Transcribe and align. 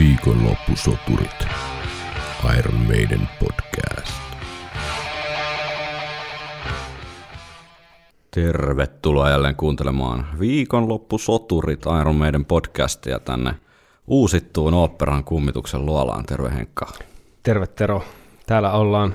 Viikonloppusoturit. 0.00 1.46
Iron 2.58 2.80
Maiden 2.86 3.28
podcast. 3.40 4.22
Tervetuloa 8.30 9.30
jälleen 9.30 9.56
kuuntelemaan 9.56 10.26
Viikonloppusoturit 10.38 11.80
Iron 12.00 12.16
Maiden 12.16 12.44
podcastia 12.44 13.18
tänne 13.18 13.54
uusittuun 14.06 14.74
oopperan 14.74 15.24
kummituksen 15.24 15.86
luolaan. 15.86 16.26
Terve 16.26 16.50
Henkka. 16.50 16.86
Terve 17.42 17.66
Tero. 17.66 18.02
Täällä 18.46 18.72
ollaan 18.72 19.14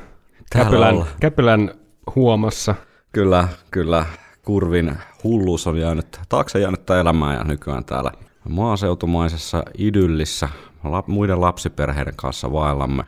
Täällä 0.49 0.70
Käpylän, 0.70 0.93
ollaan. 0.93 1.09
Käpylän 1.20 1.71
huomassa. 2.15 2.75
Kyllä, 3.11 3.47
kyllä. 3.71 4.05
Kurvin 4.43 4.97
hulluus 5.23 5.67
on 5.67 5.77
jäänyt, 5.77 6.20
taakse 6.29 6.59
jäänyttä 6.59 6.99
elämää 6.99 7.33
ja 7.33 7.43
nykyään 7.43 7.86
täällä 7.86 8.11
maaseutumaisessa 8.49 9.63
idyllissä 9.77 10.49
lap, 10.91 11.07
muiden 11.07 11.41
lapsiperheiden 11.41 12.16
kanssa 12.16 12.52
vaellamme 12.52 13.03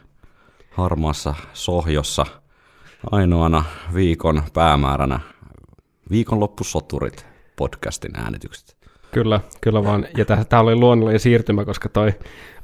harmaassa 0.71 1.35
sohjossa 1.53 2.25
ainoana 3.11 3.63
viikon 3.93 4.43
päämääränä 4.53 5.19
viikonloppusoturit 6.11 7.25
podcastin 7.55 8.19
äänitykset. 8.19 8.77
Kyllä, 9.11 9.41
kyllä 9.61 9.83
vaan. 9.83 10.07
Ja 10.17 10.25
tämä 10.25 10.61
oli 10.61 10.75
luonnollinen 10.75 11.19
siirtymä, 11.19 11.65
koska 11.65 11.89
toi 11.89 12.13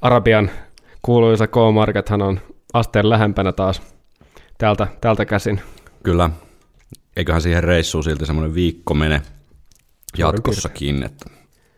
Arabian 0.01 0.49
kuuluisa 1.01 1.47
K-Markethan 1.47 2.21
on 2.21 2.39
asteen 2.73 3.09
lähempänä 3.09 3.51
taas 3.51 3.81
täältä, 4.57 4.87
täältä 5.01 5.25
käsin. 5.25 5.61
Kyllä, 6.03 6.29
eiköhän 7.15 7.41
siihen 7.41 7.63
reissuun 7.63 8.03
silti 8.03 8.25
semmoinen 8.25 8.55
viikko 8.55 8.93
mene 8.93 9.21
jatkossakin, 10.17 11.03
että 11.03 11.25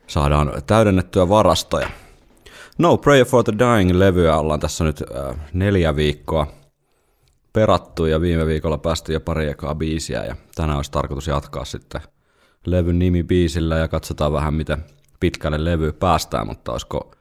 saadaan 0.08 0.52
täydennettyä 0.68 1.30
varastoja. 1.30 1.90
No 2.78 2.98
Prayer 2.98 3.26
for 3.26 3.44
the 3.44 3.54
Dying-levyä 3.60 4.38
ollaan 4.38 4.60
tässä 4.60 4.84
nyt 4.84 5.04
äh, 5.16 5.36
neljä 5.54 5.96
viikkoa 5.96 6.48
perattu 7.54 8.06
ja 8.06 8.22
viime 8.22 8.46
viikolla 8.46 8.78
päästiin 8.78 9.14
jo 9.14 9.20
pari 9.20 9.50
ekaa 9.50 9.76
biisiä 9.76 10.24
ja 10.24 10.36
tänään 10.56 10.76
olisi 10.78 10.92
tarkoitus 10.92 11.28
jatkaa 11.28 11.66
sitten 11.66 12.02
levyn 12.66 13.00
nimi 13.00 13.24
biisillä 13.24 13.78
ja 13.78 13.88
katsotaan 13.88 14.34
vähän 14.34 14.54
miten 14.54 14.84
pitkälle 15.20 15.66
levy 15.66 15.92
päästään, 15.92 16.48
mutta 16.48 16.72
olisiko 16.72 17.12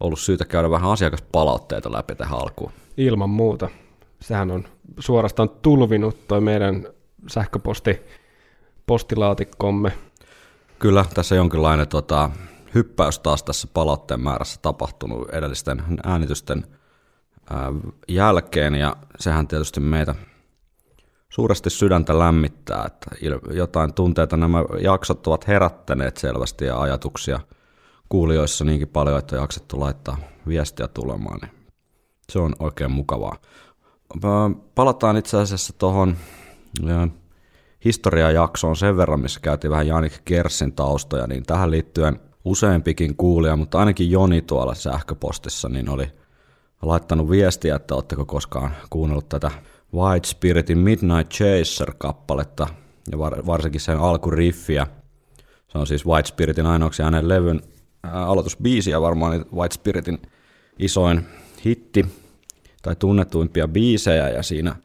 ollut 0.00 0.20
syytä 0.20 0.44
käydä 0.44 0.70
vähän 0.70 0.90
asiakaspalautteita 0.90 1.92
läpi 1.92 2.14
tähän 2.14 2.38
alkuun. 2.38 2.72
Ilman 2.96 3.30
muuta. 3.30 3.68
Sehän 4.20 4.50
on 4.50 4.64
suorastaan 4.98 5.48
tulvinut 5.48 6.28
toi 6.28 6.40
meidän 6.40 6.86
sähköposti 7.28 8.00
postilaatikkomme. 8.86 9.92
Kyllä, 10.78 11.04
tässä 11.14 11.34
jonkinlainen 11.34 11.88
tota, 11.88 12.30
hyppäys 12.74 13.18
taas 13.18 13.42
tässä 13.42 13.68
palautteen 13.74 14.20
määrässä 14.20 14.60
tapahtunut 14.62 15.30
edellisten 15.30 15.82
äänitysten 16.04 16.66
ää, 17.50 17.72
jälkeen, 18.08 18.74
ja 18.74 18.96
sehän 19.18 19.48
tietysti 19.48 19.80
meitä 19.80 20.14
suuresti 21.28 21.70
sydäntä 21.70 22.18
lämmittää, 22.18 22.84
että 22.86 23.10
jotain 23.52 23.94
tunteita 23.94 24.36
nämä 24.36 24.58
jaksot 24.82 25.26
ovat 25.26 25.48
herättäneet 25.48 26.16
selvästi 26.16 26.64
ja 26.64 26.80
ajatuksia 26.80 27.40
kuulijoissa 28.08 28.64
niinkin 28.64 28.88
paljon, 28.88 29.18
että 29.18 29.36
on 29.36 29.42
jaksettu 29.42 29.80
laittaa 29.80 30.16
viestiä 30.48 30.88
tulemaan, 30.88 31.38
niin 31.42 31.52
se 32.30 32.38
on 32.38 32.52
oikein 32.58 32.90
mukavaa. 32.90 33.36
Palataan 34.74 35.16
itse 35.16 35.36
asiassa 35.36 35.72
tuohon 35.78 36.16
historiajaksoon 37.84 38.76
sen 38.76 38.96
verran, 38.96 39.20
missä 39.20 39.40
käytiin 39.40 39.70
vähän 39.70 39.86
Janik 39.86 40.20
Kersin 40.24 40.72
taustoja, 40.72 41.26
niin 41.26 41.42
tähän 41.42 41.70
liittyen 41.70 42.20
useampikin 42.44 43.16
kuulija, 43.16 43.56
mutta 43.56 43.78
ainakin 43.78 44.10
Joni 44.10 44.42
tuolla 44.42 44.74
sähköpostissa, 44.74 45.68
niin 45.68 45.88
oli 45.88 46.06
laittanut 46.82 47.30
viestiä, 47.30 47.76
että 47.76 47.94
oletteko 47.94 48.24
koskaan 48.24 48.70
kuunnellut 48.90 49.28
tätä 49.28 49.50
White 49.94 50.28
Spiritin 50.28 50.78
Midnight 50.78 51.32
Chaser-kappaletta, 51.32 52.66
ja 53.12 53.18
var- 53.18 53.46
varsinkin 53.46 53.80
sen 53.80 53.98
alkuriffiä. 53.98 54.86
Se 55.68 55.78
on 55.78 55.86
siis 55.86 56.06
White 56.06 56.28
Spiritin 56.28 56.66
ainoaksi 56.66 57.02
hänen 57.02 57.28
levyn 57.28 57.60
ää, 58.02 58.26
aloitusbiisi 58.26 58.90
ja 58.90 59.00
varmaan 59.00 59.44
White 59.54 59.74
Spiritin 59.74 60.18
isoin 60.78 61.26
hitti 61.64 62.06
tai 62.82 62.96
tunnetuimpia 62.96 63.68
biisejä, 63.68 64.28
ja 64.28 64.42
siinä 64.42 64.76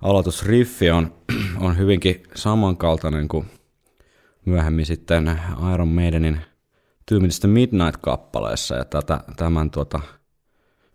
aloitusriffi 0.00 0.90
on, 0.90 1.14
on 1.66 1.78
hyvinkin 1.78 2.22
samankaltainen 2.34 3.28
kuin 3.28 3.46
myöhemmin 4.44 4.86
sitten 4.86 5.40
Iron 5.74 5.88
Maidenin 5.88 6.40
tyypillistä 7.06 7.48
Midnight-kappaleessa, 7.48 8.74
ja 8.74 8.84
tätä, 8.84 9.20
tämän 9.36 9.70
tuota, 9.70 10.00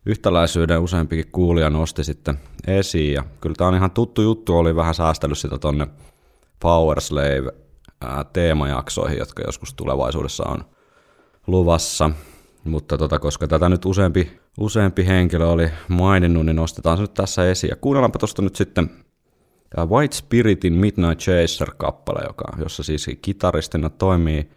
yhtäläisyyden 0.05 0.81
useampikin 0.81 1.31
kuulija 1.31 1.69
nosti 1.69 2.03
sitten 2.03 2.39
esiin, 2.67 3.13
ja 3.13 3.23
kyllä 3.41 3.55
tämä 3.57 3.67
on 3.67 3.75
ihan 3.75 3.91
tuttu 3.91 4.21
juttu, 4.21 4.57
oli 4.57 4.75
vähän 4.75 4.95
säästellyt 4.95 5.37
sitä 5.37 5.57
tonne 5.57 5.87
Power 6.59 7.01
Slave 7.01 7.51
teemajaksoihin, 8.33 9.17
jotka 9.17 9.43
joskus 9.45 9.73
tulevaisuudessa 9.73 10.43
on 10.43 10.65
luvassa, 11.47 12.11
mutta 12.63 12.97
tota, 12.97 13.19
koska 13.19 13.47
tätä 13.47 13.69
nyt 13.69 13.85
useampi, 13.85 14.39
useampi 14.59 15.05
henkilö 15.05 15.47
oli 15.47 15.69
maininnut, 15.87 16.45
niin 16.45 16.55
nostetaan 16.55 16.97
se 16.97 17.01
nyt 17.01 17.13
tässä 17.13 17.49
esiin. 17.49 17.69
Ja 17.69 17.75
kuunnellaanpa 17.75 18.19
tuosta 18.19 18.41
nyt 18.41 18.55
sitten 18.55 18.89
White 19.85 20.15
Spiritin 20.15 20.73
Midnight 20.73 21.19
Chaser-kappale, 21.19 22.27
joka, 22.27 22.43
jossa 22.57 22.83
siis 22.83 23.09
kitaristina 23.21 23.89
toimii 23.89 24.49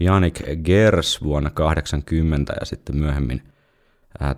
Janik 0.00 0.42
Gers 0.64 1.22
vuonna 1.22 1.50
80 1.50 2.52
ja 2.60 2.66
sitten 2.66 2.96
myöhemmin, 2.96 3.42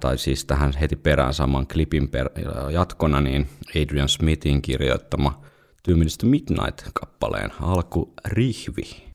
tai 0.00 0.18
siis 0.18 0.44
tähän 0.44 0.72
heti 0.80 0.96
perään 0.96 1.34
saman 1.34 1.66
klipin 1.66 2.08
per, 2.08 2.30
jatkona, 2.72 3.20
niin 3.20 3.48
Adrian 3.82 4.08
Smithin 4.08 4.62
kirjoittama 4.62 5.42
tyymillistä 5.82 6.26
Midnight-kappaleen 6.26 7.50
alku 7.60 8.12
rihvi. 8.24 9.10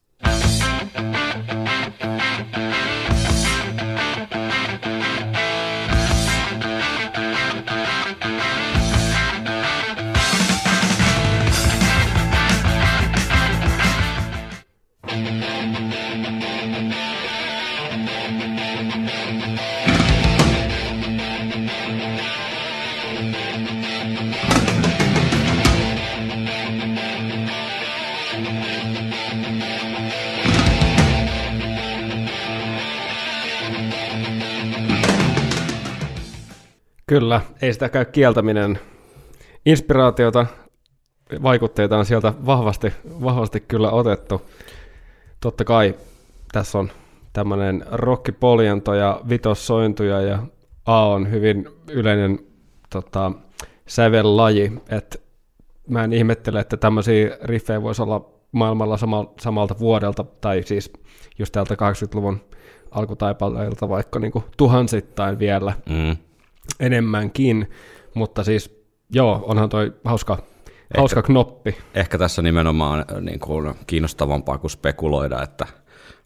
Kyllä, 37.08 37.40
ei 37.62 37.72
sitä 37.72 37.88
käy 37.88 38.04
kieltäminen. 38.04 38.78
Inspiraatiota, 39.66 40.46
vaikutteita 41.42 41.98
on 41.98 42.06
sieltä 42.06 42.32
vahvasti, 42.46 42.92
vahvasti 43.22 43.60
kyllä 43.60 43.90
otettu. 43.90 44.42
Totta 45.40 45.64
kai 45.64 45.94
tässä 46.52 46.78
on 46.78 46.90
tämmöinen 47.32 47.84
rockipoljento 47.90 48.94
ja 48.94 49.20
vitossointuja 49.28 50.20
ja 50.20 50.38
A 50.86 51.08
on 51.08 51.30
hyvin 51.30 51.68
yleinen 51.90 52.38
tota, 52.90 53.32
sävellaji, 53.86 54.72
että 54.88 55.18
mä 55.88 56.04
en 56.04 56.12
ihmettele, 56.12 56.60
että 56.60 56.76
tämmöisiä 56.76 57.38
riffejä 57.42 57.82
voisi 57.82 58.02
olla 58.02 58.30
maailmalla 58.52 58.96
sama, 58.96 59.32
samalta 59.40 59.78
vuodelta, 59.78 60.24
tai 60.40 60.62
siis 60.62 60.92
just 61.38 61.52
täältä 61.52 61.74
80-luvun 61.74 62.40
alkutaipaleilta 62.90 63.88
vaikka 63.88 64.18
niin 64.18 64.32
kuin 64.32 64.44
tuhansittain 64.56 65.38
vielä 65.38 65.72
Mm. 65.88 66.16
enemmänkin, 66.80 67.70
mutta 68.14 68.44
siis 68.44 68.84
joo, 69.12 69.44
onhan 69.46 69.68
toi 69.68 69.92
hauska, 70.04 70.38
hauska 70.96 71.22
knoppi. 71.22 71.76
Ehkä 71.94 72.18
tässä 72.18 72.42
nimenomaan 72.42 73.04
äh, 73.12 73.20
niin 73.20 73.40
kuin 73.40 73.74
kiinnostavampaa 73.86 74.58
kuin 74.58 74.70
spekuloida, 74.70 75.42
että 75.42 75.66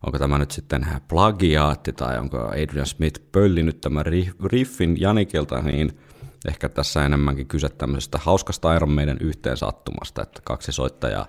onko 0.06 0.19
tämä 0.19 0.38
nyt 0.38 0.50
sitten 0.50 0.87
plagiaatti 1.08 1.93
tai 1.93 2.19
onko 2.19 2.38
Adrian 2.38 2.87
Smith 2.87 3.20
pöllinyt 3.32 3.81
tämän 3.81 4.06
ri- 4.06 4.46
riffin 4.46 5.00
Janikilta, 5.00 5.62
niin 5.62 5.99
ehkä 6.48 6.69
tässä 6.69 7.04
enemmänkin 7.04 7.46
kyse 7.46 7.69
tämmöisestä 7.69 8.19
hauskasta 8.22 8.75
Iron 8.75 8.90
Maiden 8.90 9.16
yhteen 9.20 9.56
sattumasta, 9.56 10.22
että 10.22 10.40
kaksi 10.44 10.72
soittajaa 10.72 11.26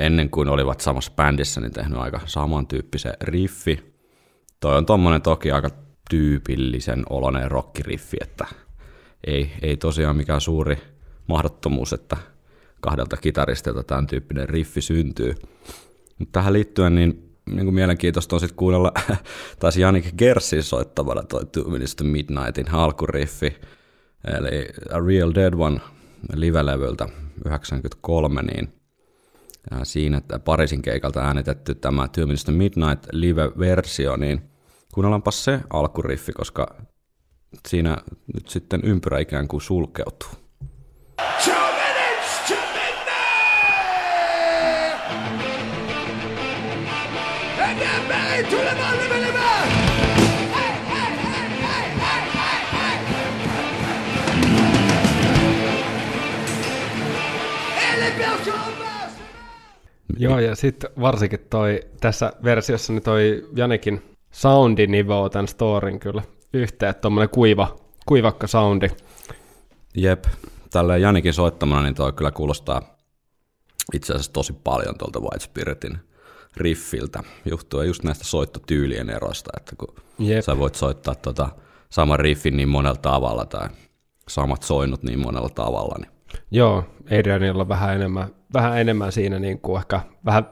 ennen 0.00 0.30
kuin 0.30 0.48
olivat 0.48 0.80
samassa 0.80 1.12
bändissä, 1.16 1.60
niin 1.60 1.72
tehnyt 1.72 1.98
aika 1.98 2.20
samantyyppisen 2.26 3.14
riffi. 3.20 3.94
Toi 4.60 4.76
on 4.76 4.86
tommonen 4.86 5.22
toki 5.22 5.50
aika 5.50 5.70
tyypillisen 6.10 7.02
oloinen 7.10 7.50
rockiriffi, 7.50 8.16
että 8.20 8.46
ei, 9.26 9.52
ei 9.62 9.76
tosiaan 9.76 10.16
mikään 10.16 10.40
suuri 10.40 10.78
mahdottomuus, 11.26 11.92
että 11.92 12.16
kahdelta 12.80 13.16
kitaristilta 13.16 13.82
tämän 13.82 14.06
tyyppinen 14.06 14.48
riffi 14.48 14.80
syntyy. 14.80 15.34
Mutta 16.18 16.32
tähän 16.32 16.52
liittyen 16.52 16.94
niin 16.94 17.34
niin 17.46 17.64
kuin 17.64 17.74
mielenkiintoista 17.74 18.36
on 18.36 18.40
sitten 18.40 18.56
kuunnella, 18.56 18.92
taisi 19.60 19.80
Janik 19.80 20.16
Gersin 20.18 20.62
soittamalla 20.62 21.22
toi 21.22 21.46
Two 21.46 21.64
Minutes 21.64 21.96
to 21.96 22.04
Midnightin 22.04 22.70
alkuriffi, 22.70 23.56
eli 24.24 24.68
A 24.92 25.00
Real 25.06 25.32
Dead 25.34 25.54
One 25.54 25.80
live-levyltä 26.32 27.08
93, 27.46 28.42
niin 28.42 28.72
siinä 29.82 30.18
että 30.18 30.38
Pariisin 30.38 30.82
keikalta 30.82 31.20
äänitetty 31.20 31.74
tämä 31.74 32.08
Two 32.08 32.26
Minutes 32.26 32.46
Midnight 32.48 33.06
live-versio, 33.12 34.16
niin 34.16 34.50
kuunnellaanpa 34.94 35.30
se 35.30 35.60
alkuriffi, 35.70 36.32
koska 36.32 36.74
siinä 37.68 37.96
nyt 38.34 38.48
sitten 38.48 38.80
ympyrä 38.84 39.18
ikään 39.18 39.48
kuin 39.48 39.60
sulkeutuu. 39.60 40.28
To 48.50 48.56
the 48.56 49.13
Joo, 60.18 60.38
ja 60.38 60.54
sitten 60.54 60.90
varsinkin 61.00 61.40
toi, 61.50 61.80
tässä 62.00 62.32
versiossa 62.44 62.92
niin 62.92 63.02
toi 63.02 63.48
Janikin 63.56 64.02
soundi 64.30 64.86
nivoo 64.86 65.28
tämän 65.28 65.48
storin 65.48 66.00
kyllä 66.00 66.22
yhteen, 66.52 66.90
että 66.90 67.00
tommonen 67.00 67.28
kuiva, 67.28 67.76
kuivakka 68.06 68.46
soundi. 68.46 68.88
Jep, 69.96 70.24
tälleen 70.70 71.02
Janikin 71.02 71.34
soittamana, 71.34 71.82
niin 71.82 71.94
toi 71.94 72.12
kyllä 72.12 72.30
kuulostaa 72.30 72.96
itse 73.92 74.12
asiassa 74.12 74.32
tosi 74.32 74.52
paljon 74.52 74.98
tuolta 74.98 75.20
White 75.20 75.44
Spiritin 75.44 75.98
riffiltä, 76.56 77.22
johtuen 77.44 77.86
just 77.86 78.02
näistä 78.02 78.24
soittotyylien 78.24 79.10
eroista, 79.10 79.50
että 79.56 79.76
kun 79.76 79.94
Jep. 80.18 80.44
sä 80.44 80.58
voit 80.58 80.74
soittaa 80.74 81.14
tota 81.14 81.48
saman 81.90 82.20
riffin 82.20 82.56
niin 82.56 82.68
monella 82.68 82.98
tavalla 82.98 83.46
tai 83.46 83.68
samat 84.28 84.62
soinnut 84.62 85.02
niin 85.02 85.18
monella 85.18 85.48
tavalla, 85.48 85.96
niin 85.98 86.13
Joo, 86.50 86.84
Adrianilla 87.18 87.62
on 87.62 87.68
vähän 87.68 87.94
enemmän, 87.94 88.28
vähän 88.54 88.80
enemmän 88.80 89.12
siinä 89.12 89.38
niin 89.38 89.58
kuin 89.60 89.78
ehkä 89.78 90.00
vähän, 90.24 90.48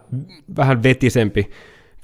vähän 0.57 0.83
vetisempi, 0.83 1.51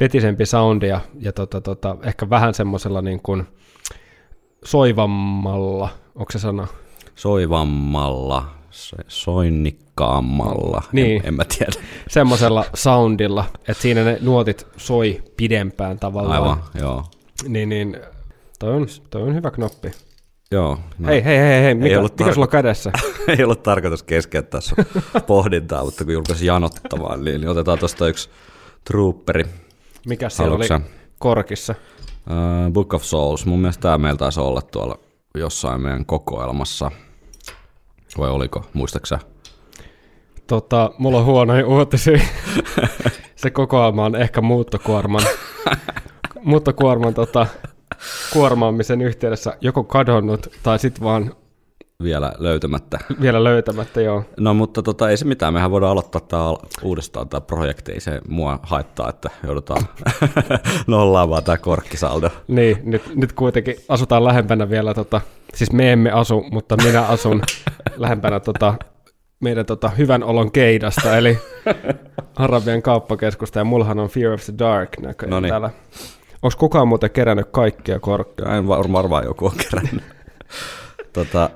vetisempi 0.01 0.47
soundi 0.47 0.89
ja, 0.89 1.01
ja 1.21 1.33
tota, 1.33 1.61
tota, 1.61 1.97
ehkä 2.03 2.31
vähän 2.31 2.55
semmoisella 2.55 3.03
niin 3.03 3.21
kuin 3.23 3.47
soivammalla, 4.65 5.89
onko 6.15 6.33
se 6.33 6.39
sana? 6.39 6.67
soivammalla, 7.15 8.45
se- 8.71 8.97
soinnikkaammalla, 9.09 10.83
Niin. 10.93 11.21
en, 11.23 11.29
en 11.29 11.35
mä 11.35 11.45
tiedä. 11.59 11.73
Semmoisella 12.09 12.65
soundilla, 12.75 13.45
että 13.69 13.83
siinä 13.83 14.05
ne 14.05 14.19
nuotit 14.21 14.67
soi 14.77 15.23
pidempään 15.37 15.99
tavallaan. 15.99 16.43
Aivan, 16.43 16.63
joo. 16.81 17.05
Niin, 17.49 17.69
niin 17.69 17.97
toi 18.59 18.73
on, 18.75 18.87
toi 19.11 19.23
on 19.23 19.35
hyvä 19.35 19.51
knoppi. 19.51 19.91
Joo, 20.53 20.79
no, 20.99 21.09
Hei, 21.09 21.25
hei, 21.25 21.39
hei, 21.39 21.63
hei, 21.63 21.75
mikä, 21.75 21.99
ollut 21.99 22.19
mikä 22.19 22.31
tar- 22.31 22.35
sulla 22.35 22.45
on 22.45 22.51
kädessä? 22.51 22.93
ei 23.39 23.45
ollut 23.45 23.63
tarkoitus 23.63 24.03
keskeyttää 24.03 24.61
sun 24.61 24.85
pohdintaa, 25.27 25.85
mutta 25.85 26.05
kun 26.05 26.13
julkaisi 26.13 26.47
janottamaan, 26.47 27.25
niin, 27.25 27.41
niin 27.41 27.49
otetaan 27.49 27.79
tuosta 27.79 28.09
yksi 28.09 28.31
trooperi. 28.85 29.45
Mikä 30.07 30.29
siellä 30.29 30.57
oli 30.57 30.69
Haluatko 30.69 30.91
korkissa? 31.19 31.75
Uh, 32.31 32.73
Book 32.73 32.95
of 32.95 33.03
Souls, 33.03 33.47
mun 33.47 33.59
mielestä 33.59 33.81
tämä 33.83 33.99
meillä 33.99 34.19
taisi 34.19 34.41
olla 34.41 34.63
tuolla 34.63 34.99
jossain 35.35 35.81
meidän 35.81 36.07
kokoelmassa. 36.07 36.91
Vai 38.19 38.31
oliko, 38.31 38.65
muistaaksä? 38.73 39.19
Tota, 40.47 40.91
mulla 40.99 41.19
on 41.19 41.25
huonoja 41.25 41.67
uutisia. 41.67 42.21
Se 43.37 43.51
kokoelma 43.51 44.05
on 44.05 44.17
ehkä 44.17 44.41
muuttokuorman, 44.41 45.23
muuttokuorman 46.43 47.15
tota, 47.15 47.47
kuormaamisen 48.33 49.01
yhteydessä 49.03 49.57
joko 49.61 49.85
kadonnut 49.85 50.47
tai 50.63 50.79
sitten 50.79 51.05
vaan 51.05 51.35
Vielä 52.03 52.33
löytämättä. 52.39 52.99
vielä 53.21 53.45
löytämättä, 53.45 54.01
joo. 54.01 54.25
No 54.41 54.55
mutta 54.55 54.83
tota, 54.83 55.11
ei 55.11 55.17
se 55.17 55.25
mitään, 55.25 55.53
mehän 55.55 55.71
voidaan 55.71 55.93
aloittaa 55.93 56.49
al- 56.49 56.57
uudestaan 56.83 57.29
tämä 57.29 57.41
projekti, 57.41 57.93
ei 57.93 58.01
se 58.01 58.21
mua 58.29 58.59
haittaa, 58.63 59.09
että 59.09 59.31
joudutaan 59.47 59.83
nollaamaan 60.87 61.45
tämä 61.45 61.57
korkkisaldo. 61.57 62.31
Niin, 62.49 62.79
nyt, 62.85 63.03
nyt 63.17 63.33
kuitenkin 63.33 63.77
asutaan 63.89 64.25
lähempänä 64.25 64.71
vielä, 64.71 64.95
tota, 64.95 65.21
siis 65.55 65.73
me 65.73 65.93
emme 65.93 66.11
asu, 66.11 66.45
mutta 66.51 66.77
minä 66.77 67.03
asun 67.03 67.43
lähempänä 67.97 68.41
tota, 68.41 68.75
meidän 69.41 69.67
tota, 69.67 69.89
hyvän 69.89 70.23
olon 70.23 70.51
keidasta, 70.53 71.17
eli 71.17 71.39
Arabian 72.37 72.83
kauppakeskusta, 72.83 73.59
ja 73.59 73.65
mullahan 73.65 73.99
on 73.99 74.09
Fear 74.09 74.33
of 74.33 74.45
the 74.45 74.55
Dark 74.59 74.99
näköjään 75.01 75.31
Noniin. 75.31 75.51
täällä. 75.51 75.71
Onko 76.43 76.57
kukaan 76.59 76.89
muuten 76.89 77.11
kerännyt 77.11 77.49
kaikkia 77.51 78.01
korkkeja? 78.01 78.57
En 78.57 78.69
var- 78.69 78.93
varmaan 78.93 79.25
joku 79.25 79.47
on 79.47 79.53
kerännyt. 79.71 80.05
tota, 81.13 81.51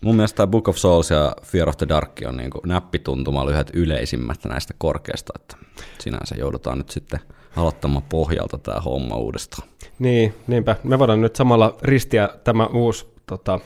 mun 0.00 0.16
mielestä 0.16 0.36
tämä 0.36 0.46
Book 0.46 0.68
of 0.68 0.76
Souls 0.76 1.10
ja 1.10 1.36
Fear 1.42 1.68
of 1.68 1.76
the 1.76 1.88
Dark 1.88 2.10
on 2.26 2.36
niin 2.36 2.50
näppituntumalla 2.66 3.50
yhdet 3.50 3.70
yleisimmät 3.74 4.44
näistä 4.44 4.74
korkeista, 4.78 5.32
että 5.36 5.56
sinänsä 5.98 6.34
joudutaan 6.38 6.78
nyt 6.78 6.90
sitten 6.90 7.20
aloittamaan 7.56 8.04
pohjalta 8.08 8.58
tämä 8.58 8.80
homma 8.80 9.16
uudestaan. 9.16 9.68
Niin, 9.98 10.34
niinpä. 10.46 10.76
Me 10.84 10.98
voidaan 10.98 11.20
nyt 11.20 11.36
samalla 11.36 11.76
ristiä 11.82 12.28
tämä 12.44 12.66
uusi 12.66 13.06
tota, 13.26 13.60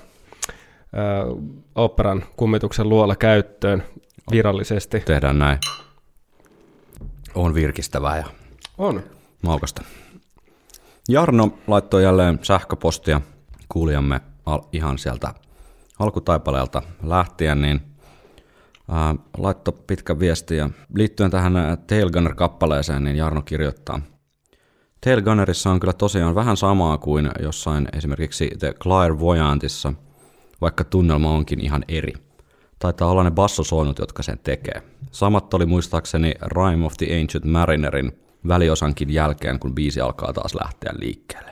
ö, 0.94 1.36
operan 1.74 2.24
kummituksen 2.36 2.88
luola 2.88 3.16
käyttöön 3.16 3.82
virallisesti. 4.30 5.00
Tehdään 5.00 5.38
näin. 5.38 5.58
On 7.34 7.54
virkistävää 7.54 8.16
ja 8.16 8.24
On. 8.78 9.02
maukasta. 9.42 9.82
Jarno 11.08 11.58
laittoi 11.66 12.02
jälleen 12.02 12.38
sähköpostia 12.42 13.20
kuulijamme 13.68 14.20
al- 14.46 14.62
ihan 14.72 14.98
sieltä 14.98 15.34
alkutaipaleelta 15.98 16.82
lähtien, 17.02 17.62
niin 17.62 17.80
ää, 18.90 19.14
laittoi 19.38 19.74
pitkä 19.86 20.18
viesti 20.18 20.56
ja 20.56 20.70
liittyen 20.94 21.30
tähän 21.30 21.52
Tailgunner-kappaleeseen, 21.86 23.04
niin 23.04 23.16
Jarno 23.16 23.42
kirjoittaa. 23.42 24.00
Tailgunnerissa 25.00 25.70
on 25.70 25.80
kyllä 25.80 25.92
tosiaan 25.92 26.34
vähän 26.34 26.56
samaa 26.56 26.98
kuin 26.98 27.30
jossain 27.40 27.88
esimerkiksi 27.92 28.50
The 28.58 28.74
Clairvoyantissa, 28.82 29.92
vaikka 30.60 30.84
tunnelma 30.84 31.30
onkin 31.30 31.60
ihan 31.60 31.84
eri. 31.88 32.12
Taitaa 32.78 33.08
olla 33.08 33.24
ne 33.24 33.30
bassosoinut, 33.30 33.98
jotka 33.98 34.22
sen 34.22 34.38
tekee. 34.38 34.82
Samat 35.10 35.54
oli 35.54 35.66
muistaakseni 35.66 36.34
Rime 36.42 36.86
of 36.86 36.92
the 36.98 37.20
Ancient 37.20 37.44
Marinerin 37.44 38.25
väliosankin 38.48 39.12
jälkeen, 39.12 39.58
kun 39.58 39.74
biisi 39.74 40.00
alkaa 40.00 40.32
taas 40.32 40.54
lähteä 40.54 40.92
liikkeelle. 40.98 41.50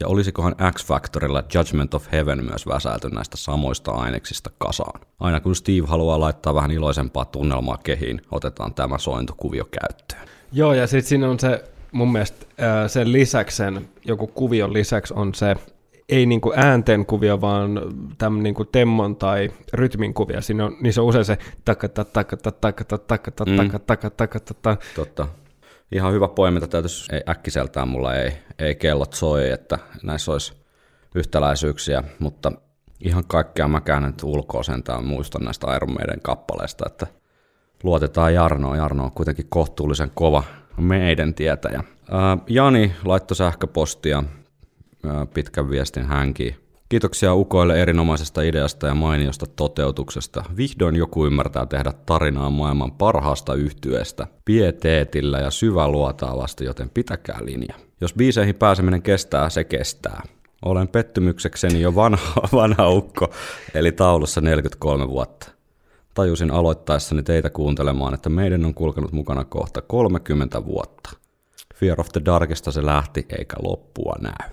Ja 0.00 0.08
olisikohan 0.08 0.56
X-Factorilla 0.74 1.42
Judgment 1.54 1.94
of 1.94 2.06
Heaven 2.12 2.44
myös 2.44 2.66
väsäilty 2.66 3.08
näistä 3.08 3.36
samoista 3.36 3.92
aineksista 3.92 4.50
kasaan? 4.58 5.00
Aina 5.20 5.40
kun 5.40 5.56
Steve 5.56 5.86
haluaa 5.86 6.20
laittaa 6.20 6.54
vähän 6.54 6.70
iloisempaa 6.70 7.24
tunnelmaa 7.24 7.78
kehiin, 7.84 8.22
otetaan 8.30 8.74
tämä 8.74 8.98
sointukuvio 8.98 9.64
käyttöön. 9.64 10.28
Joo, 10.52 10.74
ja 10.74 10.86
sitten 10.86 11.08
siinä 11.08 11.30
on 11.30 11.40
se, 11.40 11.64
mun 11.92 12.12
mielestä 12.12 12.46
ää, 12.58 12.88
sen 12.88 13.12
lisäksi, 13.12 13.56
sen 13.56 13.88
joku 14.04 14.26
kuvion 14.26 14.72
lisäksi 14.72 15.14
on 15.14 15.34
se, 15.34 15.56
ei 16.08 16.26
niinku 16.26 16.52
äänten 16.56 17.06
kuvio, 17.06 17.40
vaan 17.40 17.80
tämmöinen 18.18 18.42
niinku 18.42 18.64
temmon 18.64 19.16
tai 19.16 19.50
rytmin 19.72 20.14
kuvio. 20.14 20.40
Siinä 20.40 20.64
on, 20.64 20.76
niissä 20.80 21.02
on 21.02 21.08
usein 21.08 21.24
se 21.24 21.38
takata, 21.64 22.04
takata, 22.04 22.52
takata, 22.52 22.98
takata, 22.98 23.44
takata, 23.44 23.78
takata, 23.86 24.10
takata. 24.54 24.76
Totta. 24.94 25.28
Ihan 25.92 26.12
hyvä 26.12 26.28
poiminta 26.28 26.68
täytyisi, 26.68 27.14
ei 27.14 27.22
äkkiseltään 27.28 27.88
mulla 27.88 28.14
ei, 28.14 28.32
ei 28.58 28.74
kellot 28.74 29.12
soi, 29.12 29.50
että 29.50 29.78
näissä 30.02 30.32
olisi 30.32 30.52
yhtäläisyyksiä, 31.14 32.02
mutta 32.18 32.52
ihan 33.00 33.24
kaikkea 33.26 33.68
mäkään 33.68 34.02
nyt 34.02 34.22
ulkoa 34.22 34.62
sentään 34.62 35.04
muistan 35.04 35.44
näistä 35.44 35.76
Iron 35.76 35.92
Maiden 35.92 36.20
kappaleista, 36.22 36.84
että 36.86 37.06
luotetaan 37.82 38.34
Jarnoon. 38.34 38.76
Jarno 38.76 39.04
on 39.04 39.12
kuitenkin 39.12 39.46
kohtuullisen 39.48 40.10
kova 40.14 40.42
meidän 40.76 41.34
tietäjä. 41.34 41.84
Ää, 42.10 42.38
Jani 42.46 42.92
laittoi 43.04 43.36
sähköpostia 43.36 44.22
ää, 45.06 45.26
pitkän 45.26 45.70
viestin 45.70 46.06
hänkin. 46.06 46.56
Kiitoksia 46.90 47.34
ukoille 47.34 47.82
erinomaisesta 47.82 48.42
ideasta 48.42 48.86
ja 48.86 48.94
mainiosta 48.94 49.46
toteutuksesta. 49.56 50.44
Vihdoin 50.56 50.96
joku 50.96 51.26
ymmärtää 51.26 51.66
tehdä 51.66 51.92
tarinaa 52.06 52.50
maailman 52.50 52.92
parhaasta 52.92 53.54
yhtyeestä, 53.54 54.26
pieteetillä 54.44 55.38
ja 55.38 55.50
syväluotaavasti, 55.50 56.64
joten 56.64 56.90
pitäkää 56.94 57.38
linja. 57.44 57.74
Jos 58.00 58.14
biiseihin 58.14 58.54
pääseminen 58.54 59.02
kestää, 59.02 59.50
se 59.50 59.64
kestää. 59.64 60.22
Olen 60.64 60.88
pettymyksekseni 60.88 61.80
jo 61.80 61.94
vanha, 61.94 62.34
vanha 62.52 62.90
ukko, 62.90 63.30
eli 63.74 63.92
taulussa 63.92 64.40
43 64.40 65.08
vuotta. 65.08 65.50
Tajusin 66.14 66.50
aloittaessani 66.50 67.22
teitä 67.22 67.50
kuuntelemaan, 67.50 68.14
että 68.14 68.28
meidän 68.28 68.64
on 68.64 68.74
kulkenut 68.74 69.12
mukana 69.12 69.44
kohta 69.44 69.82
30 69.82 70.64
vuotta. 70.64 71.10
Fear 71.74 72.00
of 72.00 72.08
the 72.08 72.20
Darkista 72.24 72.72
se 72.72 72.86
lähti, 72.86 73.26
eikä 73.38 73.56
loppua 73.62 74.14
näy. 74.20 74.50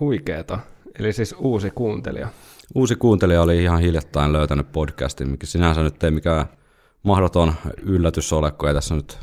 Huikeeta. 0.00 0.58
Eli 0.98 1.12
siis 1.12 1.34
uusi 1.38 1.70
kuuntelija. 1.70 2.28
Uusi 2.74 2.96
kuuntelija 2.96 3.42
oli 3.42 3.62
ihan 3.62 3.80
hiljattain 3.80 4.32
löytänyt 4.32 4.72
podcastin, 4.72 5.30
mikä 5.30 5.46
sinänsä 5.46 5.82
nyt 5.82 6.04
ei 6.04 6.10
mikään 6.10 6.46
mahdoton 7.02 7.54
yllätys 7.82 8.32
ole, 8.32 8.50
kun 8.50 8.68
ei 8.68 8.74
tässä 8.74 8.94
nyt 8.94 9.18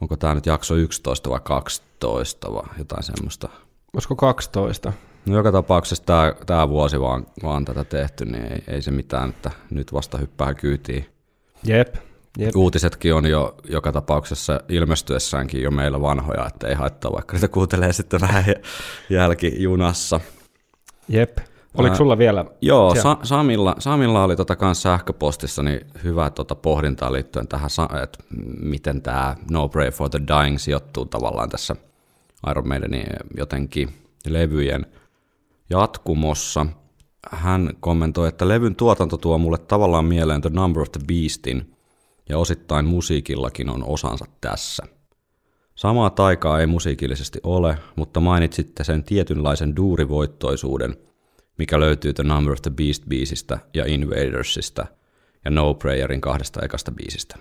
onko 0.00 0.16
tämä 0.16 0.34
nyt 0.34 0.46
jakso 0.46 0.74
11 0.74 1.30
vai 1.30 1.40
12 1.44 2.52
vai 2.52 2.64
jotain 2.78 3.02
semmoista. 3.02 3.48
Olisiko 3.94 4.16
12? 4.16 4.92
No 5.26 5.36
joka 5.36 5.52
tapauksessa 5.52 6.04
tämä, 6.04 6.34
tämä 6.46 6.68
vuosi 6.68 7.00
vaan, 7.00 7.26
vaan 7.42 7.64
tätä 7.64 7.84
tehty, 7.84 8.24
niin 8.24 8.52
ei, 8.52 8.64
ei 8.68 8.82
se 8.82 8.90
mitään, 8.90 9.30
että 9.30 9.50
nyt 9.70 9.92
vasta 9.92 10.18
hyppää 10.18 10.54
kyytiin. 10.54 11.06
Jep. 11.64 11.94
Jep. 12.38 12.56
Uutisetkin 12.56 13.14
on 13.14 13.26
jo 13.26 13.54
joka 13.64 13.92
tapauksessa 13.92 14.60
ilmestyessäänkin 14.68 15.62
jo 15.62 15.70
meillä 15.70 16.00
vanhoja, 16.00 16.46
että 16.46 16.68
ei 16.68 16.74
haittaa, 16.74 17.12
vaikka 17.12 17.34
niitä 17.34 17.48
kuuntelee 17.48 17.92
sitten 17.92 18.20
vähän 18.20 18.44
jälkijunassa. 19.10 20.20
Jep. 21.08 21.38
Oliko 21.74 21.96
sulla 21.96 22.18
vielä? 22.18 22.44
Joo? 22.60 22.94
Sa- 23.02 23.18
Samilla, 23.22 23.74
Samilla 23.78 24.24
oli 24.24 24.36
tota 24.36 24.56
kans 24.56 24.82
sähköpostissa 24.82 25.62
niin 25.62 25.80
hyvää 26.04 26.30
tota 26.30 26.54
pohdintaa 26.54 27.12
liittyen 27.12 27.48
tähän, 27.48 27.70
että 28.02 28.18
miten 28.60 29.02
tämä 29.02 29.36
No 29.50 29.68
Pray 29.68 29.90
for 29.90 30.10
the 30.10 30.18
Dying 30.18 30.58
sijoittuu 30.58 31.04
tavallaan 31.04 31.48
tässä 31.48 31.76
Iron 32.50 32.68
Maidenin 32.68 33.06
jotenkin 33.36 33.88
levyjen 34.26 34.86
jatkumossa. 35.70 36.66
Hän 37.30 37.70
kommentoi, 37.80 38.28
että 38.28 38.48
levyn 38.48 38.76
tuotanto 38.76 39.16
tuo 39.16 39.38
mulle 39.38 39.58
tavallaan 39.58 40.04
mieleen 40.04 40.40
The 40.40 40.50
Number 40.52 40.82
of 40.82 40.92
the 40.92 41.00
Beastin, 41.06 41.74
ja 42.28 42.38
osittain 42.38 42.86
musiikillakin 42.86 43.68
on 43.70 43.84
osansa 43.84 44.24
tässä. 44.40 44.86
Samaa 45.74 46.10
taikaa 46.10 46.60
ei 46.60 46.66
musiikillisesti 46.66 47.40
ole, 47.42 47.78
mutta 47.96 48.20
mainitsitte 48.20 48.84
sen 48.84 49.04
tietynlaisen 49.04 49.76
duurivoittoisuuden, 49.76 50.96
mikä 51.58 51.80
löytyy 51.80 52.12
The 52.12 52.24
Number 52.24 52.52
of 52.52 52.62
the 52.62 52.70
Beast-biisistä 52.70 53.58
ja 53.74 53.84
Invadersista 53.86 54.86
ja 55.44 55.50
No 55.50 55.74
Prayerin 55.74 56.20
kahdesta 56.20 56.60
ekasta 56.64 56.92
biisistä. 56.92 57.36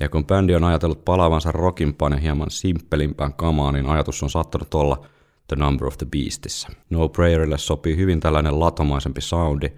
Ja 0.00 0.08
kun 0.08 0.26
bändi 0.26 0.54
on 0.54 0.64
ajatellut 0.64 1.04
palaavansa 1.04 1.52
rockimpaan 1.52 2.12
ja 2.12 2.18
hieman 2.18 2.50
simppelimpään 2.50 3.34
kamaan, 3.34 3.74
niin 3.74 3.86
ajatus 3.86 4.22
on 4.22 4.30
saattanut 4.30 4.74
olla 4.74 5.06
The 5.48 5.56
Number 5.56 5.86
of 5.86 5.98
the 5.98 6.06
Beastissä. 6.06 6.68
No 6.90 7.08
Prayerille 7.08 7.58
sopii 7.58 7.96
hyvin 7.96 8.20
tällainen 8.20 8.60
latomaisempi 8.60 9.20
soundi, 9.20 9.68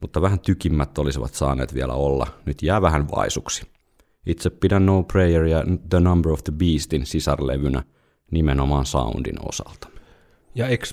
mutta 0.00 0.22
vähän 0.22 0.40
tykimmät 0.40 0.98
olisivat 0.98 1.34
saaneet 1.34 1.74
vielä 1.74 1.92
olla. 1.92 2.26
Nyt 2.46 2.62
jää 2.62 2.82
vähän 2.82 3.10
vaisuksi. 3.10 3.75
Itse 4.26 4.50
pidän 4.50 4.86
No 4.86 5.02
Prayer 5.02 5.44
ja 5.44 5.64
The 5.90 6.00
Number 6.00 6.32
of 6.32 6.44
the 6.44 6.52
Beastin 6.52 7.06
sisarlevynä 7.06 7.82
nimenomaan 8.30 8.86
soundin 8.86 9.48
osalta. 9.48 9.88
Ja 10.54 10.68
eikö 10.68 10.86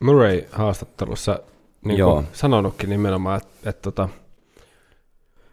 Murray 0.00 0.42
haastattelussa 0.52 1.40
niin 1.84 1.98
Joo. 1.98 2.24
sanonutkin 2.32 2.90
nimenomaan, 2.90 3.36
että, 3.36 3.70
että 3.70 3.82
tota, 3.82 4.08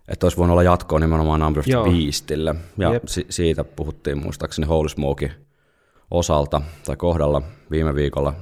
Että 0.07 0.25
olisi 0.25 0.37
voinut 0.37 0.51
olla 0.53 0.63
jatkoa 0.63 0.99
nimenomaan 0.99 1.39
Number 1.39 1.59
of 1.59 1.65
the 1.65 1.71
Joo. 1.71 1.85
Beastille. 1.85 2.55
Ja 2.77 2.93
Jep. 2.93 3.03
si- 3.07 3.25
siitä 3.29 3.63
puhuttiin 3.63 4.17
muistaakseni 4.23 4.67
Holy 4.67 4.89
Smoke 4.89 5.31
osalta 6.11 6.61
tai 6.85 6.95
kohdalla 6.95 7.41
viime 7.71 7.95
viikolla. 7.95 8.33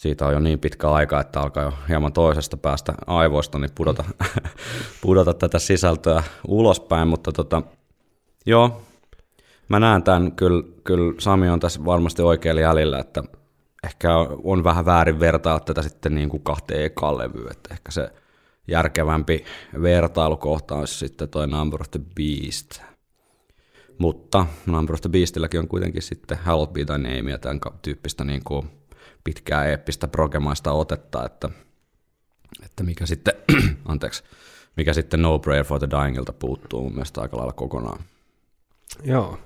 Siitä 0.00 0.26
on 0.26 0.32
jo 0.32 0.40
niin 0.40 0.58
pitkä 0.58 0.90
aika, 0.90 1.20
että 1.20 1.40
alkaa 1.40 1.62
jo 1.62 1.72
hieman 1.88 2.12
toisesta 2.12 2.56
päästä 2.56 2.94
aivoista 3.06 3.58
niin 3.58 3.70
pudota, 3.74 4.04
pudota 5.02 5.34
tätä 5.34 5.58
sisältöä 5.58 6.22
ulospäin, 6.48 7.08
mutta 7.08 7.32
tota, 7.32 7.62
joo, 8.46 8.82
mä 9.68 9.80
näen 9.80 10.02
tämän, 10.02 10.32
kyllä, 10.32 10.62
kyllä 10.84 11.14
Sami 11.18 11.48
on 11.48 11.60
tässä 11.60 11.84
varmasti 11.84 12.22
oikealla 12.22 12.60
jäljellä, 12.60 12.98
että 12.98 13.22
ehkä 13.84 14.08
on 14.44 14.64
vähän 14.64 14.84
väärin 14.84 15.20
vertailla 15.20 15.60
tätä 15.60 15.82
sitten 15.82 16.14
niin 16.14 16.28
kuin 16.28 16.42
kahteen 16.42 16.84
ekaan 16.84 17.18
levyyn, 17.18 17.50
että 17.50 17.74
ehkä 17.74 17.90
se 17.90 18.12
järkevämpi 18.68 19.44
vertailukohta 19.82 20.74
olisi 20.74 20.94
sitten 20.94 21.28
toi 21.28 21.46
Number 21.46 21.80
of 21.80 21.90
the 21.90 22.00
Beast. 22.14 22.82
Mutta 23.98 24.46
Number 24.66 24.94
of 24.94 25.00
the 25.00 25.10
Beastilläkin 25.10 25.60
on 25.60 25.68
kuitenkin 25.68 26.02
sitten 26.02 26.38
Hallowed 26.38 26.72
Be 26.72 26.84
Thy 26.84 26.98
Name 26.98 27.30
ja 27.30 27.38
tämän 27.38 27.60
tyyppistä 27.82 28.24
niin 28.24 28.44
kuin 28.44 28.79
pitkää 29.24 29.64
eeppistä 29.64 30.08
progemaista 30.08 30.72
otetta, 30.72 31.24
että, 31.26 31.50
että 32.64 32.82
mikä 32.82 33.06
sitten, 33.06 33.34
anteeksi, 33.84 34.24
mikä 34.76 34.92
sitten 34.92 35.22
No 35.22 35.38
Prayer 35.38 35.64
for 35.64 35.78
the 35.78 35.88
Dyingilta 35.90 36.32
puuttuu 36.32 36.82
mun 36.82 36.92
mielestä 36.92 37.20
aika 37.20 37.36
lailla 37.36 37.52
kokonaan. 37.52 37.98
joo. 39.04 39.38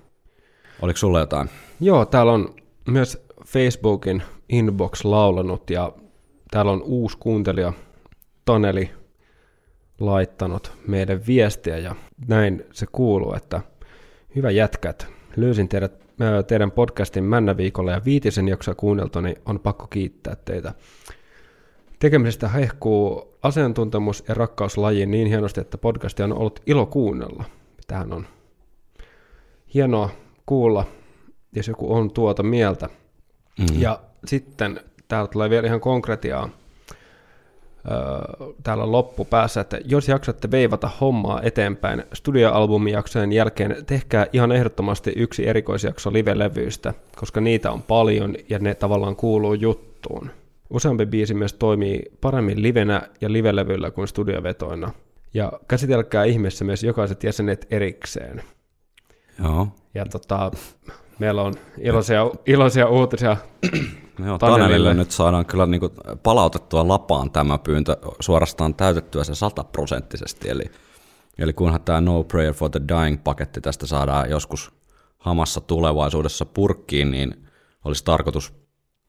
Oliko 0.83 0.97
sulla 0.97 1.21
jotain? 1.21 1.51
Joo, 1.81 2.05
täällä 2.05 2.33
on 2.33 2.55
myös 2.89 3.27
Facebookin 3.47 4.23
inbox 4.49 5.05
laulanut 5.05 5.71
ja 5.71 5.93
täällä 6.51 6.73
on 6.73 6.83
uusi 6.83 7.17
kuuntelija 7.21 7.73
Taneli 8.45 8.91
laittanut 10.01 10.73
meidän 10.87 11.27
viestiä 11.27 11.79
ja 11.79 11.95
näin 12.29 12.65
se 12.73 12.87
kuuluu, 12.93 13.35
että 13.35 13.61
hyvä 14.37 14.51
jätkät, 14.51 15.07
löysin 15.37 15.69
teidät, 15.69 16.04
teidän 16.47 16.71
podcastin 16.71 17.25
Männäviikolla 17.25 17.91
ja 17.91 18.05
viitisen 18.05 18.49
jaksoa 18.49 18.75
kuunneltu, 18.75 19.21
niin 19.21 19.37
on 19.47 19.61
pakko 19.61 19.87
kiittää 19.87 20.37
teitä. 20.45 20.75
Tekemisestä 21.99 22.49
hehkuu 22.49 23.35
asiantuntemus 23.43 24.25
ja 24.29 24.35
rakkaus 24.35 24.79
lajiin 24.79 25.11
niin 25.11 25.29
hienosti, 25.29 25.61
että 25.61 25.79
podcasti 25.79 26.23
on 26.23 26.33
ollut 26.33 26.61
ilo 26.67 26.87
kuunnella. 26.87 27.45
Tähän 27.87 28.13
on 28.13 28.27
hienoa 29.75 30.11
kuulla, 30.47 30.85
jos 31.57 31.69
joku 31.69 31.95
on 31.95 32.11
tuota 32.11 32.43
mieltä. 32.43 32.89
Mm. 33.59 33.81
Ja 33.81 34.01
sitten 34.27 34.81
täällä 35.09 35.29
tulee 35.29 35.51
vielä 35.51 35.67
ihan 35.67 35.81
konkretiaa 35.81 36.49
täällä 38.63 38.93
loppupäässä, 38.93 39.61
että 39.61 39.79
jos 39.85 40.09
jaksatte 40.09 40.51
veivata 40.51 40.91
hommaa 41.01 41.43
eteenpäin 41.43 42.05
studioalbumijaksojen 42.13 43.33
jälkeen, 43.33 43.77
tehkää 43.87 44.27
ihan 44.33 44.53
ehdottomasti 44.53 45.13
yksi 45.17 45.49
erikoisjakso 45.49 46.13
live-levyistä, 46.13 46.95
koska 47.17 47.41
niitä 47.41 47.71
on 47.71 47.83
paljon 47.83 48.35
ja 48.49 48.59
ne 48.59 48.75
tavallaan 48.75 49.17
kuuluu 49.17 49.55
juttuun. 49.55 50.31
Useampi 50.71 51.07
biisi 51.07 51.35
myös 51.35 51.53
toimii 51.53 52.03
paremmin 52.21 52.63
livenä 52.63 53.03
ja 53.21 53.33
livelevyllä 53.33 53.91
kuin 53.91 54.09
studiovetoina. 54.09 54.93
Ja 55.35 55.53
käsitelkää 55.69 56.25
ihmeessä 56.25 56.65
myös 56.65 56.85
jokaiset 56.85 57.25
jäsenet 57.25 57.67
erikseen. 57.71 58.43
Joo. 59.45 59.69
Ja 59.95 60.05
tota, 60.05 60.51
meillä 61.19 61.43
on 61.43 61.55
iloisia, 61.79 62.31
iloisia 62.47 62.89
uutisia. 62.89 63.37
Joo, 64.27 64.39
Tanelille. 64.39 64.95
Nyt 64.95 65.11
saadaan 65.11 65.47
kyllä 65.47 65.67
niinku 65.67 65.91
palautettua 66.23 66.89
lapaan 66.89 67.31
tämä 67.31 67.59
pyyntö, 67.59 67.97
suorastaan 68.21 68.75
täytettyä 68.75 69.25
se 69.25 69.35
sataprosenttisesti, 69.35 70.49
eli, 70.49 70.65
eli 71.39 71.53
kunhan 71.53 71.81
tämä 71.81 72.01
No 72.01 72.25
Prayer 72.25 72.55
for 72.55 72.71
the 72.71 72.81
Dying-paketti 72.89 73.61
tästä 73.61 73.87
saadaan 73.87 74.31
joskus 74.31 74.73
hamassa 75.19 75.61
tulevaisuudessa 75.61 76.47
purkkiin, 76.47 77.11
niin 77.11 77.47
olisi 77.85 78.05
tarkoitus 78.05 78.53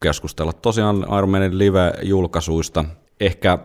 keskustella 0.01 0.53
tosiaan 0.53 1.05
Iron 1.17 1.29
Maiden 1.29 1.57
live-julkaisuista, 1.57 2.85
ehkä, 3.19 3.59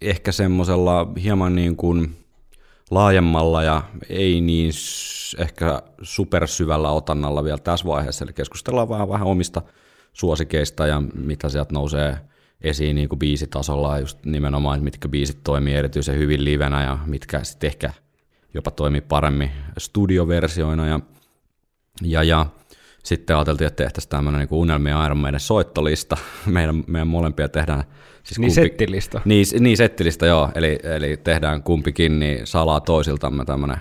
ehkä 0.00 0.32
semmoisella 0.32 1.06
hieman 1.22 1.54
niin 1.54 1.76
kuin 1.76 2.16
laajemmalla 2.90 3.62
ja 3.62 3.82
ei 4.08 4.40
niin 4.40 4.72
ehkä 5.38 5.82
supersyvällä 6.02 6.90
otannalla 6.90 7.44
vielä 7.44 7.58
tässä 7.58 7.86
vaiheessa, 7.86 8.24
eli 8.24 8.32
keskustellaan 8.32 8.88
vähän, 8.88 9.08
vähän 9.08 9.26
omista 9.26 9.62
suosikeista 10.12 10.86
ja 10.86 11.02
mitä 11.14 11.48
sieltä 11.48 11.72
nousee 11.72 12.16
esiin 12.60 12.96
niin 12.96 13.08
kuin 13.08 13.18
biisitasolla 13.18 13.98
just 13.98 14.24
nimenomaan, 14.24 14.76
että 14.76 14.84
mitkä 14.84 15.08
biisit 15.08 15.38
toimii 15.44 15.74
erityisen 15.74 16.18
hyvin 16.18 16.44
livenä 16.44 16.82
ja 16.82 16.98
mitkä 17.06 17.44
sitten 17.44 17.68
ehkä 17.68 17.92
jopa 18.54 18.70
toimii 18.70 19.00
paremmin 19.00 19.50
studioversioina 19.78 20.86
ja, 20.86 21.00
ja, 22.02 22.22
ja 22.22 22.46
sitten 23.02 23.36
ajateltiin, 23.36 23.68
että 23.68 23.84
tehtäisiin 23.84 24.10
tämmöinen 24.10 24.38
niin 24.38 24.48
unelmien 24.50 24.96
Iron 25.04 25.18
Maiden 25.18 25.40
soittolista. 25.40 26.16
Meidän, 26.46 26.84
meidän 26.86 27.08
molempia 27.08 27.48
tehdään 27.48 27.84
siis 28.22 28.38
Niin 28.38 28.50
settilista. 28.50 29.20
Niin, 29.24 29.46
niin 29.60 29.76
settilista 29.76 30.26
joo, 30.26 30.50
eli, 30.54 30.78
eli 30.82 31.16
tehdään 31.16 31.62
kumpikin 31.62 32.18
niin 32.18 32.46
salaa 32.46 32.80
toisiltamme 32.80 33.44
tämmöinen 33.44 33.78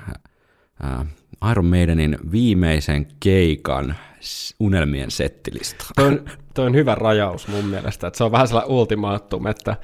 Iron 1.52 1.66
Maidenin 1.66 2.18
viimeisen 2.32 3.08
keikan 3.20 3.96
unelmien 4.60 5.12
settilista. 5.12 5.86
Toi 5.96 6.08
on, 6.08 6.26
toi 6.54 6.66
on 6.66 6.76
hyvä 6.76 6.96
rajaus 6.96 7.48
mun 7.48 7.66
mielestä, 7.66 8.08
että 8.08 8.18
se 8.18 8.24
on 8.24 8.32
vähän 8.32 8.48
sellainen 8.48 8.72
ultimaattum, 8.72 9.48
että, 9.48 9.76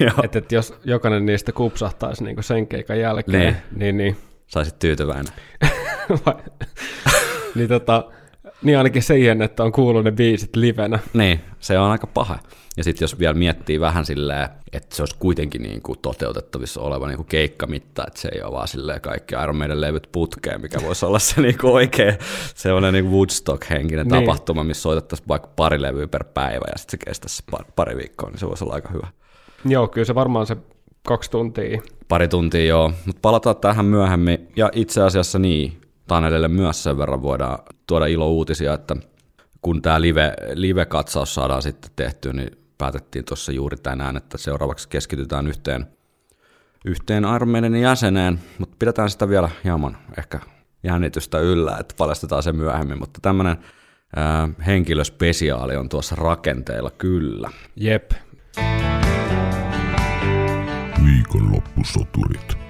että, 0.24 0.38
että 0.38 0.54
jos 0.54 0.74
jokainen 0.84 1.26
niistä 1.26 1.52
kupsahtaisi 1.52 2.24
niin 2.24 2.42
sen 2.42 2.66
keikan 2.66 2.98
jälkeen, 3.00 3.42
Niin. 3.42 3.56
niin, 3.76 3.96
niin, 3.96 4.16
Saisit 4.46 4.78
tyytyväinen. 4.78 5.32
niin, 7.54 7.68
tota, 7.68 8.04
niin 8.62 8.78
ainakin 8.78 9.02
siihen, 9.02 9.42
että 9.42 9.64
on 9.64 9.72
kuullut 9.72 10.04
ne 10.04 10.12
biisit 10.12 10.56
livenä. 10.56 10.98
Niin, 11.12 11.40
se 11.60 11.78
on 11.78 11.90
aika 11.90 12.06
paha. 12.06 12.38
Ja 12.76 12.84
sitten 12.84 13.04
jos 13.04 13.18
vielä 13.18 13.34
miettii 13.34 13.80
vähän 13.80 14.04
silleen, 14.06 14.48
että 14.72 14.96
se 14.96 15.02
olisi 15.02 15.16
kuitenkin 15.18 15.62
niin 15.62 15.82
kuin 15.82 15.98
toteutettavissa 16.02 16.80
oleva 16.80 17.06
niin 17.06 17.16
kuin 17.16 17.26
keikkamitta, 17.26 18.04
että 18.06 18.20
se 18.20 18.28
ei 18.32 18.42
ole 18.42 18.52
vaan 18.52 18.68
silleen 18.68 19.00
kaikki 19.00 19.34
Iron 19.42 19.56
Maiden 19.56 19.80
levyt 19.80 20.08
putkeen, 20.12 20.60
mikä 20.60 20.78
voisi 20.82 21.06
olla 21.06 21.18
se 21.18 21.40
niin 21.40 21.58
kuin 21.58 21.72
oikea 21.72 22.12
sellainen 22.54 22.92
niin 22.92 23.10
Woodstock-henkinen 23.12 24.06
Niin. 24.08 24.24
tapahtuma, 24.24 24.64
missä 24.64 24.82
soitettaisiin 24.82 25.28
vaikka 25.28 25.48
pari 25.56 25.82
levyä 25.82 26.08
per 26.08 26.24
päivä 26.24 26.64
ja 26.72 26.78
sitten 26.78 26.98
se 27.00 27.04
kestäisi 27.06 27.42
pari, 27.50 27.64
pari 27.76 27.96
viikkoa, 27.96 28.30
niin 28.30 28.38
se 28.38 28.48
voisi 28.48 28.64
olla 28.64 28.74
aika 28.74 28.88
hyvä. 28.92 29.06
Joo, 29.64 29.88
kyllä 29.88 30.04
se 30.04 30.14
varmaan 30.14 30.46
se 30.46 30.56
kaksi 31.06 31.30
tuntia. 31.30 31.80
Pari 32.08 32.28
tuntia 32.28 32.64
joo, 32.64 32.92
mutta 33.06 33.20
palataan 33.22 33.56
tähän 33.56 33.84
myöhemmin. 33.84 34.48
Ja 34.56 34.70
itse 34.72 35.02
asiassa 35.02 35.38
niin, 35.38 35.80
Tanelille 36.06 36.48
myös 36.48 36.82
sen 36.82 36.98
verran 36.98 37.22
voidaan 37.22 37.58
tuoda 37.86 38.06
ilo-uutisia, 38.06 38.74
että 38.74 38.96
kun 39.62 39.82
tämä 39.82 40.00
live, 40.00 40.34
live-katsaus 40.54 41.34
saadaan 41.34 41.62
sitten 41.62 41.90
tehtyä, 41.96 42.32
niin 42.32 42.50
päätettiin 42.78 43.24
tuossa 43.24 43.52
juuri 43.52 43.76
tänään, 43.76 44.16
että 44.16 44.38
seuraavaksi 44.38 44.88
keskitytään 44.88 45.46
yhteen, 45.46 45.86
yhteen 46.84 47.24
Iron 47.36 47.48
Maidenin 47.48 47.82
jäseneen, 47.82 48.40
mutta 48.58 48.76
pidetään 48.78 49.10
sitä 49.10 49.28
vielä 49.28 49.50
hieman 49.64 49.96
ehkä 50.18 50.40
jännitystä 50.82 51.38
yllä, 51.38 51.76
että 51.80 51.94
paljastetaan 51.98 52.42
se 52.42 52.52
myöhemmin, 52.52 52.98
mutta 52.98 53.20
tämmöinen 53.22 53.56
henkilöspesiaali 54.66 55.76
on 55.76 55.88
tuossa 55.88 56.14
rakenteilla 56.14 56.90
kyllä. 56.90 57.50
Jep. 57.76 58.12
Viikonloppusoturit. 61.04 62.65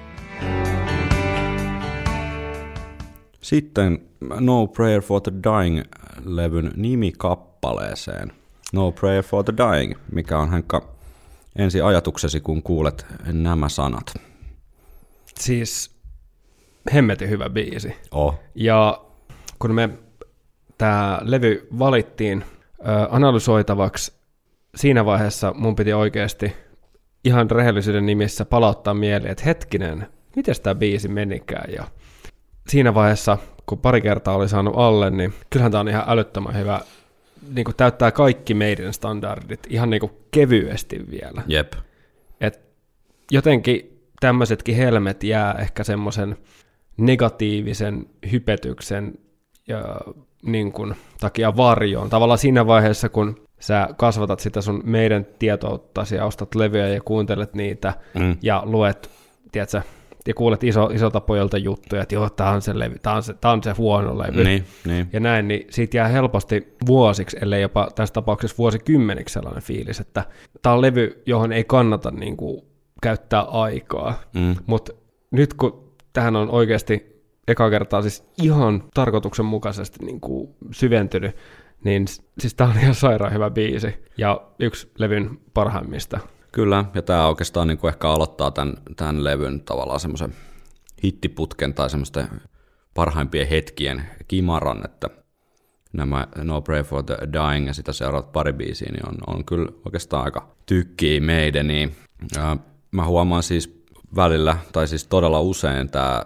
Sitten 3.41 4.01
No 4.39 4.67
Prayer 4.67 5.01
for 5.01 5.21
the 5.21 5.31
Dying-levyn 5.31 6.71
nimikappaleeseen. 6.75 8.31
No 8.73 8.91
Prayer 8.91 9.23
for 9.23 9.43
the 9.43 9.53
Dying, 9.57 9.93
mikä 10.11 10.39
on 10.39 10.51
Henkka 10.51 10.97
ensi 11.55 11.81
ajatuksesi, 11.81 12.39
kun 12.39 12.63
kuulet 12.63 13.05
nämä 13.31 13.69
sanat? 13.69 14.13
Siis 15.39 15.97
hemmetin 16.93 17.29
hyvä 17.29 17.49
biisi. 17.49 17.95
Oh. 18.11 18.39
Ja 18.55 19.01
kun 19.59 19.75
me 19.75 19.89
tämä 20.77 21.19
levy 21.21 21.67
valittiin 21.79 22.43
ö, 22.79 22.83
analysoitavaksi, 23.09 24.13
siinä 24.75 25.05
vaiheessa 25.05 25.53
mun 25.53 25.75
piti 25.75 25.93
oikeasti 25.93 26.53
ihan 27.23 27.51
rehellisyyden 27.51 28.05
nimissä 28.05 28.45
palauttaa 28.45 28.93
mieli, 28.93 29.29
että 29.29 29.43
hetkinen, 29.43 30.07
miten 30.35 30.55
tämä 30.63 30.75
biisi 30.75 31.07
menikään. 31.07 31.73
Ja 31.73 31.87
siinä 32.69 32.93
vaiheessa, 32.93 33.37
kun 33.65 33.77
pari 33.77 34.01
kertaa 34.01 34.35
oli 34.35 34.49
saanut 34.49 34.73
alle, 34.77 35.09
niin 35.09 35.33
kyllähän 35.49 35.71
tämä 35.71 35.79
on 35.79 35.87
ihan 35.87 36.03
älyttömän 36.07 36.55
hyvä. 36.55 36.79
Niin 37.53 37.65
kuin 37.65 37.75
täyttää 37.75 38.11
kaikki 38.11 38.53
meidän 38.53 38.93
standardit 38.93 39.67
ihan 39.69 39.89
niin 39.89 39.99
kuin 39.99 40.11
kevyesti 40.31 41.05
vielä. 41.11 41.41
Jep. 41.47 41.73
Et 42.41 42.59
jotenkin 43.31 44.01
tämmöisetkin 44.19 44.75
helmet 44.75 45.23
jää 45.23 45.53
ehkä 45.53 45.83
semmoisen 45.83 46.37
negatiivisen 46.97 48.05
hypetyksen 48.31 49.13
ja 49.67 50.01
niin 50.41 50.71
kuin, 50.71 50.95
takia 51.19 51.57
varjoon. 51.57 52.09
Tavallaan 52.09 52.37
siinä 52.37 52.67
vaiheessa, 52.67 53.09
kun 53.09 53.47
sä 53.59 53.89
kasvatat 53.97 54.39
sitä 54.39 54.61
sun 54.61 54.81
meidän 54.85 55.27
tietouttasi 55.39 56.15
ja 56.15 56.25
ostat 56.25 56.55
levyjä 56.55 56.87
ja 56.87 57.01
kuuntelet 57.01 57.53
niitä 57.53 57.93
Mm. 58.13 58.37
ja 58.41 58.61
luet, 58.65 59.09
tiedätkö, 59.51 59.81
ja 60.27 60.33
kuulet 60.33 60.63
iso, 60.63 60.85
isolta 60.85 61.21
pojalta 61.21 61.57
juttuja, 61.57 62.01
että 62.01 62.15
joo, 62.15 62.29
tää 62.29 62.49
on 62.49 62.61
se 62.61 62.79
levy, 62.79 62.99
tää 62.99 63.13
on 63.13 63.23
se, 63.23 63.33
tää 63.33 63.51
on 63.51 63.63
se 63.63 63.71
huono 63.71 64.17
levy. 64.17 64.43
Niin, 64.43 64.65
niin. 64.85 65.09
Ja 65.13 65.19
näin, 65.19 65.47
niin 65.47 65.67
siitä 65.69 65.97
jää 65.97 66.07
helposti 66.07 66.75
vuosiksi, 66.87 67.37
ellei 67.41 67.61
jopa 67.61 67.87
tässä 67.95 68.13
tapauksessa 68.13 68.57
vuosikymmeniksi 68.57 69.33
sellainen 69.33 69.63
fiilis, 69.63 69.99
että 69.99 70.25
tämä 70.61 70.75
on 70.75 70.81
levy, 70.81 71.23
johon 71.25 71.51
ei 71.51 71.63
kannata 71.63 72.11
niin 72.11 72.37
kuin, 72.37 72.61
käyttää 73.01 73.41
aikaa. 73.41 74.13
Mm. 74.33 74.55
Mutta 74.65 74.93
nyt 75.31 75.53
kun 75.53 75.93
tähän 76.13 76.35
on 76.35 76.49
oikeasti 76.49 77.23
eka 77.47 77.69
kertaa 77.69 78.01
siis 78.01 78.23
ihan 78.41 78.83
tarkoituksenmukaisesti 78.93 80.05
niin 80.05 80.21
kuin 80.21 80.49
syventynyt, 80.71 81.35
niin 81.83 82.05
siis 82.39 82.53
tämä 82.53 82.69
on 82.69 82.79
ihan 82.79 82.95
sairaan 82.95 83.33
hyvä 83.33 83.49
biisi 83.49 83.95
ja 84.17 84.41
yksi 84.59 84.91
levyn 84.97 85.29
parhaimmista. 85.53 86.19
Kyllä, 86.51 86.85
ja 86.93 87.01
tämä 87.01 87.27
oikeastaan 87.27 87.67
niin 87.67 87.77
kuin 87.77 87.89
ehkä 87.89 88.09
aloittaa 88.09 88.51
tämän, 88.51 88.77
tämän 88.95 89.23
levyn 89.23 89.61
tavallaan 89.61 89.99
semmoisen 89.99 90.35
hittiputken 91.03 91.73
tai 91.73 91.89
semmoisten 91.89 92.27
parhaimpien 92.93 93.47
hetkien 93.47 94.03
kimaran, 94.27 94.85
että 94.85 95.09
nämä 95.93 96.27
No 96.37 96.61
Pray 96.61 96.83
for 96.83 97.03
the 97.03 97.17
Dying 97.33 97.67
ja 97.67 97.73
sitä 97.73 97.93
seuraavat 97.93 98.31
pari 98.31 98.53
biisiä, 98.53 98.89
niin 98.91 99.09
on, 99.09 99.35
on 99.35 99.45
kyllä 99.45 99.71
oikeastaan 99.85 100.23
aika 100.23 100.55
tykkii 100.65 101.19
meidän. 101.19 101.67
Mä 102.91 103.05
huomaan 103.05 103.43
siis 103.43 103.83
välillä, 104.15 104.57
tai 104.73 104.87
siis 104.87 105.07
todella 105.07 105.41
usein 105.41 105.89
tämä 105.89 106.25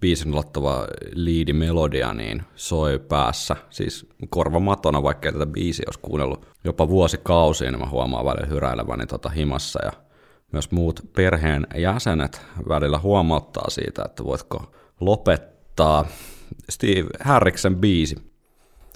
biisin 0.00 0.32
aloittava 0.32 0.86
liidimelodia 1.12 2.14
niin 2.14 2.42
soi 2.54 2.98
päässä, 2.98 3.56
siis 3.70 4.06
korvamatona, 4.30 5.02
vaikka 5.02 5.32
tätä 5.32 5.46
biisiä 5.46 5.84
olisi 5.86 6.00
kuunnellut 6.02 6.46
jopa 6.64 6.88
vuosikausia, 6.88 7.70
niin 7.70 7.80
mä 7.80 7.88
huomaan 7.88 8.26
välillä 8.26 8.46
hyräileväni 8.46 9.06
tota 9.06 9.28
himassa 9.28 9.84
ja 9.84 9.92
myös 10.52 10.70
muut 10.70 11.00
perheen 11.16 11.66
jäsenet 11.76 12.40
välillä 12.68 12.98
huomauttaa 12.98 13.70
siitä, 13.70 14.02
että 14.04 14.24
voitko 14.24 14.72
lopettaa 15.00 16.06
Steve 16.70 17.08
Harriksen 17.20 17.76
biisi. 17.76 18.16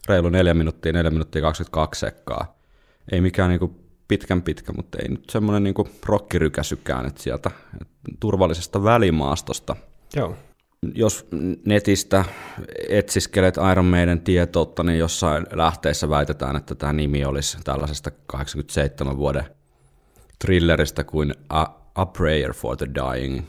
Reilu 0.09 0.29
4 0.29 0.55
minuuttia, 0.55 0.93
4 0.93 1.11
minuuttia 1.11 1.43
22 1.43 2.01
sekkaa. 2.01 2.59
Ei 3.13 3.21
mikään 3.21 3.51
niinku 3.51 3.87
pitkän 4.09 4.43
pitkä, 4.43 4.73
mutta 4.73 4.99
ei 5.03 5.09
nyt 5.09 5.31
semmoinen 5.31 5.65
niinku 5.65 5.89
rokkirykäsykään, 6.07 7.07
että 7.07 7.23
sieltä 7.23 7.51
turvallisesta 8.21 8.85
välimaastosta 8.85 9.77
Joo. 10.17 10.37
Jos 10.95 11.27
netistä 11.65 12.25
etsiskelet 12.89 13.55
Iron 13.73 13.85
Maiden 13.85 14.21
tietoutta, 14.21 14.83
niin 14.83 14.99
jossain 14.99 15.47
lähteessä 15.53 16.11
väitetään, 16.11 16.57
että 16.57 16.75
tämä 16.75 16.93
nimi 16.93 17.25
olisi 17.25 17.59
tällaisesta 17.65 18.11
87 18.27 19.17
vuoden 19.17 19.45
thrilleristä 20.39 21.05
kuin 21.05 21.35
A, 21.49 21.67
A 21.95 22.07
Prayer 22.07 22.53
for 22.53 22.77
the 22.77 22.87
Dying. 22.95 23.45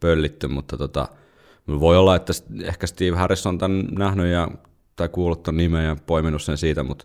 Pöllitty, 0.00 0.48
mutta 0.48 0.76
tota, 0.76 1.08
voi 1.68 1.96
olla, 1.96 2.16
että 2.16 2.32
ehkä 2.62 2.86
Steve 2.86 3.16
Harris 3.16 3.46
on 3.46 3.58
tämän 3.58 3.88
nähnyt 3.98 4.26
ja, 4.26 4.48
tai 4.96 5.08
kuullut 5.08 5.42
ton 5.42 5.56
nimen 5.56 5.84
ja 5.84 5.96
poiminut 6.06 6.42
sen 6.42 6.56
siitä, 6.56 6.82
mutta, 6.82 7.04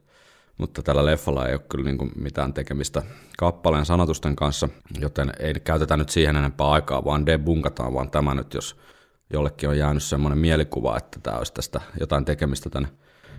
mutta 0.58 0.84
tällä 0.84 1.06
leffalla 1.06 1.48
ei 1.48 1.54
ole 1.54 1.62
kyllä 1.70 1.84
niin 1.84 2.12
mitään 2.16 2.54
tekemistä 2.54 3.04
kappaleen 3.38 3.86
sanotusten 3.86 4.36
kanssa, 4.36 4.70
joten 5.00 5.32
ei 5.40 5.54
käytetä 5.54 5.98
nyt 5.98 6.10
siihen 6.10 6.36
enempää 6.36 6.70
aikaa, 6.70 7.06
vaan 7.06 7.26
debunkataan 7.26 7.94
vaan 7.94 8.12
tämä 8.12 8.36
nyt, 8.36 8.54
jos 8.54 8.76
jollekin 9.34 9.70
on 9.70 9.78
jäänyt 9.78 10.04
semmoinen 10.04 10.40
mielikuva, 10.40 10.98
että 10.98 11.20
tämä 11.24 11.38
olisi 11.38 11.54
tästä 11.54 11.82
jotain 12.00 12.26
tekemistä 12.26 12.70
tämän 12.70 12.90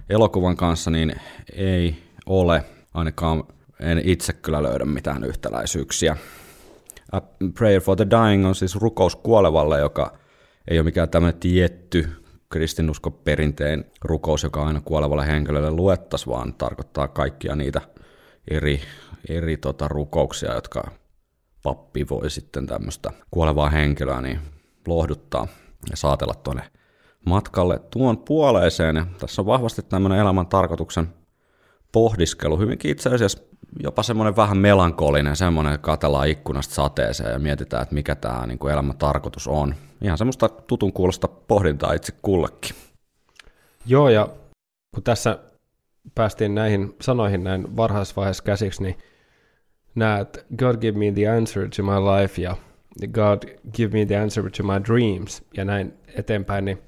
elokuvan 0.09 0.57
kanssa, 0.57 0.90
niin 0.90 1.14
ei 1.52 1.96
ole. 2.26 2.64
Ainakaan 2.94 3.44
en 3.81 4.00
itse 4.05 4.33
kyllä 4.33 4.62
löydä 4.62 4.85
mitään 4.85 5.24
yhtäläisyyksiä. 5.24 6.16
A 7.12 7.20
Prayer 7.55 7.81
for 7.81 7.96
the 7.96 8.07
Dying 8.11 8.46
on 8.46 8.55
siis 8.55 8.76
rukous 8.76 9.16
kuolevalle, 9.16 9.78
joka 9.78 10.18
ei 10.70 10.78
ole 10.78 10.85
mikään 10.85 11.09
tämmöinen 11.09 11.40
tietty 11.40 12.09
kristinuskoperinteen 12.50 13.85
rukous, 14.02 14.42
joka 14.42 14.66
aina 14.66 14.81
kuolevalle 14.81 15.26
henkilölle 15.26 15.70
luettaisiin, 15.70 16.33
vaan 16.33 16.55
tarkoittaa 16.55 17.09
kaikkia 17.09 17.57
niitä 17.57 17.81
eri, 18.50 18.81
eri 19.28 19.57
tota, 19.57 19.88
rukouksia, 19.88 20.55
jotka 20.55 20.90
pappi 21.62 22.09
voi 22.11 22.31
sitten 22.31 22.66
tämmöistä 22.66 23.11
kuolevaa 23.31 23.70
henkilöä 23.70 24.20
niin 24.20 24.40
lohduttaa 24.87 25.46
ja 25.90 25.97
saatella 25.97 26.35
tuonne 26.35 26.62
matkalle 27.27 27.81
tuon 27.90 28.18
puoleeseen. 28.18 28.97
Ja 28.97 29.07
tässä 29.18 29.42
on 29.42 29.47
vahvasti 29.47 29.83
tämmöinen 29.83 30.18
elämän 30.18 30.47
tarkoituksen 30.47 31.09
pohdiskelu, 31.92 32.59
hyvinkin 32.59 32.90
itse 32.90 33.14
asiassa 33.14 33.38
jopa 33.81 34.03
semmoinen 34.03 34.37
vähän 34.37 34.59
melankolinen, 34.59 35.37
semmoinen, 35.37 35.73
että 35.73 35.85
katsellaan 35.85 36.29
ikkunasta 36.29 36.75
sateeseen 36.75 37.33
ja 37.33 37.38
mietitään, 37.38 37.83
että 37.83 37.95
mikä 37.95 38.14
tämä 38.14 38.47
niin 38.47 38.71
elämän 38.73 38.97
tarkoitus 38.97 39.49
on. 39.49 39.75
Ihan 40.03 40.18
semmoista 40.18 40.49
tutun 40.49 40.92
kuulosta 40.92 41.29
pohdintaa 41.29 41.92
itse 41.92 42.12
kullekin. 42.23 42.77
Joo, 43.87 44.09
ja 44.09 44.29
kun 44.95 45.03
tässä 45.03 45.38
päästiin 46.14 46.55
näihin 46.55 46.97
sanoihin 47.01 47.45
näin 47.45 47.77
varhaisvaiheessa 47.77 48.45
käsiksi, 48.45 48.83
niin 48.83 48.99
näet 49.95 50.47
God 50.57 50.77
give 50.77 50.99
me 50.99 51.12
the 51.12 51.29
answer 51.29 51.68
to 51.77 51.83
my 51.83 51.92
life 51.92 52.42
ja 52.42 52.57
God 53.12 53.42
give 53.74 53.98
me 53.98 54.07
the 54.07 54.16
answer 54.16 54.50
to 54.50 54.62
my 54.62 54.85
dreams 54.85 55.42
ja 55.57 55.64
näin 55.64 55.92
eteenpäin, 56.14 56.64
niin 56.64 56.78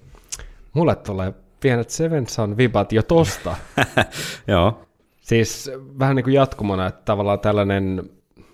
mulle 0.72 0.96
tulee 0.96 1.32
pienet 1.60 1.90
Seven 1.90 2.26
Sun 2.26 2.56
vibat 2.56 2.92
jo 2.92 3.02
tosta. 3.02 3.56
Joo, 4.48 4.80
Siis 5.20 5.70
vähän 5.98 6.16
niin 6.16 6.24
kuin 6.24 6.34
jatkumona, 6.34 6.86
että 6.86 7.02
tavallaan 7.04 7.40
tällainen 7.40 8.10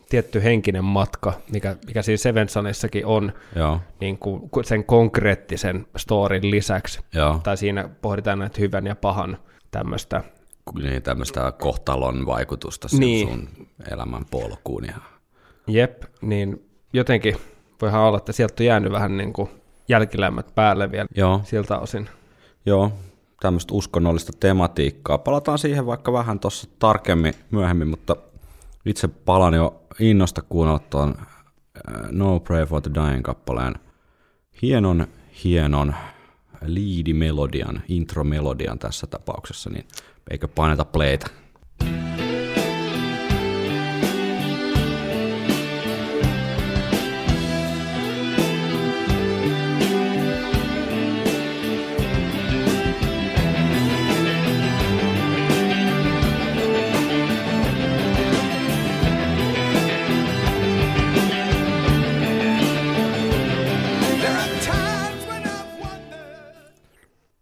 tietty 0.08 0.42
henkinen 0.42 0.84
matka, 0.84 1.32
mikä, 1.52 1.76
mikä 1.86 2.02
siis 2.02 2.22
Seven 2.22 2.48
Sunissakin 2.48 3.06
on 3.06 3.32
joo, 3.56 3.80
niin 4.00 4.18
kuin 4.18 4.50
sen 4.64 4.84
konkreettisen 4.84 5.86
storin 5.96 6.50
lisäksi. 6.50 7.00
joo. 7.14 7.40
Tai 7.42 7.56
siinä 7.56 7.88
pohditaan 8.02 8.38
näitä 8.38 8.60
hyvän 8.60 8.86
ja 8.86 8.96
pahan 8.96 9.38
tämmöistä. 9.70 10.22
Niin, 10.82 11.02
tämmöistä 11.02 11.52
kohtalon 11.52 12.26
vaikutusta 12.26 12.88
Niin. 12.98 13.28
sun 13.28 13.48
elämän 13.92 14.24
polkuun. 14.30 14.84
Ja... 14.84 14.94
Jep, 15.66 16.02
niin 16.20 16.69
jotenkin 16.92 17.36
voihan 17.82 18.00
olla, 18.00 18.18
että 18.18 18.32
sieltä 18.32 18.54
on 18.62 18.66
jäänyt 18.66 18.92
vähän 18.92 19.16
niin 19.16 19.32
kuin 19.32 19.50
jälkilämmät 19.88 20.54
päälle 20.54 20.90
vielä 20.90 21.06
Joo, 21.16 21.40
siltä 21.44 21.78
osin. 21.78 22.08
Joo, 22.66 22.92
tämmöistä 23.40 23.74
uskonnollista 23.74 24.32
tematiikkaa. 24.40 25.18
Palataan 25.18 25.58
siihen 25.58 25.86
vaikka 25.86 26.12
vähän 26.12 26.40
tuossa 26.40 26.68
tarkemmin 26.78 27.34
myöhemmin, 27.50 27.88
mutta 27.88 28.16
itse 28.86 29.08
palan 29.08 29.54
jo 29.54 29.82
innosta 30.00 30.42
kuunnella 30.42 30.78
tuon 30.78 31.14
äh, 31.18 31.26
No 32.10 32.40
Pray 32.40 32.66
for 32.66 32.82
the 32.82 32.90
Dying 32.94 33.22
kappaleen 33.22 33.74
hienon, 34.62 35.06
hienon 35.44 35.94
liidimelodian, 36.64 37.82
intromelodian 37.88 38.78
tässä 38.78 39.06
tapauksessa, 39.06 39.70
niin 39.70 39.84
eikö 40.30 40.48
paineta 40.48 40.84
playtä. 40.84 41.26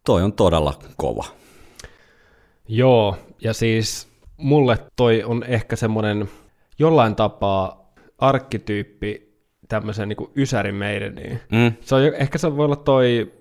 Toi 0.08 0.22
on 0.22 0.32
todella 0.32 0.74
kova. 0.96 1.24
Joo, 2.68 3.16
ja 3.40 3.52
siis 3.52 4.08
mulle 4.36 4.78
toi 4.96 5.22
on 5.22 5.44
ehkä 5.44 5.76
semmoinen 5.76 6.28
jollain 6.78 7.14
tapaa 7.14 7.92
arkkityyppi 8.18 9.32
tämmöisen 9.68 10.08
niin 10.08 10.30
ysärin 10.36 10.74
meidäniin. 10.74 11.40
Mm. 11.52 11.72
Se 11.80 11.94
on, 11.94 12.02
ehkä 12.02 12.38
se 12.38 12.56
voi 12.56 12.64
olla 12.64 12.76
toi 12.76 13.32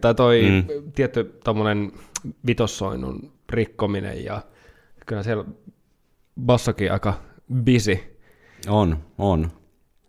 tai 0.00 0.14
toi 0.14 0.42
Mm. 0.42 0.92
tietty 0.92 1.38
tommonen 1.44 1.92
vitossoinnun 2.46 3.32
rikkominen 3.48 4.24
ja 4.24 4.42
kyllä 5.06 5.22
siellä 5.22 5.44
bassokin 6.40 6.92
aika 6.92 7.14
busy. 7.64 7.98
On, 8.68 8.98
on. 9.18 9.50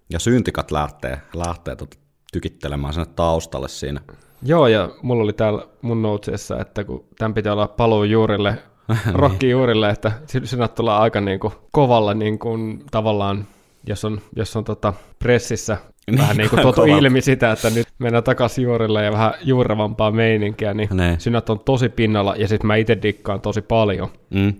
Ja 0.09 0.19
syntikat 0.19 0.71
lähtee, 0.71 1.21
lähtee 1.35 1.75
tota 1.75 1.97
tykittelemään 2.31 2.93
sinne 2.93 3.05
taustalle 3.15 3.67
siinä. 3.67 4.01
Joo, 4.43 4.67
ja 4.67 4.89
mulla 5.01 5.23
oli 5.23 5.33
täällä 5.33 5.65
mun 5.81 6.01
notesissa, 6.01 6.59
että 6.59 6.83
kun 6.83 7.03
tämän 7.17 7.33
pitää 7.33 7.53
olla 7.53 7.67
paluu 7.67 8.03
juurille, 8.03 8.57
rocki 9.13 9.49
juurille, 9.49 9.89
että 9.89 10.11
si- 10.27 10.47
sinä 10.47 10.67
tullaan 10.67 11.01
aika 11.01 11.21
niin 11.21 11.39
kuin 11.39 11.53
kovalla 11.71 12.13
niin 12.13 12.39
kuin, 12.39 12.83
tavallaan, 12.91 13.45
jos 13.87 14.05
on, 14.05 14.21
jos 14.35 14.55
on 14.55 14.63
tota 14.63 14.93
pressissä 15.19 15.77
Niin, 16.11 16.17
vähän 16.19 16.37
niin 16.37 16.49
kuin 16.49 16.61
tuotu 16.61 16.85
ilmi 16.85 17.21
sitä, 17.21 17.51
että 17.51 17.69
nyt 17.69 17.87
mennään 17.99 18.23
takaisin 18.23 18.63
juurille 18.63 19.03
ja 19.03 19.11
vähän 19.11 19.33
juurevampaa 19.43 20.11
meininkiä, 20.11 20.73
niin 20.73 20.89
Ne. 20.93 21.15
synät 21.19 21.49
on 21.49 21.59
tosi 21.59 21.89
pinnalla, 21.89 22.35
ja 22.37 22.47
sitten 22.47 22.67
mä 22.67 22.75
itse 22.75 22.97
dikkaan 23.01 23.41
tosi 23.41 23.61
paljon, 23.61 24.09
Mm. 24.29 24.53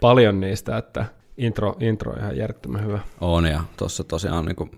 paljon 0.00 0.40
niistä, 0.40 0.76
että 0.78 1.04
intro, 1.38 1.76
intro 1.80 2.12
on 2.12 2.18
ihan 2.18 2.36
järjettömän 2.36 2.84
hyvä. 2.84 2.98
On, 3.20 3.44
ja 3.46 3.60
tuossa 3.76 4.04
tosiaan 4.04 4.44
niin 4.44 4.70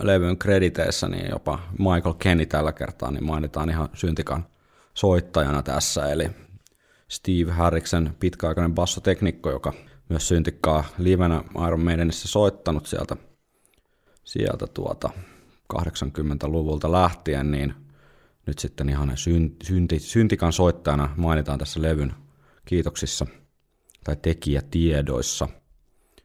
levyn 0.00 0.38
krediteissä 0.38 1.08
niin 1.08 1.30
jopa 1.30 1.58
Michael 1.78 2.14
Kenny 2.18 2.46
tällä 2.46 2.72
kertaa 2.72 3.10
niin 3.10 3.24
mainitaan 3.24 3.70
ihan 3.70 3.88
syntikan 3.94 4.46
soittajana 4.94 5.62
tässä, 5.62 6.12
eli 6.12 6.30
Steve 7.08 7.52
Harriksen 7.52 8.16
pitkäaikainen 8.20 8.74
bassoteknikko, 8.74 9.50
joka 9.50 9.72
myös 10.08 10.28
syntikkaa 10.28 10.84
livenä 10.98 11.44
Iron 11.66 11.80
Maidenissä 11.80 12.28
soittanut 12.28 12.86
sieltä, 12.86 13.16
sieltä 14.24 14.66
tuota 14.66 15.10
80-luvulta 15.74 16.92
lähtien, 16.92 17.50
niin 17.50 17.74
nyt 18.46 18.58
sitten 18.58 18.88
ihan 18.88 19.12
syn, 19.14 19.56
synti, 19.62 19.98
syntikan 19.98 20.52
soittajana 20.52 21.14
mainitaan 21.16 21.58
tässä 21.58 21.82
levyn 21.82 22.14
kiitoksissa 22.64 23.26
tai 24.04 24.16
tekijätiedoissa. 24.16 25.48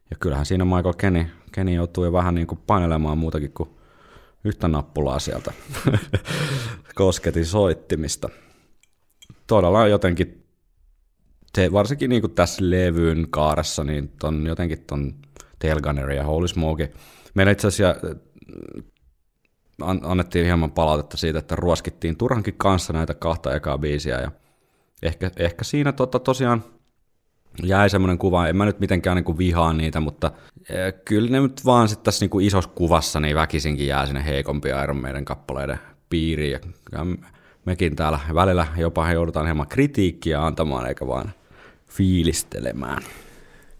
Ja 0.09 0.17
kyllähän 0.19 0.45
siinä 0.45 0.65
Michael 0.65 0.93
Kenny, 0.97 1.25
Kenny 1.53 1.73
joutuu 1.73 2.05
jo 2.05 2.11
vähän 2.11 2.35
niin 2.35 2.47
kuin 2.47 2.59
painelemaan 2.67 3.17
muutakin 3.17 3.51
kuin 3.53 3.69
yhtä 4.43 4.67
nappulaa 4.67 5.19
sieltä 5.19 5.53
kosketin 6.95 7.45
soittimista. 7.45 8.29
Todella 9.47 9.87
jotenkin, 9.87 10.45
se, 11.55 11.71
varsinkin 11.71 12.09
niin 12.09 12.21
kuin 12.21 12.35
tässä 12.35 12.69
levyn 12.69 13.27
kaaressa, 13.29 13.83
niin 13.83 14.09
ton, 14.19 14.47
jotenkin 14.47 14.83
ton 14.87 15.13
Tailgunner 15.59 16.11
ja 16.11 16.23
Holy 16.23 16.47
Smoke. 16.47 16.91
Meillä 17.33 17.51
itse 17.51 17.67
asiassa 17.67 18.09
äh, 18.09 18.17
an, 19.81 19.99
annettiin 20.03 20.45
hieman 20.45 20.71
palautetta 20.71 21.17
siitä, 21.17 21.39
että 21.39 21.55
ruoskittiin 21.55 22.17
turhankin 22.17 22.57
kanssa 22.57 22.93
näitä 22.93 23.13
kahta 23.13 23.55
ekaa 23.55 23.77
biisiä 23.77 24.21
ja 24.21 24.31
ehkä, 25.03 25.31
ehkä 25.37 25.63
siinä 25.63 25.91
tota, 25.91 26.19
tosiaan 26.19 26.63
jäi 27.63 27.89
semmoinen 27.89 28.17
kuva, 28.17 28.47
en 28.47 28.55
mä 28.55 28.65
nyt 28.65 28.79
mitenkään 28.79 29.15
niin 29.15 29.23
kuin 29.25 29.37
vihaa 29.37 29.73
niitä, 29.73 29.99
mutta 29.99 30.31
eh, 30.69 30.93
kyllä 31.05 31.29
ne 31.29 31.39
nyt 31.39 31.65
vaan 31.65 31.89
sitten 31.89 32.05
tässä 32.05 32.23
niin 32.23 32.29
kuin 32.29 32.45
isossa 32.45 32.71
kuvassa 32.75 33.19
niin 33.19 33.35
väkisinkin 33.35 33.87
jää 33.87 34.05
sinne 34.05 34.25
heikompia 34.25 34.83
Iron 34.83 35.01
Maiden 35.01 35.25
kappaleiden 35.25 35.79
piiriin. 36.09 36.59
Ja 36.91 37.05
mekin 37.65 37.95
täällä 37.95 38.19
välillä 38.33 38.67
jopa 38.77 39.11
joudutaan 39.11 39.45
hieman 39.45 39.67
kritiikkiä 39.67 40.45
antamaan, 40.45 40.87
eikä 40.87 41.07
vaan 41.07 41.31
fiilistelemään. 41.87 43.03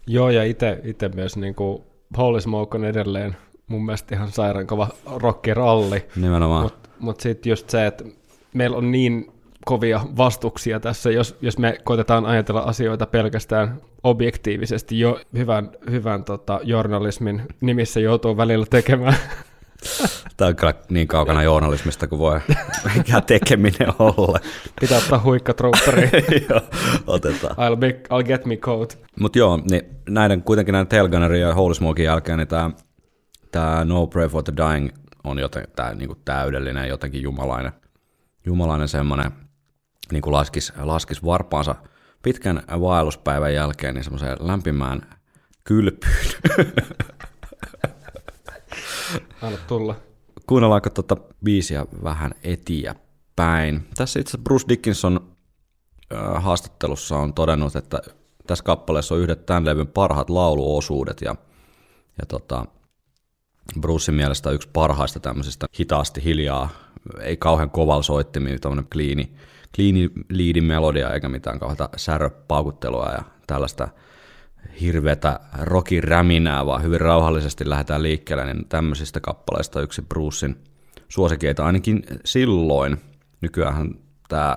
Joo, 0.06 0.30
ja 0.30 0.44
itse 0.44 1.08
myös 1.14 1.36
niin 1.36 1.54
kuin 1.54 1.82
Holy 2.16 2.40
Smoke 2.40 2.76
on 2.76 2.84
edelleen 2.84 3.36
mun 3.66 3.84
mielestä 3.84 4.14
ihan 4.14 4.32
sairaan 4.32 4.66
kova 4.66 4.88
rockiralli. 5.16 6.04
Nimenomaan. 6.16 6.62
Mutta 6.62 6.88
mut 6.98 7.20
sitten 7.20 7.50
just 7.50 7.70
se, 7.70 7.86
että 7.86 8.04
meillä 8.54 8.76
on 8.76 8.90
niin 8.90 9.32
kovia 9.64 10.00
vastuksia 10.16 10.80
tässä, 10.80 11.10
jos, 11.10 11.36
jos 11.42 11.58
me 11.58 11.78
koitetaan 11.84 12.26
ajatella 12.26 12.60
asioita 12.60 13.06
pelkästään 13.06 13.80
objektiivisesti 14.02 15.00
jo 15.00 15.20
hyvän, 15.36 15.70
hyvän 15.90 16.24
tota, 16.24 16.60
journalismin 16.62 17.42
nimissä 17.60 18.00
joutuu 18.00 18.36
välillä 18.36 18.66
tekemään. 18.70 19.16
Tämä 20.36 20.48
on 20.48 20.56
kyllä 20.56 20.74
niin 20.90 21.08
kaukana 21.08 21.42
journalismista 21.42 22.06
kuin 22.06 22.18
voi 22.18 22.40
mikä 22.96 23.20
tekeminen 23.20 23.92
olla. 23.98 24.38
Pitää 24.80 24.98
ottaa 24.98 25.22
huikkatrupperi. 25.24 26.10
Joo, 26.48 26.60
Otetaan. 27.06 27.56
I'll, 27.56 27.76
be, 27.76 28.00
I'll 28.04 28.26
get 28.26 28.46
me 28.46 28.56
coat. 28.56 28.98
Mutta 29.20 29.38
joo, 29.38 29.60
niin 29.70 29.82
näiden, 30.08 30.42
kuitenkin 30.42 30.72
näiden 30.72 30.86
Tailgunnerin 30.86 31.40
ja 31.40 31.54
Holy 31.54 31.74
Smokein 31.74 32.06
jälkeen, 32.06 32.38
niin 32.38 32.48
tämä 32.48 32.70
tää 33.52 33.84
No 33.84 34.06
Pray 34.06 34.28
for 34.28 34.42
the 34.42 34.52
Dying 34.56 34.90
on 35.24 35.38
joten, 35.38 35.64
tää, 35.76 35.94
niinku 35.94 36.14
täydellinen, 36.24 36.88
jotenkin 36.88 37.22
jumalainen, 37.22 37.72
jumalainen 38.46 38.88
semmoinen, 38.88 39.32
niin 40.12 40.22
kuin 40.22 40.32
laskis, 40.32 40.72
laskis 40.76 41.24
varpaansa 41.24 41.74
pitkän 42.22 42.62
vaelluspäivän 42.80 43.54
jälkeen 43.54 43.94
niin 43.94 44.04
semmoiseen 44.04 44.36
lämpimään 44.40 45.00
kylpyyn. 45.64 46.26
Anna 49.42 49.58
tulla. 49.66 49.96
Kuunnellaanko 50.46 50.90
tuota 50.90 51.16
biisiä 51.44 51.86
vähän 52.02 52.34
eteenpäin. 52.42 53.88
Tässä 53.96 54.20
itse 54.20 54.38
Bruce 54.38 54.68
Dickinson 54.68 55.36
äh, 56.14 56.44
haastattelussa 56.44 57.16
on 57.16 57.34
todennut, 57.34 57.76
että 57.76 58.02
tässä 58.46 58.64
kappaleessa 58.64 59.14
on 59.14 59.20
yhdet 59.20 59.46
tämän 59.46 59.64
levyn 59.64 59.86
parhaat 59.86 60.30
lauluosuudet 60.30 61.20
ja, 61.20 61.36
ja 62.18 62.26
tota, 62.28 62.66
Brucein 63.80 64.16
mielestä 64.16 64.50
yksi 64.50 64.68
parhaista 64.72 65.20
tämmöisistä 65.20 65.66
hitaasti 65.80 66.24
hiljaa, 66.24 66.68
ei 67.20 67.36
kauhean 67.36 67.70
kovalla 67.70 68.02
soittimia, 68.02 68.58
tämmöinen 68.58 68.86
kliini, 68.92 69.34
kliini 69.74 70.10
liidin 70.30 70.64
melodia 70.64 71.10
eikä 71.10 71.28
mitään 71.28 71.58
kauheata 71.58 71.88
säröpaukuttelua 71.96 73.10
ja 73.12 73.22
tällaista 73.46 73.88
hirveätä 74.80 75.40
rockin 75.62 76.04
räminää, 76.04 76.66
vaan 76.66 76.82
hyvin 76.82 77.00
rauhallisesti 77.00 77.70
lähdetään 77.70 78.02
liikkeelle, 78.02 78.44
niin 78.54 78.68
tämmöisistä 78.68 79.20
kappaleista 79.20 79.80
yksi 79.80 80.02
Brucein 80.02 80.56
suosikeita 81.08 81.66
ainakin 81.66 82.02
silloin. 82.24 82.96
Nykyään 83.40 83.94
tämä, 84.28 84.56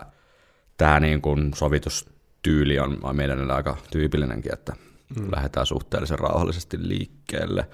tämä 0.78 1.00
niin 1.00 1.22
kuin 1.22 1.52
sovitustyyli 1.56 2.80
on 2.80 3.00
meidän 3.14 3.52
aika 3.52 3.78
tyypillinenkin, 3.92 4.54
että 4.54 4.74
mm. 5.20 5.32
lähdetään 5.32 5.66
suhteellisen 5.66 6.20
rauhallisesti 6.20 6.78
liikkeelle. 6.88 7.68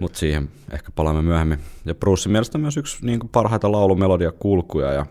Mutta 0.00 0.18
siihen 0.18 0.48
ehkä 0.72 0.90
palaamme 0.94 1.22
myöhemmin. 1.22 1.58
Ja 1.84 1.94
Brucein 1.94 2.32
mielestä 2.32 2.58
myös 2.58 2.76
yksi 2.76 3.06
niin 3.06 3.20
kuin 3.20 3.30
parhaita 3.30 3.72
laulumelodia 3.72 4.32
kulkuja 4.32 4.92
ja 4.92 5.06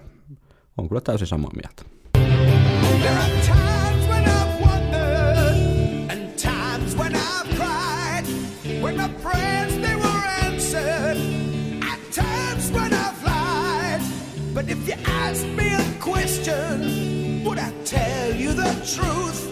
on 0.80 0.90
kyllä 0.90 1.02
täysin 1.02 1.28
samaa 1.28 1.52
mieltä. 1.52 1.84
There 3.02 3.18
are 3.18 3.32
times 3.46 4.08
when 4.10 4.26
I've 4.26 4.62
wondered 4.62 5.56
and 6.10 6.30
times 6.38 6.98
when 6.98 7.16
I've 7.16 7.56
cried. 7.58 8.26
When 8.82 8.96
my 8.98 9.10
prayers 9.22 9.74
they 9.82 9.96
were 9.96 10.24
answered 10.46 11.18
and 11.82 12.02
times 12.16 12.72
when 12.72 12.94
I've 12.94 13.24
lied. 13.24 14.02
But 14.54 14.70
if 14.70 14.88
you 14.88 14.96
ask 15.24 15.46
me 15.46 15.74
a 15.74 15.84
question, 16.00 17.44
would 17.46 17.60
I 17.60 17.72
tell 17.86 18.36
you 18.36 18.54
the 18.54 18.74
truth? 18.96 19.48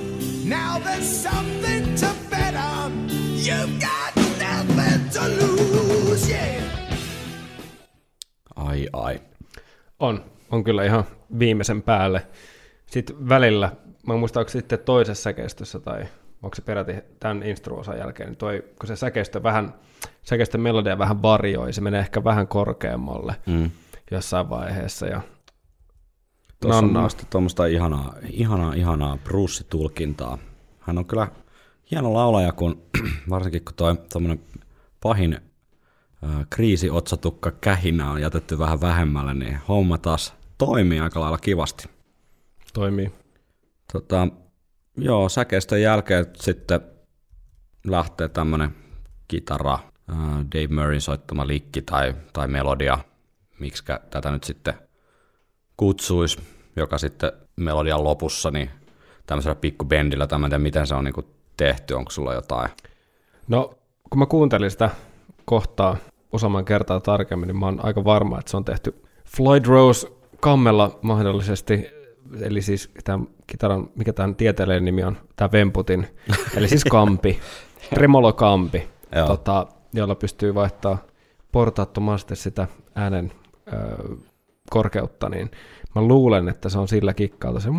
Now 0.46 0.80
there's 0.80 1.22
something 1.24 1.96
to 1.96 2.14
bet 2.30 2.56
on. 2.56 3.10
You've 3.36 3.80
got 3.82 4.16
nothing 4.40 5.10
to 5.10 5.28
lose, 5.28 6.30
yeah. 6.30 6.64
Ai 8.56 8.88
ai. 8.94 9.20
On, 10.00 10.24
on 10.52 10.64
kyllä 10.64 10.84
ihan 10.86 11.04
viimeisen 11.40 11.82
päälle. 11.82 12.28
Sitten 12.86 13.30
välillä, 13.30 13.72
mä 14.08 14.14
en 14.14 14.20
muista, 14.20 14.40
onko 14.40 14.50
sitten 14.50 14.80
toisessa 14.80 15.24
säkeistössä 15.24 15.80
tai 15.80 16.06
onko 16.44 16.56
se 16.56 16.62
peräti 16.62 16.94
tämän 17.20 17.44
instru-osan 17.44 17.98
jälkeen, 17.98 18.30
niin 18.30 18.38
toi, 18.38 18.64
kun 18.80 18.88
se 18.88 18.96
säkeistö 18.96 19.44
vähän, 19.44 19.74
säkeistön 20.24 20.62
melodia 20.62 20.98
vähän 20.98 21.22
varioi, 21.22 21.74
se 21.74 21.82
menee 21.82 22.00
ehkä 22.00 22.24
vähän 22.24 22.48
korkeammalle 22.48 23.36
Mm. 23.46 23.72
jossain 24.12 24.50
vaiheessa 24.50 25.06
ja 25.08 25.22
Tuossa 26.60 26.78
on 26.78 26.84
Nannaa. 26.84 27.02
mielestäni 27.02 27.28
tuommoista 27.32 27.66
ihanaa, 27.66 28.16
ihanaa, 28.30 28.74
ihanaa 28.74 29.18
Bruce-tulkintaa. 29.24 30.38
Hän 30.80 30.98
on 30.98 31.06
kyllä 31.06 31.28
hieno 31.92 32.14
laulaja, 32.14 32.52
kun 32.52 32.82
varsinkin 33.30 33.66
kun 33.66 33.74
toi 33.76 33.96
pahin 35.04 35.40
kriisiotsatukka 36.50 37.52
kähinä 37.52 38.12
on 38.12 38.22
jätetty 38.22 38.60
vähän 38.60 38.82
vähemmälle, 38.82 39.34
niin 39.34 39.58
homma 39.68 39.98
taas 39.98 40.34
toimii 40.58 41.00
aika 41.00 41.20
lailla 41.20 41.38
kivasti. 41.38 41.90
Toimii. 42.74 43.12
Tota, 43.94 44.28
joo, 44.98 45.30
säkeistön 45.30 45.82
jälkeen 45.82 46.26
sitten 46.36 46.82
lähtee 47.88 48.28
tämmönen 48.28 48.76
kitara, 49.28 49.74
äh, 49.74 50.18
Dave 50.56 50.76
Murray 50.76 51.00
soittama 51.00 51.48
likki 51.48 51.82
tai, 51.82 52.16
tai 52.34 52.48
melodia, 52.48 52.98
miksi 53.60 53.84
tätä 54.10 54.32
nyt 54.32 54.44
sitten 54.44 54.74
kutsuisi, 55.78 56.40
joka 56.76 56.98
sitten 56.98 57.32
melodian 57.56 58.04
lopussa, 58.04 58.52
niin 58.52 58.70
tämmöisellä 59.26 59.56
pikkubendillä, 59.56 60.28
tai 60.28 60.40
mä 60.40 60.46
en 60.46 60.50
tiedä, 60.50 60.64
miten 60.64 60.88
se 60.88 60.96
on 60.96 61.04
niinku 61.04 61.24
tehty, 61.58 61.94
onko 61.94 62.12
sulla 62.12 62.34
jotain? 62.34 62.70
No, 63.48 63.78
kun 64.10 64.20
mä 64.20 64.26
kuuntelin 64.26 64.72
sitä 64.72 64.90
kohtaa 65.46 65.98
useamman 66.34 66.66
kertaa 66.66 67.00
tarkemmin, 67.00 67.48
niin 67.48 67.60
mä 67.60 67.66
oon 67.66 67.86
aika 67.86 68.04
varma, 68.04 68.40
että 68.40 68.52
se 68.52 68.58
on 68.58 68.66
tehty 68.66 69.04
Floyd 69.26 69.66
Rose 69.66 70.17
kammella 70.42 71.00
mahdollisesti, 71.02 71.88
eli 72.42 72.62
siis 72.62 72.92
tämän 73.04 73.28
kitaran, 73.48 73.90
mikä 73.96 74.14
tämän 74.14 74.36
tieteellinen 74.36 74.86
nimi 74.86 75.04
on, 75.04 75.18
tämä 75.36 75.52
Vemputin, 75.52 76.08
eli 76.56 76.68
siis 76.68 76.86
kampi, 76.96 77.40
tremolo-kampi, 77.90 78.88
tota, 79.28 79.68
jolla 79.94 80.16
pystyy 80.16 80.56
vaihtaa 80.56 80.98
portaattomasti 81.52 82.36
sitä 82.36 82.68
äänen 82.96 83.32
ö, 83.74 84.16
korkeutta, 84.70 85.30
niin 85.30 85.52
mä 85.96 86.02
luulen, 86.02 86.50
että 86.50 86.70
se 86.70 86.80
on 86.80 86.88
sillä 86.88 87.14
kikkaalta 87.14 87.60
se. 87.60 87.70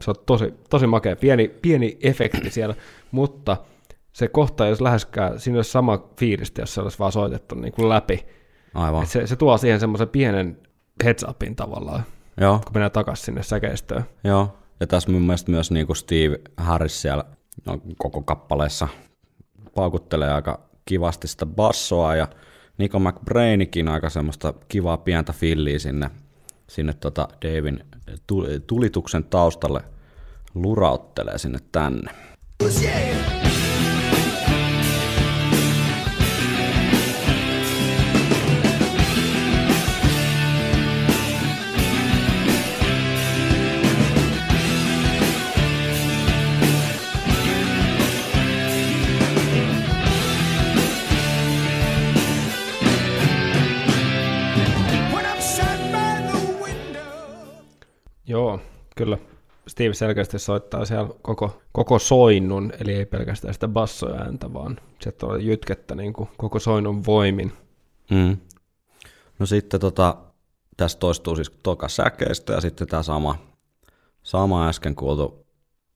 Se 0.00 0.10
on 0.10 0.16
tosi, 0.26 0.54
tosi 0.70 0.86
makea, 0.86 1.16
pieni, 1.16 1.48
pieni 1.62 1.98
efekti 2.00 2.50
siellä, 2.50 2.74
mutta 3.10 3.56
se 4.12 4.28
kohta, 4.28 4.66
jos 4.66 4.80
läheskään, 4.80 5.40
siinä 5.40 5.58
olisi 5.58 5.70
sama 5.70 6.08
fiilistä, 6.18 6.62
jos 6.62 6.74
se 6.74 6.80
olisi 6.80 6.98
vaan 6.98 7.12
soitettu 7.12 7.54
niin 7.54 7.72
kuin 7.72 7.88
läpi. 7.88 8.26
Aivan. 8.74 9.02
Et 9.02 9.08
se, 9.08 9.26
se 9.26 9.36
tuo 9.36 9.58
siihen 9.58 9.80
semmoisen 9.80 10.08
pienen 10.08 10.58
heads 11.04 11.24
upin 11.28 11.56
tavallaan, 11.56 12.02
Joo, 12.40 12.58
kun 12.58 12.72
mennään 12.74 12.90
takaisin 12.92 13.24
sinne 13.24 13.42
säkeistöön. 13.42 14.04
joo. 14.24 14.58
Ja 14.80 14.86
tässä 14.86 15.10
mun 15.10 15.22
mielestä 15.22 15.50
myös 15.50 15.70
niinku 15.70 15.94
Steve 15.94 16.40
Harris 16.56 17.02
siellä 17.02 17.24
no, 17.66 17.78
koko 17.98 18.22
kappaleessa 18.22 18.88
paukuttelee 19.74 20.32
aika 20.32 20.60
kivasti 20.84 21.28
sitä 21.28 21.46
bassoa 21.46 22.16
ja 22.16 22.28
Nico 22.78 22.98
McBrainikin 22.98 23.88
aika 23.88 24.10
semmoista 24.10 24.54
kivaa 24.68 24.96
pientä 24.96 25.32
filliä 25.32 25.78
sinne, 25.78 26.10
sinne 26.68 26.92
tota 26.94 27.28
Davin 27.44 27.84
tu- 28.26 28.46
tulituksen 28.66 29.24
taustalle 29.24 29.80
lurauttelee 30.54 31.38
sinne 31.38 31.58
tänne. 31.72 32.10
Yeah. 32.82 33.41
Kyllä. 58.96 59.18
Steve 59.68 59.94
selkeästi 59.94 60.38
soittaa 60.38 60.84
siellä 60.84 61.08
koko, 61.22 61.62
koko 61.72 61.98
soinnun, 61.98 62.72
eli 62.80 62.92
ei 62.92 63.06
pelkästään 63.06 63.54
sitä 63.54 63.68
bassoääntä, 63.68 64.52
vaan 64.52 64.80
se 65.00 65.12
tuo 65.12 65.36
jytkettä 65.36 65.94
niin 65.94 66.12
kuin 66.12 66.28
koko 66.36 66.58
soinnun 66.58 67.06
voimin. 67.06 67.52
Mm. 68.10 68.36
No 69.38 69.46
sitten 69.46 69.80
tota, 69.80 70.16
tässä 70.76 70.98
toistuu 70.98 71.36
siis 71.36 71.52
toka 71.62 71.88
säkeistä 71.88 72.52
ja 72.52 72.60
sitten 72.60 72.88
tämä 72.88 73.02
sama, 73.02 73.38
sama 74.22 74.68
äsken 74.68 74.94
kuultu 74.94 75.46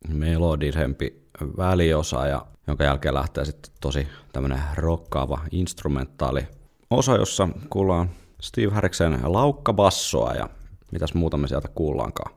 melodisempi 0.09 1.29
väliosa, 1.57 2.27
ja, 2.27 2.47
jonka 2.67 2.85
jälkeen 2.85 3.15
lähtee 3.15 3.45
sitten 3.45 3.73
tosi 3.81 4.09
tämmöinen 4.33 4.63
rokkaava 4.75 5.41
instrumentaali 5.51 6.47
osa, 6.91 7.17
jossa 7.17 7.49
kuullaan 7.71 8.11
Steve 8.41 8.75
Harriksen 8.75 9.19
laukkabassoa 9.23 10.35
ja 10.35 10.49
mitäs 10.93 11.15
muuta 11.15 11.37
me 11.37 11.49
sieltä 11.49 11.69
kuullaankaan. 11.69 12.36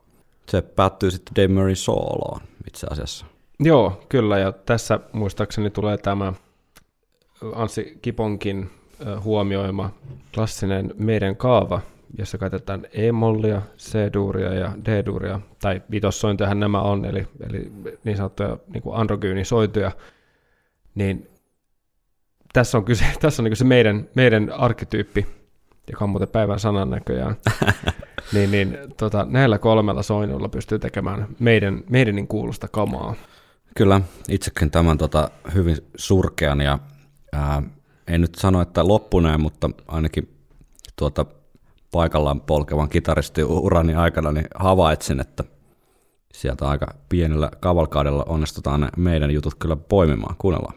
Se 0.49 0.62
päättyy 0.62 1.12
sitten 1.12 1.35
Dave 1.35 1.53
Murray 1.53 1.75
sooloon 1.75 2.41
itse 2.67 2.88
asiassa. 2.89 3.25
Joo, 3.59 4.03
kyllä, 4.09 4.39
ja 4.39 4.51
tässä 4.51 4.99
muistaakseni 5.13 5.69
tulee 5.69 5.97
tämä 5.97 6.33
Anssi 7.55 7.99
Kiponkin 8.01 8.69
huomioima 9.23 9.89
klassinen 10.33 10.93
meidän 10.97 11.35
kaava, 11.35 11.81
jossa 12.17 12.38
käytetään 12.38 12.85
E-mollia, 12.93 13.62
C-duuria 13.77 14.53
ja 14.53 14.71
D-duuria, 14.85 15.39
tai 15.62 15.81
vitossointojahan 15.91 16.59
nämä 16.59 16.81
on, 16.81 17.05
eli, 17.05 17.27
eli 17.49 17.71
niin 18.03 18.17
sanottuja 18.17 18.57
niin 18.73 18.83
kuin 18.83 18.95
androgyynisointuja, 18.95 19.91
niin 20.95 21.29
tässä 22.53 22.77
on, 22.77 22.85
kyse, 22.85 23.05
tässä 23.21 23.41
on 23.41 23.43
niin 23.43 23.55
se 23.55 23.63
meidän, 23.63 24.09
meidän 24.15 24.51
arkkityyppi, 24.51 25.27
joka 25.91 26.05
on 26.05 26.09
muuten 26.09 26.29
päivän 26.29 26.59
sanan 26.59 26.89
näköjään, 26.89 27.35
niin, 28.33 28.51
niin 28.51 28.77
tota, 28.97 29.25
näillä 29.29 29.57
kolmella 29.57 30.03
soinnulla 30.03 30.49
pystyy 30.49 30.79
tekemään 30.79 31.27
meidän, 31.39 31.83
meidänin 31.89 32.27
kuulosta 32.27 32.67
kamaa. 32.67 33.15
Kyllä, 33.75 34.01
itsekin 34.29 34.71
tämän 34.71 34.97
tota, 34.97 35.29
hyvin 35.53 35.77
surkean 35.95 36.61
ja 36.61 36.79
ää, 37.33 37.63
en 38.07 38.21
nyt 38.21 38.35
sano, 38.35 38.61
että 38.61 38.87
loppuneen, 38.87 39.41
mutta 39.41 39.69
ainakin 39.87 40.35
tuota, 40.95 41.25
paikallaan 41.91 42.41
polkevan 42.41 42.89
kitaristiurani 42.89 43.95
aikana 43.95 44.31
niin 44.31 44.47
havaitsin, 44.55 45.19
että 45.19 45.43
sieltä 46.33 46.67
aika 46.69 46.93
pienellä 47.09 47.51
kavalkaudella 47.59 48.23
onnistutaan 48.23 48.81
ne 48.81 48.89
meidän 48.97 49.31
jutut 49.31 49.55
kyllä 49.55 49.75
poimimaan. 49.75 50.35
Kuunnellaan. 50.37 50.75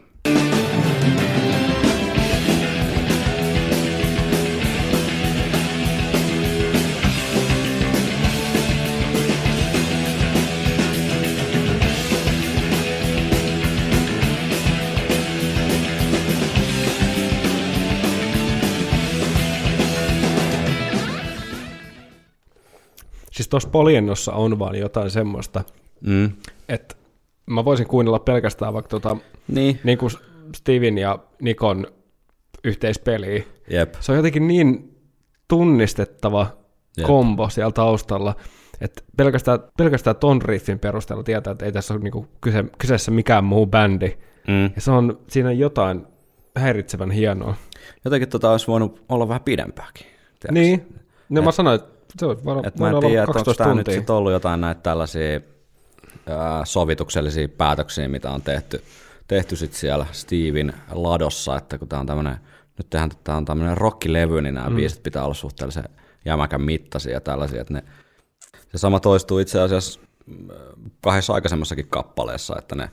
Siis 23.33 23.47
tuossa 23.49 23.69
Poliennossa 23.69 24.33
on 24.33 24.59
vaan 24.59 24.75
jotain 24.75 25.09
semmoista, 25.09 25.63
Mm. 26.01 26.31
että 26.69 26.95
mä 27.45 27.65
voisin 27.65 27.87
kuunnella 27.87 28.19
pelkästään 28.19 28.73
vaikka 28.73 28.89
tota, 28.89 29.17
Niin, 29.47 29.79
niin 29.83 29.97
kuin 29.97 30.11
Steven 30.55 30.97
ja 30.97 31.19
Nikon 31.41 31.87
yhteispeliä. 32.63 33.43
jep. 33.69 33.93
Se 33.99 34.11
on 34.11 34.15
jotenkin 34.15 34.47
niin 34.47 34.95
tunnistettava 35.47 36.47
Jep. 36.97 37.07
kombo 37.07 37.49
siellä 37.49 37.71
taustalla, 37.71 38.35
että 38.81 39.03
pelkästään, 39.17 39.59
pelkästään 39.77 40.15
ton 40.15 40.41
riffin 40.41 40.79
perusteella 40.79 41.23
tietää, 41.23 41.51
että 41.51 41.65
ei 41.65 41.71
tässä 41.71 41.93
ole 41.93 42.01
niinku 42.03 42.27
kyse, 42.41 42.63
kyseessä 42.77 43.11
mikään 43.11 43.43
muu 43.43 43.65
bändi. 43.67 44.17
Mm. 44.47 44.63
Ja 44.75 44.81
se 44.81 44.91
on, 44.91 45.19
siinä 45.27 45.49
on 45.49 45.59
jotain 45.59 46.05
häiritsevän 46.57 47.11
hienoa. 47.11 47.55
Jotenkin 48.05 48.29
tota 48.29 48.51
olisi 48.51 48.67
voinut 48.67 49.03
olla 49.09 49.27
vähän 49.27 49.41
pidempääkin. 49.41 50.05
tiedätkö? 50.39 50.51
Niin, 50.51 50.95
no 51.29 51.41
mä 51.41 51.51
sanoin, 51.51 51.75
että 51.75 51.92
se 52.19 52.25
on 52.25 52.45
varmaan 52.45 52.67
Et 52.67 52.79
mä 52.79 52.89
en 52.89 52.99
tiedä, 52.99 53.23
että 53.23 53.31
onko 53.31 53.33
12 53.33 53.63
tämä 53.63 53.75
nyt 53.75 53.87
sit 53.91 54.09
ollut 54.09 54.31
jotain 54.31 54.61
näitä 54.61 54.81
tällaisia 54.81 55.39
ää, 56.29 56.65
sovituksellisia 56.65 57.47
päätöksiä, 57.47 58.07
mitä 58.07 58.31
on 58.31 58.41
tehty, 58.41 58.83
tehty 59.27 59.55
sit 59.55 59.73
siellä 59.73 60.05
Steven 60.11 60.73
ladossa, 60.91 61.57
että 61.57 61.77
kun 61.77 61.87
tämä 61.87 61.99
on 61.99 62.05
tämmöinen, 62.05 62.37
nyt 62.77 62.89
tehdään, 62.89 63.11
tämä 63.23 63.37
on 63.37 63.45
tämmöinen 63.45 63.77
rockilevy, 63.77 64.41
niin 64.41 64.55
nämä 64.55 64.69
mm. 64.69 64.75
biisit 64.75 65.03
pitää 65.03 65.23
olla 65.23 65.33
suhteellisen 65.33 65.89
jämäkän 66.25 66.61
mittaisia 66.61 67.13
ja 67.13 67.21
tällaisia, 67.21 67.61
että 67.61 67.73
ne, 67.73 67.83
se 68.71 68.77
sama 68.77 68.99
toistuu 68.99 69.39
itse 69.39 69.61
asiassa 69.61 69.99
kahdessa 71.01 71.33
aikaisemmassakin 71.33 71.87
kappaleessa, 71.87 72.55
että 72.59 72.75
ne, 72.75 72.89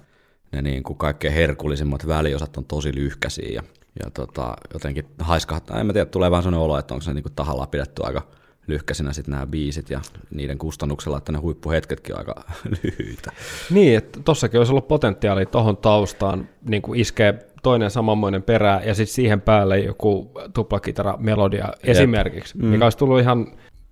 ne 0.52 0.62
niin 0.62 0.82
kuin 0.82 0.96
kaikkein 0.96 1.34
herkullisimmat 1.34 2.06
väliosat 2.06 2.56
on 2.56 2.64
tosi 2.64 2.94
lyhkäisiä 2.94 3.48
ja, 3.48 3.62
ja 4.04 4.10
tota, 4.10 4.56
jotenkin 4.72 5.06
haiskahtaa, 5.18 5.80
en 5.80 5.86
mä 5.86 5.92
tiedä, 5.92 6.06
tulee 6.06 6.30
vähän 6.30 6.42
sellainen 6.42 6.64
olo, 6.64 6.78
että 6.78 6.94
onko 6.94 7.02
se 7.02 7.14
niin 7.14 7.22
kuin 7.22 7.32
tahallaan 7.32 7.68
pidetty 7.68 8.02
aika 8.04 8.39
lyhkäisinä 8.66 9.12
sitten 9.12 9.32
nämä 9.32 9.46
biisit 9.46 9.90
ja 9.90 10.00
niiden 10.30 10.58
kustannuksella, 10.58 11.18
että 11.18 11.32
ne 11.32 11.38
huippuhetketkin 11.38 12.14
on 12.14 12.18
aika 12.18 12.34
lyhyitä. 12.82 13.32
Niin, 13.70 13.98
että 13.98 14.20
tossakin 14.24 14.60
olisi 14.60 14.72
ollut 14.72 14.88
potentiaalia 14.88 15.46
tuohon 15.46 15.76
taustaan 15.76 16.48
niin 16.68 16.82
kuin 16.82 17.00
iskee 17.00 17.46
toinen 17.62 17.90
samanmoinen 17.90 18.42
perä 18.42 18.80
ja 18.84 18.94
sitten 18.94 19.14
siihen 19.14 19.40
päälle 19.40 19.78
joku 19.78 20.30
tuplakitara 20.54 21.16
melodia 21.16 21.68
esimerkiksi, 21.82 22.58
mm. 22.58 22.64
mikä 22.66 22.84
olisi 22.86 22.98
tullut 22.98 23.20
ihan 23.20 23.46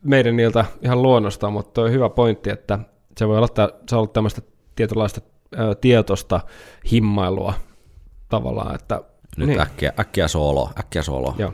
meidän 0.04 0.36
niiltä 0.36 0.64
ihan 0.82 1.02
luonnosta, 1.02 1.50
mutta 1.50 1.82
on 1.82 1.92
hyvä 1.92 2.08
pointti, 2.08 2.50
että 2.50 2.78
se 3.16 3.28
voi 3.28 3.36
olla, 3.38 3.48
tä- 3.48 3.72
se 3.88 3.94
on 3.94 3.98
ollut 3.98 4.12
tämmöistä 4.12 4.42
tietynlaista 4.76 5.20
ö, 5.58 5.74
tietoista 5.74 6.40
himmailua 6.90 7.54
tavallaan, 8.28 8.74
että 8.74 9.02
Nyt 9.36 9.48
niin, 9.48 9.60
äkkiä, 9.60 9.92
äkkiä 10.00 10.28
solo, 10.28 10.70
äkkiä 10.78 11.02
solo. 11.02 11.34
joo. 11.38 11.52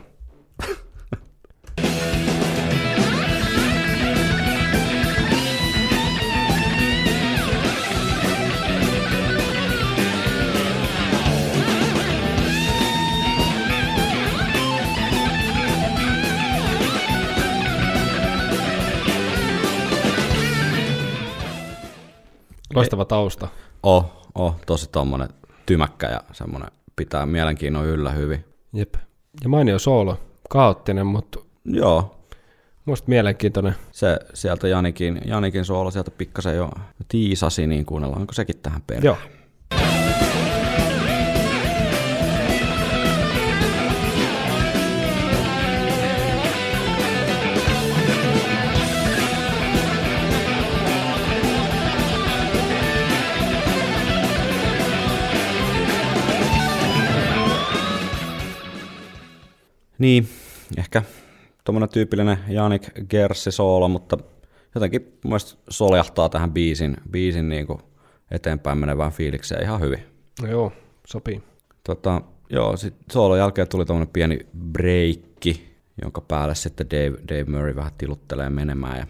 Loistava 22.75 23.05
tausta. 23.05 23.47
Oh, 23.83 24.29
oh, 24.35 24.55
tosi 24.65 24.89
tommonen 24.89 25.29
tymäkkä 25.65 26.07
ja 26.07 26.21
semmonen 26.31 26.71
pitää 26.95 27.25
mielenkiinnon 27.25 27.85
yllä 27.85 28.11
hyvin. 28.11 28.45
Jep. 28.73 28.95
Ja 29.43 29.49
mainio 29.49 29.79
soolo. 29.79 30.17
Kaoottinen, 30.49 31.07
mutta 31.07 31.39
Joo, 31.65 32.15
musta 32.85 33.09
mielenkiintoinen. 33.09 33.75
se 33.91 34.19
sieltä 34.33 34.67
Janikin, 34.67 35.21
Janikin 35.25 35.65
soolo 35.65 35.91
sieltä 35.91 36.11
pikkasen 36.11 36.55
jo 36.55 36.69
tiisasi, 37.07 37.67
niin 37.67 37.85
kuunnellaanko 37.85 38.33
sekin 38.33 38.57
tähän 38.63 38.81
perään? 38.87 39.03
Joo. 39.03 39.17
Niin, 60.05 60.27
ehkä 60.77 61.03
tuommoinen 61.63 61.89
tyypillinen 61.89 62.37
Janik 62.47 62.89
Gerssi 63.09 63.51
soolo, 63.51 63.87
mutta 63.87 64.17
jotenkin 64.75 65.19
mun 65.23 65.39
soljahtaa 65.69 66.29
tähän 66.29 66.53
biisin, 66.53 66.97
biisin 67.11 67.49
niin 67.49 67.67
kuin 67.67 67.79
eteenpäin 68.31 68.77
menevään 68.77 69.11
fiilikseen 69.11 69.63
ihan 69.63 69.81
hyvin. 69.81 69.99
No 70.41 70.47
joo, 70.47 70.71
sopii. 71.07 71.43
Tota, 71.83 72.21
joo, 72.49 72.77
sit 72.77 72.93
soolon 73.11 73.37
jälkeen 73.37 73.67
tuli 73.67 73.85
tuommoinen 73.85 74.13
pieni 74.13 74.39
breikki, 74.71 75.75
jonka 76.01 76.21
päälle 76.21 76.55
sitten 76.55 76.89
Dave, 76.89 77.17
Dave 77.27 77.51
Murray 77.51 77.75
vähän 77.75 77.91
tiluttelee 77.97 78.49
menemään. 78.49 78.97
Ja, 78.97 79.07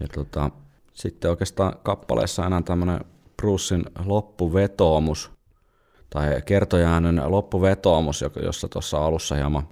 ja 0.00 0.08
tota, 0.08 0.50
sitten 0.92 1.30
oikeastaan 1.30 1.72
kappaleessa 1.82 2.46
enää 2.46 2.62
tämmöinen 2.62 3.00
Brucein 3.36 3.84
loppuvetoomus, 4.04 5.30
tai 6.10 6.42
kertojäännön 6.44 7.22
loppuvetoomus, 7.26 8.24
jossa 8.42 8.68
tuossa 8.68 9.06
alussa 9.06 9.34
hieman 9.34 9.68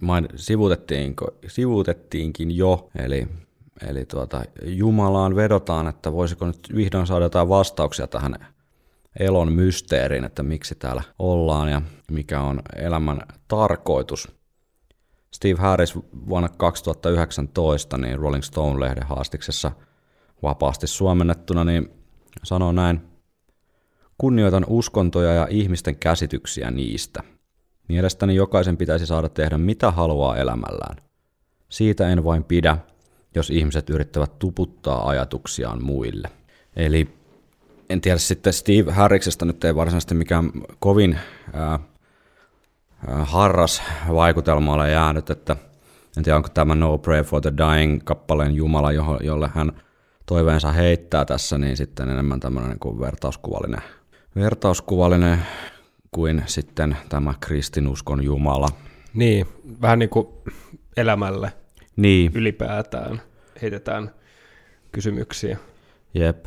main, 0.00 0.28
sivutettiin, 0.36 1.16
sivutettiinkin 1.46 2.56
jo, 2.56 2.90
eli, 2.98 3.28
eli 3.88 4.04
tuota, 4.04 4.42
Jumalaan 4.64 5.36
vedotaan, 5.36 5.88
että 5.88 6.12
voisiko 6.12 6.46
nyt 6.46 6.58
vihdoin 6.74 7.06
saada 7.06 7.24
jotain 7.24 7.48
vastauksia 7.48 8.06
tähän 8.06 8.46
elon 9.20 9.52
mysteeriin, 9.52 10.24
että 10.24 10.42
miksi 10.42 10.74
täällä 10.74 11.02
ollaan 11.18 11.68
ja 11.68 11.82
mikä 12.10 12.40
on 12.40 12.62
elämän 12.76 13.20
tarkoitus. 13.48 14.28
Steve 15.34 15.60
Harris 15.60 15.96
vuonna 16.28 16.48
2019 16.48 17.98
niin 17.98 18.18
Rolling 18.18 18.42
Stone-lehden 18.42 19.06
haastiksessa 19.06 19.72
vapaasti 20.42 20.86
suomennettuna 20.86 21.64
niin 21.64 21.90
sanoo 22.44 22.72
näin, 22.72 23.10
Kunnioitan 24.20 24.66
uskontoja 24.68 25.32
ja 25.32 25.46
ihmisten 25.50 25.96
käsityksiä 25.96 26.70
niistä. 26.70 27.22
Mielestäni 27.90 28.34
jokaisen 28.34 28.76
pitäisi 28.76 29.06
saada 29.06 29.28
tehdä 29.28 29.58
mitä 29.58 29.90
haluaa 29.90 30.36
elämällään. 30.36 30.96
Siitä 31.68 32.08
en 32.08 32.24
vain 32.24 32.44
pidä, 32.44 32.76
jos 33.34 33.50
ihmiset 33.50 33.90
yrittävät 33.90 34.38
tuputtaa 34.38 35.08
ajatuksiaan 35.08 35.84
muille. 35.84 36.28
Eli 36.76 37.08
en 37.88 38.00
tiedä 38.00 38.18
sitten 38.18 38.52
Steve 38.52 38.92
Harriksesta 38.92 39.44
nyt 39.44 39.64
ei 39.64 39.74
varsinaisesti 39.74 40.14
mikään 40.14 40.50
kovin 40.78 41.18
ää, 41.52 41.78
harras 43.22 43.82
vaikutelma 44.14 44.74
ole 44.74 44.90
jäänyt, 44.90 45.30
että 45.30 45.56
en 46.16 46.22
tiedä 46.24 46.36
onko 46.36 46.48
tämä 46.48 46.74
No 46.74 46.98
Pray 46.98 47.22
for 47.22 47.40
the 47.40 47.52
Dying 47.56 48.00
kappaleen 48.04 48.54
Jumala, 48.54 48.92
jolle 49.22 49.50
hän 49.54 49.72
toiveensa 50.26 50.72
heittää 50.72 51.24
tässä, 51.24 51.58
niin 51.58 51.76
sitten 51.76 52.08
enemmän 52.08 52.40
tämmöinen 52.40 52.70
niin 52.70 52.80
kuin 52.80 53.00
vertauskuvallinen, 53.00 53.82
vertauskuvallinen 54.36 55.38
kuin 56.10 56.42
sitten 56.46 56.96
tämä 57.08 57.34
kristinuskon 57.40 58.24
Jumala. 58.24 58.68
Niin, 59.14 59.46
vähän 59.82 59.98
niin 59.98 60.08
kuin 60.08 60.26
elämälle 60.96 61.52
Niin, 61.96 62.32
ylipäätään 62.34 63.22
heitetään 63.62 64.10
kysymyksiä. 64.92 65.58
jep. 66.14 66.46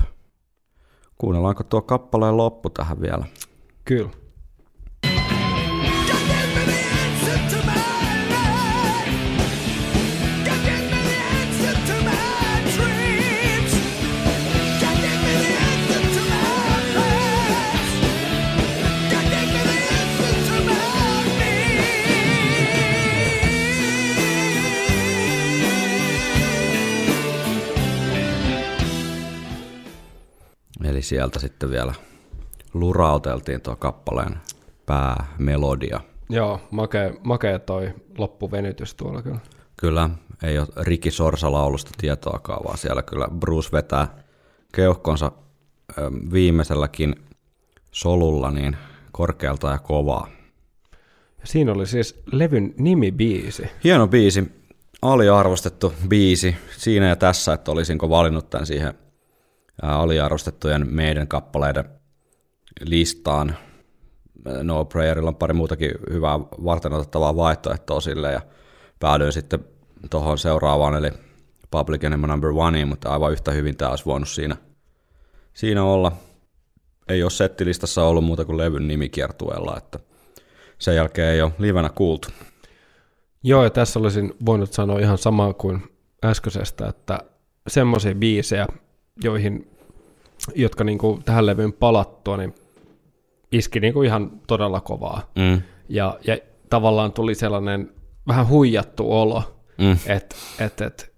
Kuunnellaanko 1.17 1.63
tuo 1.63 1.81
kappaleen 1.81 2.37
loppu 2.37 2.69
tähän 2.69 3.01
vielä? 3.01 3.25
Kyllä. 3.85 4.09
Eli 31.03 31.07
sieltä 31.07 31.39
sitten 31.39 31.69
vielä 31.69 31.93
lurauteltiin 32.73 33.61
tuo 33.61 33.75
kappaleen 33.75 34.37
päämelodia. 34.85 35.99
Joo, 36.29 36.59
makea, 36.71 37.13
makea 37.23 37.59
toi 37.59 37.93
loppuvenytys 38.17 38.95
tuolla 38.95 39.21
kyllä. 39.21 39.39
Kyllä, 39.77 40.09
ei 40.43 40.59
ole 40.59 40.67
Riki 40.81 41.11
Sorsa-laulusta 41.11 41.91
tietoakaan, 41.97 42.63
vaan 42.63 42.77
siellä 42.77 43.01
kyllä 43.01 43.27
Bruce 43.39 43.69
vetää 43.71 44.07
keuhkonsa 44.75 45.31
viimeiselläkin 46.33 47.15
solulla 47.91 48.51
niin 48.51 48.77
korkealta 49.11 49.69
ja 49.69 49.79
kovaa. 49.79 50.27
Ja 51.39 51.47
siinä 51.47 51.71
oli 51.71 51.87
siis 51.87 52.23
levyn 52.31 52.73
nimibiisi. 52.77 53.63
Hieno 53.83 54.07
biisi, 54.07 54.51
aliarvostettu 55.01 55.93
biisi 56.07 56.55
siinä 56.77 57.07
ja 57.07 57.15
tässä, 57.15 57.53
että 57.53 57.71
olisinko 57.71 58.09
valinnut 58.09 58.49
tämän 58.49 58.65
siihen 58.65 59.02
aliarvostettujen 59.81 60.87
meidän 60.89 61.27
kappaleiden 61.27 61.85
listaan. 62.81 63.55
No 64.63 64.85
Prayerilla 64.85 65.29
on 65.29 65.35
pari 65.35 65.53
muutakin 65.53 65.91
hyvää 66.11 66.39
varten 66.39 66.93
otettavaa 66.93 67.35
vaihtoehtoa 67.35 68.01
sille 68.01 68.31
ja 68.31 68.41
päädyin 68.99 69.33
sitten 69.33 69.65
tuohon 70.09 70.37
seuraavaan 70.37 70.95
eli 70.95 71.11
Public 71.71 72.03
Enemy 72.03 72.27
Number 72.27 72.49
Oneiin, 72.55 72.87
mutta 72.87 73.09
aivan 73.09 73.31
yhtä 73.31 73.51
hyvin 73.51 73.77
tämä 73.77 73.91
olisi 73.91 74.05
voinut 74.05 74.29
siinä, 74.29 74.57
siinä 75.53 75.83
olla. 75.83 76.11
Ei 77.07 77.23
ole 77.23 77.31
settilistassa 77.31 78.03
ollut 78.03 78.23
muuta 78.23 78.45
kuin 78.45 78.57
levyn 78.57 78.87
nimikiertueella, 78.87 79.77
että 79.77 79.99
sen 80.79 80.95
jälkeen 80.95 81.33
ei 81.33 81.41
ole 81.41 81.51
livenä 81.59 81.89
kuultu. 81.89 82.27
Joo, 83.43 83.63
ja 83.63 83.69
tässä 83.69 83.99
olisin 83.99 84.33
voinut 84.45 84.73
sanoa 84.73 84.99
ihan 84.99 85.17
samaa 85.17 85.53
kuin 85.53 85.83
äskeisestä, 86.25 86.87
että 86.87 87.19
semmoisia 87.67 88.15
biisejä, 88.15 88.67
joihin, 89.23 89.67
jotka 90.55 90.83
niinku 90.83 91.19
tähän 91.25 91.45
levyyn 91.45 91.73
palattua, 91.73 92.37
niin 92.37 92.53
iski 93.51 93.79
niinku 93.79 94.01
ihan 94.03 94.31
todella 94.47 94.81
kovaa. 94.81 95.31
Mm. 95.35 95.61
Ja, 95.89 96.17
ja 96.27 96.37
tavallaan 96.69 97.11
tuli 97.11 97.35
sellainen 97.35 97.91
vähän 98.27 98.47
huijattu 98.47 99.11
olo, 99.11 99.43
Mm. 99.77 99.97
että 100.07 100.35
et, 100.59 100.81
et, 100.81 101.13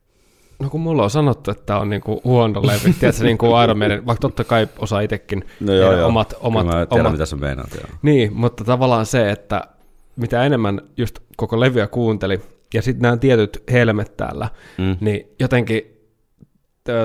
no 0.60 0.70
kun 0.70 0.82
mulla 0.82 1.04
on 1.04 1.10
sanottu, 1.10 1.52
että 1.52 1.64
tämä 1.66 1.80
on 1.80 1.90
niinku 1.90 2.22
huono 2.24 2.62
levy, 2.68 2.94
tiedätkö, 3.00 3.24
niin 3.26 3.38
kuin 3.38 3.64
Iron 3.64 3.78
Maiden, 3.78 4.06
vaikka 4.06 4.22
totta 4.22 4.44
kai 4.44 4.68
osaa 4.80 5.02
itsekin 5.02 5.44
No 5.60 5.74
joo, 5.74 5.92
joo. 5.98 6.08
omat, 6.08 6.34
omat, 6.40 6.66
Kyllä 6.66 6.80
mä 6.80 6.86
tiedän, 6.86 7.06
omat 7.06 7.12
mitä 7.12 7.26
sä 7.26 7.36
meinaat. 7.36 7.70
Joo. 7.76 7.84
niin, 8.02 8.34
mutta 8.34 8.64
tavallaan 8.64 9.06
se, 9.06 9.32
että 9.32 9.68
mitä 10.16 10.44
enemmän 10.44 10.82
just 10.98 11.20
koko 11.38 11.60
levyä 11.60 11.88
kuunteli, 11.88 12.42
ja 12.74 12.82
sitten 12.82 13.02
nämä 13.02 13.18
tietyt 13.18 13.64
helmet 13.72 14.18
täällä, 14.18 14.50
Mm. 14.78 14.98
niin 15.02 15.28
jotenkin 15.40 15.95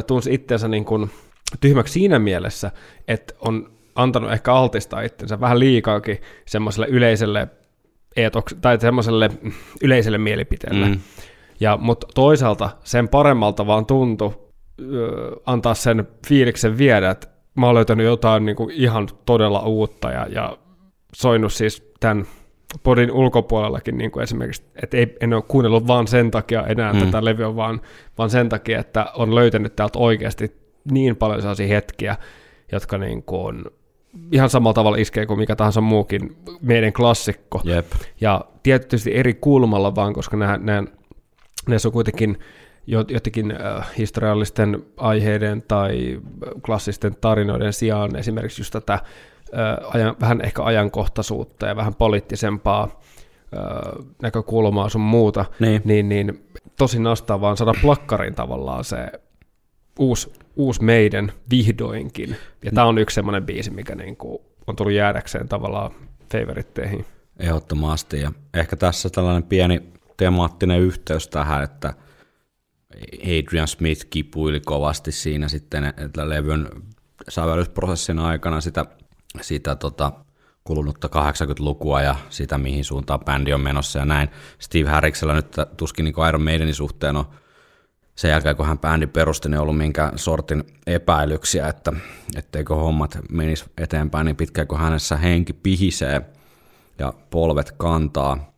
tunsi 0.06 0.34
itsensä 0.34 0.68
niin 0.68 0.84
kuin 0.84 1.10
tyhmäksi 1.60 1.92
siinä 1.92 2.18
mielessä, 2.18 2.70
että 3.08 3.34
on 3.40 3.70
antanut 3.94 4.32
ehkä 4.32 4.54
altistaa 4.54 5.00
itsensä 5.00 5.40
vähän 5.40 5.58
liikaakin 5.58 6.18
semmoiselle 6.46 6.86
yleiselle 6.86 7.48
eetoks, 8.16 8.56
tai 8.60 8.80
semmoiselle 8.80 9.30
yleiselle 9.82 10.18
mielipiteelle. 10.18 10.86
Mm. 10.86 11.00
Ja, 11.60 11.76
mutta 11.76 12.06
toisaalta 12.14 12.70
sen 12.84 13.08
paremmalta 13.08 13.66
vaan 13.66 13.86
tuntui 13.86 14.32
ö, 14.80 15.36
antaa 15.46 15.74
sen 15.74 16.08
fiiliksen 16.26 16.78
viedä, 16.78 17.10
että 17.10 17.28
mä 17.54 17.66
oon 17.66 17.74
löytänyt 17.74 18.06
jotain 18.06 18.44
niin 18.44 18.56
kuin 18.56 18.70
ihan 18.70 19.08
todella 19.26 19.60
uutta 19.60 20.10
ja, 20.10 20.26
ja 20.30 20.58
soinut 21.14 21.52
siis 21.52 21.92
tämän 22.00 22.26
podin 22.82 23.12
ulkopuolellakin 23.12 23.98
niin 23.98 24.10
kuin 24.10 24.22
esimerkiksi, 24.22 24.62
että 24.82 24.96
ei, 24.96 25.16
en 25.20 25.34
ole 25.34 25.42
kuunnellut 25.42 25.86
vaan 25.86 26.06
sen 26.06 26.30
takia 26.30 26.66
enää 26.66 26.92
mm. 26.92 27.00
tätä 27.00 27.24
levyä, 27.24 27.56
vaan, 27.56 27.80
vaan 28.18 28.30
sen 28.30 28.48
takia, 28.48 28.78
että 28.78 29.06
on 29.14 29.34
löytänyt 29.34 29.76
täältä 29.76 29.98
oikeasti 29.98 30.56
niin 30.90 31.16
paljon 31.16 31.40
sellaisia 31.40 31.66
hetkiä, 31.66 32.16
jotka 32.72 32.98
niin 32.98 33.22
kuin 33.22 33.64
ihan 34.32 34.50
samalla 34.50 34.74
tavalla 34.74 34.96
iskee 34.96 35.26
kuin 35.26 35.38
mikä 35.38 35.56
tahansa 35.56 35.80
muukin 35.80 36.36
meidän 36.62 36.92
klassikko. 36.92 37.60
Jep. 37.64 37.86
Ja 38.20 38.44
tietysti 38.62 39.16
eri 39.16 39.34
kulmalla 39.34 39.94
vaan, 39.94 40.12
koska 40.12 40.36
nämä, 40.36 40.58
nämä, 40.58 40.84
näissä 41.68 41.88
on 41.88 41.92
kuitenkin 41.92 42.38
jo- 42.86 43.04
jotenkin 43.08 43.52
äh, 43.52 43.90
historiallisten 43.98 44.82
aiheiden 44.96 45.62
tai 45.68 46.20
klassisten 46.66 47.16
tarinoiden 47.20 47.72
sijaan 47.72 48.16
esimerkiksi 48.16 48.60
just 48.60 48.72
tätä 48.72 48.98
ajan, 49.94 50.16
vähän 50.20 50.40
ehkä 50.40 50.62
ajankohtaisuutta 50.62 51.66
ja 51.66 51.76
vähän 51.76 51.94
poliittisempaa 51.94 53.00
näkökulmaa 54.22 54.88
sun 54.88 55.00
muuta, 55.00 55.44
Niin. 55.60 55.82
niin, 55.84 56.08
niin 56.08 56.46
tosi 56.78 56.98
nastaa 56.98 57.40
vaan 57.40 57.56
saada 57.56 57.72
plakkarin 57.82 58.34
tavallaan 58.34 58.84
se 58.84 59.12
uusi, 59.98 60.32
uusi 60.56 60.84
meidän 60.84 61.32
vihdoinkin. 61.50 62.36
Ja 62.64 62.70
tämä 62.74 62.86
on 62.86 62.98
yksi 62.98 63.14
semmoinen 63.14 63.46
biisi, 63.46 63.70
mikä 63.70 63.94
niinku 63.94 64.44
on 64.66 64.76
tullut 64.76 64.92
jäädäkseen 64.92 65.48
tavallaan 65.48 65.90
favoritteihin. 66.32 67.04
Ehdottomasti. 67.38 68.20
Ja 68.20 68.32
ehkä 68.54 68.76
tässä 68.76 69.10
tällainen 69.10 69.42
pieni 69.42 69.82
temaattinen 70.16 70.80
yhteys 70.80 71.28
tähän, 71.28 71.62
että 71.62 71.94
Adrian 73.22 73.68
Smith 73.68 74.06
kipuili 74.10 74.60
kovasti 74.60 75.12
siinä 75.12 75.48
sitten, 75.48 75.84
että 75.84 76.28
levyn 76.28 76.68
sävellysprosessin 77.28 78.18
aikana 78.18 78.60
sitä, 78.60 78.86
sitä 79.40 79.76
tota, 79.76 80.12
kulunutta 80.64 81.08
80-lukua 81.08 82.02
ja 82.02 82.16
sitä, 82.30 82.58
mihin 82.58 82.84
suuntaan 82.84 83.20
bändi 83.20 83.52
on 83.52 83.60
menossa 83.60 83.98
ja 83.98 84.04
näin. 84.04 84.28
Steve 84.58 84.90
Harriksella 84.90 85.34
nyt 85.34 85.56
tuskin 85.76 86.04
niin 86.04 86.28
Iron 86.28 86.42
Maidenin 86.42 86.74
suhteen 86.74 87.16
on 87.16 87.24
sen 88.14 88.30
jälkeen, 88.30 88.56
kun 88.56 88.66
hän 88.66 88.78
bändi 88.78 89.06
perusti, 89.06 89.48
niin 89.48 89.60
ollut 89.60 89.76
minkään 89.76 90.18
sortin 90.18 90.64
epäilyksiä, 90.86 91.68
että 91.68 91.92
etteikö 92.36 92.74
hommat 92.74 93.18
menisi 93.30 93.64
eteenpäin 93.78 94.24
niin 94.24 94.36
pitkään, 94.36 94.66
kun 94.66 94.78
hänessä 94.78 95.16
henki 95.16 95.52
pihisee 95.52 96.22
ja 96.98 97.12
polvet 97.30 97.72
kantaa. 97.72 98.52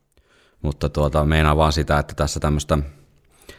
Mutta 0.63 0.89
tuota, 0.89 1.25
meinaa 1.25 1.57
vaan 1.57 1.73
sitä, 1.73 1.99
että 1.99 2.15
tässä 2.15 2.41
tämmöistä, 2.41 2.79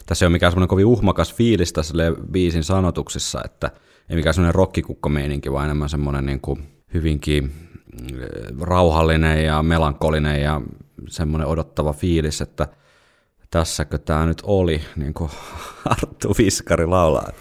tässä 0.05 0.26
ei 0.26 0.28
ole 0.28 0.34
mikään 0.34 0.51
semmoinen 0.51 0.68
kovin 0.68 0.86
uhmakas 0.86 1.34
fiilis 1.34 1.74
tässä 1.74 1.93
biisin 2.32 2.64
sanotuksissa, 2.64 3.41
että 3.45 3.72
ei 4.09 4.16
mikään 4.16 4.34
semmoinen 4.34 4.55
rokkikukkomeininki, 4.55 5.51
vaan 5.51 5.66
enemmän 5.66 5.89
semmoinen 5.89 6.26
niin 6.26 6.41
kuin 6.41 6.72
hyvinkin 6.94 7.44
mm, 7.44 8.62
rauhallinen 8.62 9.46
ja 9.46 9.64
melankolinen 9.64 10.41
ja 10.41 10.62
semmoinen 11.10 11.48
odottava 11.48 11.94
fiilis, 11.94 12.41
että 12.41 12.68
tässäkö 13.52 13.98
tämä 13.98 14.26
nyt 14.26 14.41
oli, 14.44 14.82
niin 14.96 15.14
kuin 15.14 15.32
Arttu 15.86 16.36
Viskari 16.38 16.86
laulaa. 16.86 17.32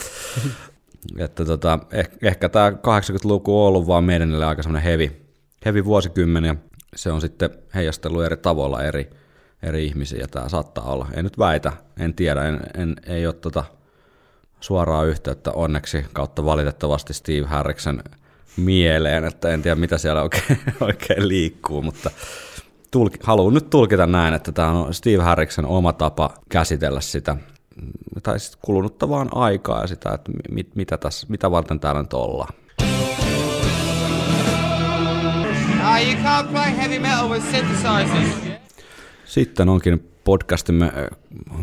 että 1.19 1.45
tota, 1.45 1.79
eh, 1.93 2.11
ehkä 2.23 2.49
tämä 2.49 2.71
80-luku 2.71 3.63
on 3.63 3.69
ollut 3.69 3.87
vaan 3.87 4.05
meidänille 4.05 4.47
aika 4.47 4.63
semmoinen 4.63 4.85
heavy, 4.85 5.11
heavy 5.65 5.85
vuosikymmen 5.85 6.45
ja 6.45 6.57
se 6.97 7.13
on 7.13 7.21
sitten 7.21 7.51
heijastellut 7.75 8.25
eri 8.25 8.37
tavoilla 8.37 8.83
eri, 8.83 9.11
eri 9.63 9.87
ihmisiä 9.87 10.21
ja 10.21 10.29
tämä 10.29 10.49
saattaa 10.49 10.85
olla. 10.85 11.09
En 11.15 11.25
nyt 11.25 11.39
väitä, 11.39 11.73
en 11.99 12.15
tiedä, 12.15 12.45
en, 12.45 12.61
en, 12.77 12.97
ei 13.07 13.27
ole 13.27 13.35
tota 13.35 13.65
suoraa 14.61 15.05
yhteyttä 15.05 15.53
onneksi 15.53 16.05
kautta 16.13 16.45
valitettavasti 16.45 17.15
Steve 17.15 17.47
Harriksen 17.47 18.03
mieleen, 18.57 19.25
että 19.25 19.49
en 19.49 19.63
tiedä 19.63 19.75
mitä 19.75 19.99
siellä 19.99 20.23
oikein, 20.23 20.59
oikein 20.81 21.29
liikkuu, 21.29 21.83
mutta 21.83 22.11
tulki, 22.91 23.19
haluan 23.23 23.55
nyt 23.55 23.71
tulkita 23.71 24.07
näin, 24.07 24.35
että 24.35 24.53
tämä 24.53 24.71
on 24.71 24.95
Steve 24.95 25.23
Harriksen 25.23 25.67
oma 25.67 25.93
tapa 25.93 26.35
käsitellä 26.49 27.01
sitä, 27.01 27.37
tai 28.23 28.41
sitten 28.41 28.61
kulunutta 28.65 29.09
vaan 29.09 29.29
aikaa 29.33 29.81
ja 29.81 29.87
sitä, 29.87 30.13
että 30.15 30.33
mit, 30.51 30.77
mitä, 30.77 30.99
tässä, 30.99 31.27
mitä 31.31 31.51
varten 31.51 31.81
täällä 31.81 32.03
nyt 32.03 32.13
ollaan. 32.13 32.55
Ah. 35.83 35.99
Sitten 39.25 39.69
onkin 39.69 40.11
podcastimme 40.25 40.85
äh, 40.85 40.93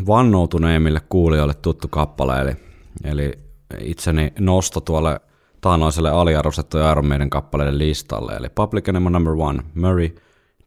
vannoutuneimmille 0.06 1.00
kuulijoille 1.08 1.54
tuttu 1.54 1.88
kappale, 1.88 2.40
eli, 2.40 2.56
eli 3.04 3.32
itseni 3.80 4.32
nosto 4.38 4.80
tuolle 4.80 5.20
taanoiselle 5.60 6.10
aliarvostettujen 6.10 6.90
Iron 6.90 7.06
Maiden 7.06 7.30
kappaleiden 7.30 7.78
listalle, 7.78 8.32
eli 8.32 8.48
Public 8.48 8.88
Enemy 8.88 9.10
Number 9.10 9.32
One, 9.32 9.62
Murray 9.74 10.10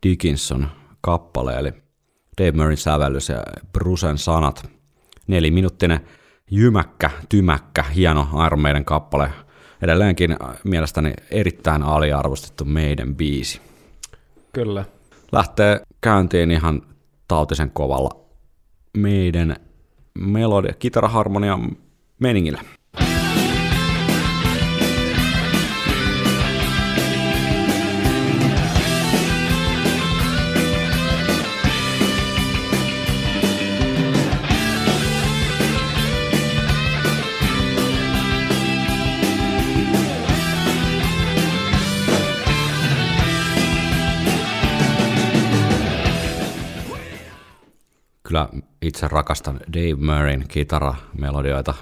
Dickinson 0.04 0.68
kappale, 1.02 1.56
eli 1.60 1.74
Dave 2.38 2.52
Murrayn 2.52 2.78
sävellys 2.78 3.30
ja 3.30 3.44
Brucen 3.74 4.18
sanat. 4.18 4.70
Neliminuuttinen 5.28 6.00
jymäkkä, 6.52 7.10
tymäkkä, 7.30 7.84
hieno 7.84 8.28
Iron 8.46 8.60
Maiden 8.60 8.86
kappale. 8.86 9.30
Edelleenkin 9.82 10.38
mielestäni 10.64 11.14
erittäin 11.32 11.84
aliarvostettu 11.84 12.66
meidän 12.66 13.16
biisi. 13.16 13.62
Kyllä. 14.54 14.86
Lähtee 15.32 15.82
käyntiin 16.02 16.52
ihan 16.52 16.82
tautisen 17.28 17.72
kovalla 17.72 18.10
meidän 18.98 19.56
melodia, 20.14 20.74
kitaraharmonia 20.74 21.60
meningillä. 22.20 22.62
Itse 48.84 49.08
rakastan 49.08 49.60
Dave 49.74 49.96
Murrayn 49.96 50.46
kitaramelodioita 50.48 51.74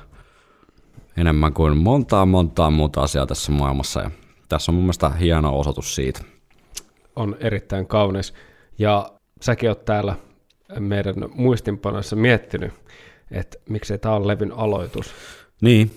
enemmän 1.18 1.54
kuin 1.54 1.78
montaa 1.78 2.26
montaa 2.26 2.70
muuta 2.70 3.02
asiaa 3.02 3.26
tässä 3.28 3.52
maailmassa. 3.52 4.02
Ja 4.02 4.12
tässä 4.50 4.72
on 4.72 4.76
mun 4.76 4.84
mielestä 4.84 5.10
hieno 5.10 5.60
osoitus 5.60 5.96
siitä. 5.96 6.22
on 7.16 7.36
erittäin 7.40 7.88
kaunis. 7.88 8.34
Ja 8.78 9.12
säkin 9.42 9.70
oot 9.70 9.86
täällä 9.86 10.16
meidän 10.80 11.16
muistinpanoissa 11.36 12.16
miettinyt, 12.16 12.74
että 13.32 13.58
miksei 13.70 13.98
tämä 13.98 14.16
on 14.16 14.28
levyn 14.28 14.52
aloitus. 14.52 15.14
Niin, 15.62 15.92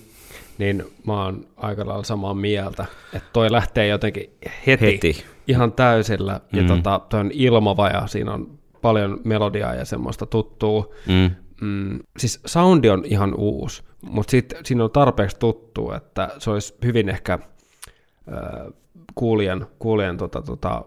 Niin 0.59 0.84
mä 1.07 1.24
oon 1.24 1.46
aika 1.57 1.86
lailla 1.86 2.05
samaa 2.05 2.34
mieltä, 2.34 2.86
että 3.12 3.28
toi 3.32 3.52
lähtee 3.52 3.86
jotenkin 3.86 4.30
heti, 4.66 4.86
Heti. 4.86 5.24
ihan 5.48 5.72
täysillä. 5.72 6.40
Ja 6.52 6.62
Mm. 6.62 6.68
tota, 6.68 7.00
toi 7.09 7.20
on 7.20 7.30
ilmava 7.34 7.88
ja 7.88 8.07
siinä 8.07 8.32
on 8.32 8.59
paljon 8.85 9.20
melodiaa 9.24 9.74
ja 9.74 9.85
semmoista 9.85 10.26
tuttua. 10.26 10.95
mm, 11.07 11.30
Mm, 11.61 11.99
siis 12.18 12.41
soundi 12.47 12.91
on 12.91 13.03
ihan 13.05 13.35
uusi, 13.35 13.82
mutta 14.03 14.30
sit 14.30 14.55
siinä 14.64 14.85
on 14.85 14.91
tarpeeksi 14.91 15.37
tuttu, 15.39 15.93
että 15.93 16.30
se 16.39 16.51
olisi 16.51 16.74
hyvin 16.85 17.09
ehkä 17.09 17.32
äh, 17.32 18.72
kuulijan, 19.14 19.66
kuulijan 19.78 20.16
tota, 20.16 20.43
tota, 20.43 20.85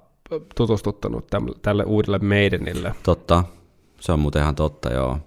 tutustuttanut 0.56 1.28
täm, 1.28 1.46
tälle 1.62 1.84
uudelle 1.84 2.20
Maidenille. 2.20 2.96
totta. 3.04 3.44
Se 4.00 4.12
on 4.12 4.20
muuten 4.20 4.42
ihan 4.42 4.56
totta, 4.56 4.94
joo. 4.94 5.18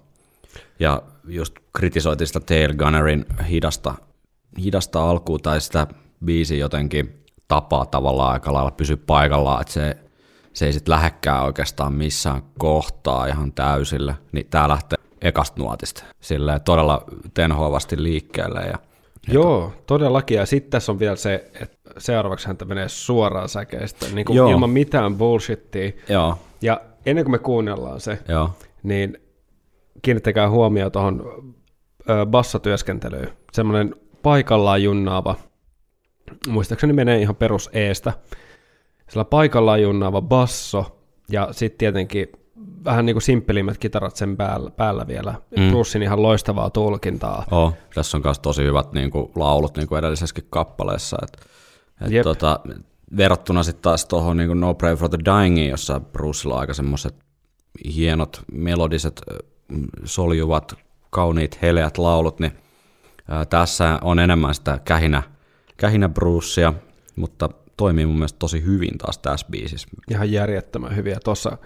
Ja 0.79 1.01
just 1.27 1.55
kritisoitiin 1.73 2.27
sitä 2.27 2.39
Tail 2.39 2.73
Gunnerin 2.73 3.25
hidasta, 3.49 3.93
hidasta 4.63 5.09
alkua 5.09 5.39
tai 5.39 5.61
sitä 5.61 5.87
biisi 6.25 6.59
jotenkin 6.59 7.23
tapaa 7.47 7.85
tavallaan 7.85 8.33
aika 8.33 8.53
lailla 8.53 8.71
pysy 8.71 8.97
paikallaan, 8.97 9.61
että 9.61 9.73
se, 9.73 9.97
se 10.53 10.65
ei 10.65 10.73
sitten 10.73 10.91
lähekkää 10.91 11.43
oikeastaan 11.43 11.93
missään 11.93 12.41
kohtaa 12.57 13.25
ihan 13.25 13.53
täysillä. 13.53 14.15
Niin 14.31 14.47
tää 14.49 14.67
lähtee 14.67 14.97
ekasta 15.21 15.61
nuotista 15.61 16.03
silleen 16.19 16.61
todella 16.61 17.03
tenhoavasti 17.33 18.03
liikkeelle 18.03 18.59
ja 18.61 18.77
Joo, 19.27 19.73
todellakin. 19.87 20.37
Ja 20.37 20.45
sitten 20.45 20.71
tässä 20.71 20.91
on 20.91 20.99
vielä 20.99 21.15
se, 21.15 21.51
että 21.61 21.77
seuraavaksi 21.97 22.47
häntä 22.47 22.65
menee 22.65 22.89
suoraan 22.89 23.49
säkeistä, 23.49 24.05
niin 24.13 24.25
kuin 24.25 24.37
Joo. 24.37 24.51
ilman 24.51 24.69
mitään 24.69 25.17
bullshittia. 25.17 25.91
joo, 26.09 26.37
Ja 26.61 26.81
ennen 27.05 27.25
kuin 27.25 27.31
me 27.31 27.39
kuunnellaan 27.39 27.99
se, 28.01 28.19
joo, 28.27 28.49
niin 28.83 29.17
kiinnittäkää 30.01 30.49
huomioon 30.49 30.91
tuohon 30.91 31.23
bassotyöskentelyyn. 32.25 33.29
Semmoinen 33.51 33.95
paikallaan 34.23 34.83
junnaava, 34.83 35.35
muistaakseni 36.47 36.93
menee 36.93 37.19
ihan 37.21 37.35
perus 37.35 37.69
eestä, 37.73 38.13
sillä 39.11 39.25
paikallaan 39.25 39.81
junnaava 39.81 40.21
basso 40.21 41.01
ja 41.29 41.47
sitten 41.51 41.77
tietenkin 41.77 42.27
vähän 42.85 43.05
niin 43.05 43.13
kuin 43.13 43.21
simppelimmät 43.21 43.77
kitarat 43.77 44.15
sen 44.15 44.37
päällä, 44.37 44.71
päällä 44.71 45.07
vielä. 45.07 45.33
Mm. 45.57 45.69
Brucein 45.69 46.03
ihan 46.03 46.21
loistavaa 46.21 46.69
tulkintaa. 46.69 47.45
Oh, 47.51 47.73
tässä 47.93 48.17
on 48.17 48.21
myös 48.25 48.39
tosi 48.39 48.63
hyvät 48.63 48.93
niin 48.93 49.11
kuin, 49.11 49.31
laulut 49.35 49.77
niin 49.77 49.87
kuin 49.87 49.99
edellisessäkin 49.99 50.47
kappaleessa. 50.49 51.17
Et, 51.23 51.47
et, 52.01 52.11
Jep. 52.11 52.23
tota, 52.23 52.59
verrattuna 53.17 53.63
sitten 53.63 53.81
taas 53.81 54.05
tuohon 54.05 54.37
niin 54.37 54.59
No 54.59 54.73
Pray 54.73 54.95
for 54.95 55.09
the 55.09 55.17
Dyingiin, 55.25 55.69
jossa 55.69 55.99
Brucella 55.99 56.55
on 56.55 56.61
aika 56.61 56.73
semmoiset 56.73 57.15
hienot 57.95 58.41
melodiset 58.51 59.21
mm, 59.67 59.87
soljuvat, 60.03 60.73
kauniit, 61.09 61.61
heleät 61.61 61.97
laulut, 61.97 62.39
niin 62.39 62.51
ää, 63.27 63.45
tässä 63.45 63.99
on 64.01 64.19
enemmän 64.19 64.55
sitä 64.55 64.79
kähinä, 64.85 65.23
kähinä 65.77 66.09
Brucea, 66.09 66.73
mutta 67.15 67.49
toimii 67.77 68.05
mun 68.05 68.15
mielestä 68.15 68.39
tosi 68.39 68.63
hyvin 68.63 68.97
taas 68.97 69.17
tässä 69.17 69.47
biisissä. 69.51 69.87
Ihan 70.11 70.31
järjettömän 70.31 70.95
hyviä. 70.95 71.17
Tuossa 71.23 71.57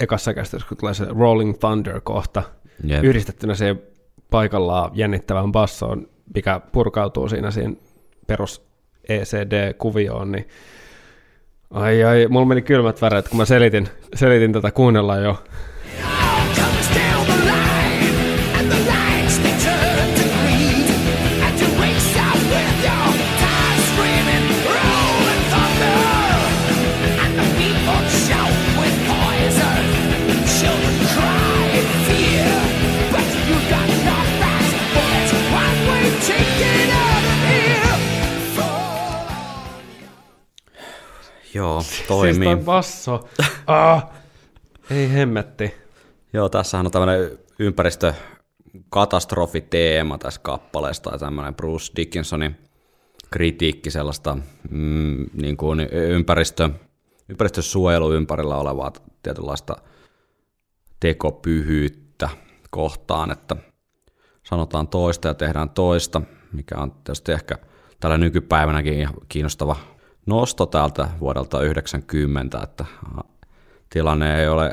ekassa 0.00 0.34
käsityksessä, 0.34 0.68
kun 0.68 0.78
tulee 0.78 0.94
se 0.94 1.06
Rolling 1.18 1.58
Thunder-kohta, 1.58 2.42
Jep. 2.84 3.04
yhdistettynä 3.04 3.54
siihen 3.54 3.82
paikallaan 4.30 4.90
jännittävään 4.94 5.52
bassoon, 5.52 6.08
mikä 6.34 6.60
purkautuu 6.72 7.28
siinä 7.28 7.50
siinä 7.50 7.74
perus 8.26 8.62
ECD-kuvioon, 9.08 10.32
niin 10.32 10.48
ai 11.70 12.04
ai, 12.04 12.26
mulla 12.28 12.46
meni 12.46 12.62
kylmät 12.62 13.02
väreet, 13.02 13.28
kun 13.28 13.38
mä 13.38 13.44
selitin, 13.44 13.88
selitin 14.14 14.52
tätä 14.52 14.70
kuunnella 14.70 15.16
jo. 15.16 15.44
Joo, 41.54 41.82
Siis 41.82 42.04
toimii. 42.08 42.56
toi 42.56 42.64
basso. 42.64 43.28
Ah, 43.66 44.06
ei 44.90 45.12
hemmetti. 45.12 45.74
Joo, 46.32 46.48
tässähän 46.48 46.86
on 46.86 46.92
tämmöinen 46.92 47.38
ympäristökatastrofiteema 47.58 50.18
tässä 50.18 50.40
kappaleessa, 50.44 51.02
tai 51.02 51.18
tämmöinen 51.18 51.54
Bruce 51.54 51.92
Dickinsonin 51.96 52.56
kritiikki 53.30 53.90
sellaista 53.90 54.36
mm, 54.70 55.26
niin 55.34 55.56
kuin 55.56 55.80
ympäristö, 55.92 56.70
ympäristösuojelu 57.28 58.12
ympärillä 58.12 58.56
olevaa 58.56 58.92
tietynlaista 59.22 59.76
tekopyhyyttä 61.00 62.28
kohtaan, 62.70 63.30
että 63.30 63.56
sanotaan 64.42 64.88
toista 64.88 65.28
ja 65.28 65.34
tehdään 65.34 65.70
toista, 65.70 66.22
mikä 66.52 66.74
on 66.78 66.92
tietysti 66.92 67.32
ehkä 67.32 67.58
tällä 68.00 68.18
nykypäivänäkin 68.18 68.94
ihan 68.94 69.14
kiinnostava 69.28 69.76
nosto 70.26 70.66
täältä 70.66 71.08
vuodelta 71.20 71.62
90, 71.62 72.60
että 72.62 72.84
tilanne 73.90 74.40
ei 74.40 74.48
ole 74.48 74.72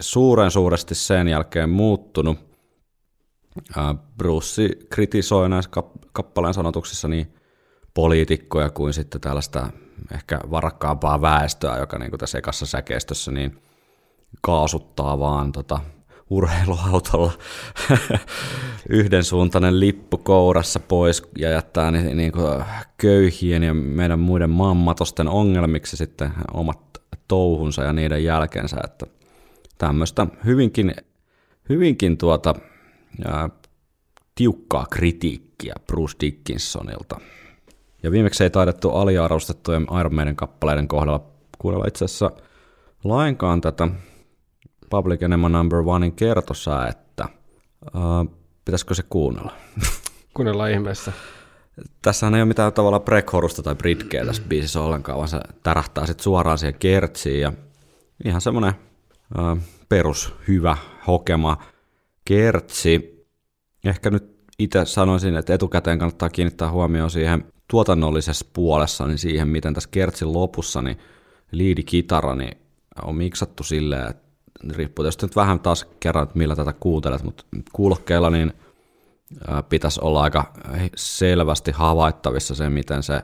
suuren 0.00 0.50
suuresti 0.50 0.94
sen 0.94 1.28
jälkeen 1.28 1.70
muuttunut. 1.70 2.38
Bruce 4.16 4.68
kritisoi 4.90 5.48
näissä 5.48 5.70
kap- 5.70 6.08
kappaleen 6.12 6.54
sanotuksissa 6.54 7.08
niin 7.08 7.34
poliitikkoja 7.94 8.70
kuin 8.70 8.92
sitten 8.92 9.20
tällaista 9.20 9.70
ehkä 10.12 10.40
varakkaampaa 10.50 11.20
väestöä, 11.20 11.76
joka 11.76 11.98
niin 11.98 12.10
tässä 12.18 12.38
ekassa 12.38 12.66
säkeistössä 12.66 13.32
niin 13.32 13.62
kaasuttaa 14.40 15.18
vaan 15.18 15.52
tota, 15.52 15.80
urheiluautolla 16.30 17.32
yhdensuuntainen 18.88 19.80
lippu 19.80 20.18
kourassa 20.18 20.80
pois 20.80 21.22
ja 21.38 21.50
jättää 21.50 21.90
niin, 21.90 22.16
niin 22.16 22.32
kuin 22.32 22.64
köyhien 22.96 23.62
ja 23.62 23.74
meidän 23.74 24.18
muiden 24.18 24.50
maanmatosten 24.50 25.28
ongelmiksi 25.28 25.96
sitten 25.96 26.32
omat 26.52 26.78
touhunsa 27.28 27.82
ja 27.82 27.92
niiden 27.92 28.24
jälkeensä, 28.24 28.76
että 28.84 29.06
tämmöistä 29.78 30.26
hyvinkin, 30.44 30.94
hyvinkin 31.68 32.18
tuota, 32.18 32.54
ää, 33.24 33.48
tiukkaa 34.34 34.86
kritiikkiä 34.90 35.74
Bruce 35.86 36.16
Dickinsonilta. 36.20 37.20
Ja 38.02 38.10
viimeksi 38.10 38.44
ei 38.44 38.50
taidettu 38.50 38.90
aliarvostettujen 38.90 39.86
Iron 40.00 40.14
Maiden 40.14 40.36
kappaleiden 40.36 40.88
kohdalla 40.88 41.26
kuunnella 41.58 41.88
itse 41.88 42.04
asiassa 42.04 42.30
lainkaan 43.04 43.60
tätä 43.60 43.88
Public 44.90 45.22
Enema 45.22 45.48
Number 45.48 45.78
Onein 45.86 46.12
kertosäättä. 46.12 47.28
Uh, 47.94 48.38
pitäisikö 48.64 48.94
se 48.94 49.02
kuunnella? 49.10 49.52
Kuunnellaan 50.34 50.70
ihmeessä. 50.70 51.12
Tässähän 52.02 52.34
ei 52.34 52.40
ole 52.40 52.48
mitään 52.48 52.72
tavalla 52.72 52.98
pre-chorusta 52.98 53.62
tai 53.62 53.74
bridgeä 53.74 54.26
tässä 54.26 54.42
biisissä 54.48 54.80
ollenkaan, 54.80 55.18
vaan 55.18 55.28
se 55.28 55.40
tärähtää 55.62 56.06
sitten 56.06 56.24
suoraan 56.24 56.58
siihen 56.58 56.78
kertsiin 56.78 57.40
ja 57.40 57.52
ihan 58.24 58.40
semmoinen 58.40 58.72
uh, 59.38 59.58
perus 59.88 60.34
hyvä 60.48 60.76
hokema 61.06 61.56
kertsi. 62.24 63.18
Ehkä 63.84 64.10
nyt 64.10 64.38
itse 64.58 64.84
sanoisin, 64.84 65.36
että 65.36 65.54
etukäteen 65.54 65.98
kannattaa 65.98 66.28
kiinnittää 66.28 66.70
huomioon 66.70 67.10
siihen 67.10 67.44
tuotannollisessa 67.70 68.46
puolessa, 68.52 69.06
niin 69.06 69.18
siihen, 69.18 69.48
miten 69.48 69.74
tässä 69.74 69.88
kertsin 69.92 70.32
lopussa, 70.32 70.82
niin 70.82 70.98
liidikitara 71.52 72.34
niin 72.34 72.58
on 73.02 73.16
miksattu 73.16 73.62
silleen, 73.62 74.10
että 74.10 74.27
riippuu 74.70 75.02
tietysti 75.02 75.26
nyt 75.26 75.36
vähän 75.36 75.60
taas 75.60 75.86
kerran, 76.00 76.22
että 76.22 76.38
millä 76.38 76.56
tätä 76.56 76.72
kuuntelet, 76.72 77.22
mutta 77.22 77.44
kuulokkeilla 77.72 78.30
niin 78.30 78.52
pitäisi 79.68 80.00
olla 80.02 80.22
aika 80.22 80.52
selvästi 80.96 81.70
havaittavissa 81.70 82.54
se, 82.54 82.68
miten 82.68 83.02
se 83.02 83.22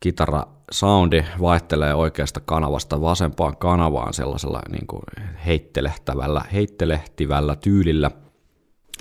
kitara 0.00 0.46
soundi 0.70 1.24
vaihtelee 1.40 1.94
oikeasta 1.94 2.40
kanavasta 2.40 3.00
vasempaan 3.00 3.56
kanavaan 3.56 4.14
sellaisella 4.14 4.62
niin 4.72 4.86
kuin 4.86 5.02
heittelehtävällä, 5.46 6.44
heittelehtivällä 6.52 7.56
tyylillä, 7.56 8.10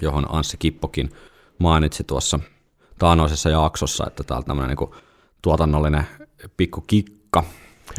johon 0.01 0.25
Anssi 0.29 0.57
Kippokin 0.57 1.09
mainitsi 1.59 2.03
tuossa 2.03 2.39
taanoisessa 2.99 3.49
jaksossa, 3.49 4.07
että 4.07 4.23
tää 4.23 4.37
on 4.37 4.45
tämmöinen 4.45 4.77
niin 4.77 5.01
tuotannollinen 5.41 6.03
pikku 6.57 6.81
kikka, 6.81 7.43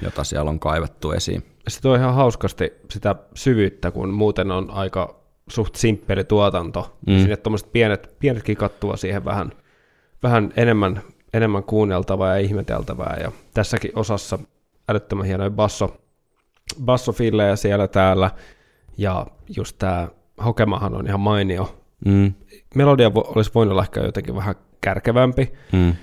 jota 0.02 0.24
siellä 0.24 0.50
on 0.50 0.60
kaivettu 0.60 1.12
esiin. 1.12 1.42
Se 1.68 1.80
tuo 1.80 1.94
ihan 1.94 2.14
hauskasti 2.14 2.72
sitä 2.90 3.14
syvyyttä, 3.34 3.90
kun 3.90 4.10
muuten 4.10 4.50
on 4.50 4.70
aika 4.70 5.20
suht 5.48 5.74
simppeli 5.74 6.24
tuotanto. 6.24 6.96
Mm. 7.06 7.18
Sinne 7.18 7.36
tuommoiset 7.36 7.72
pienet, 7.72 8.16
pienet 8.18 8.42
kikat 8.42 8.80
tuo 8.80 8.96
siihen 8.96 9.24
vähän, 9.24 9.52
vähän 10.22 10.52
enemmän, 10.56 11.02
enemmän 11.34 11.62
kuunneltavaa 11.62 12.28
ja 12.28 12.40
ihmeteltävää. 12.40 13.16
Ja 13.22 13.32
tässäkin 13.54 13.92
osassa 13.94 14.38
älyttömän 14.88 15.26
hienoja 15.26 15.50
basso, 15.50 15.96
bassofillejä 16.84 17.56
siellä 17.56 17.88
täällä. 17.88 18.30
Ja 18.98 19.26
just 19.56 19.76
tämä 19.78 20.08
hokemahan 20.44 20.94
on 20.94 21.06
ihan 21.06 21.20
mainio. 21.20 21.78
Mm, 22.04 22.32
Melodia 22.74 23.08
vo- 23.08 23.32
olisi 23.36 23.50
voinut 23.54 23.72
olla 23.72 23.82
ehkä 23.82 24.00
jotenkin 24.00 24.36
vähän 24.36 24.54
kärkevämpi, 24.80 25.52
mm, 25.72 25.94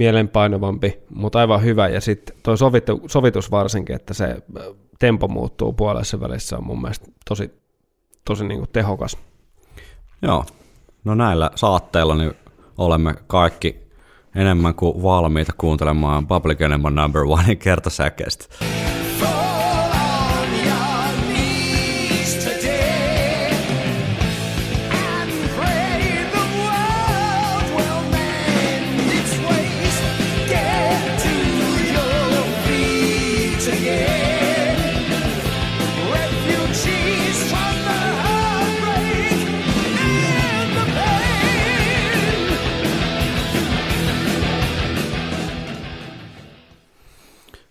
mielenpainavampi, 0.00 0.98
mutta 1.14 1.38
aivan 1.38 1.62
hyvä. 1.62 1.88
Ja 1.88 2.00
sitten 2.00 2.36
toi 2.42 2.58
sovitu, 2.58 3.00
sovitus 3.06 3.50
varsinkin, 3.50 3.96
että 3.96 4.14
se 4.14 4.36
tempo 4.98 5.28
muuttuu 5.28 5.72
puolessa 5.72 6.20
välissä 6.20 6.58
on 6.58 6.64
mun 6.64 6.80
mielestä 6.80 7.06
tosi, 7.28 7.50
tosi 8.24 8.44
niin 8.44 8.58
kuin 8.58 8.70
tehokas. 8.72 9.18
joo. 10.22 10.44
No 11.04 11.14
näillä 11.14 11.50
saatteilla 11.54 12.14
niin 12.14 12.32
olemme 12.78 13.14
kaikki 13.26 13.76
enemmän 14.34 14.74
kuin 14.74 15.02
valmiita 15.02 15.52
kuuntelemaan 15.58 16.26
Public 16.26 16.60
Enema 16.60 16.90
Number 16.90 17.22
Onein 17.22 17.58
kertosäkeistä. 17.58 18.46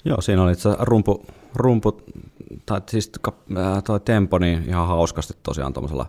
Joo, 0.09 0.21
siinä 0.21 0.43
oli 0.43 0.51
itse 0.51 0.69
rumpu, 0.79 1.25
rumpu 1.55 2.01
tai 2.65 2.81
siis 2.89 3.11
ää, 3.55 3.81
toi 3.81 3.99
tempo 3.99 4.37
niin 4.37 4.63
ihan 4.67 4.87
hauskasti 4.87 5.33
tosiaan 5.43 5.73
tuommoisella 5.73 6.05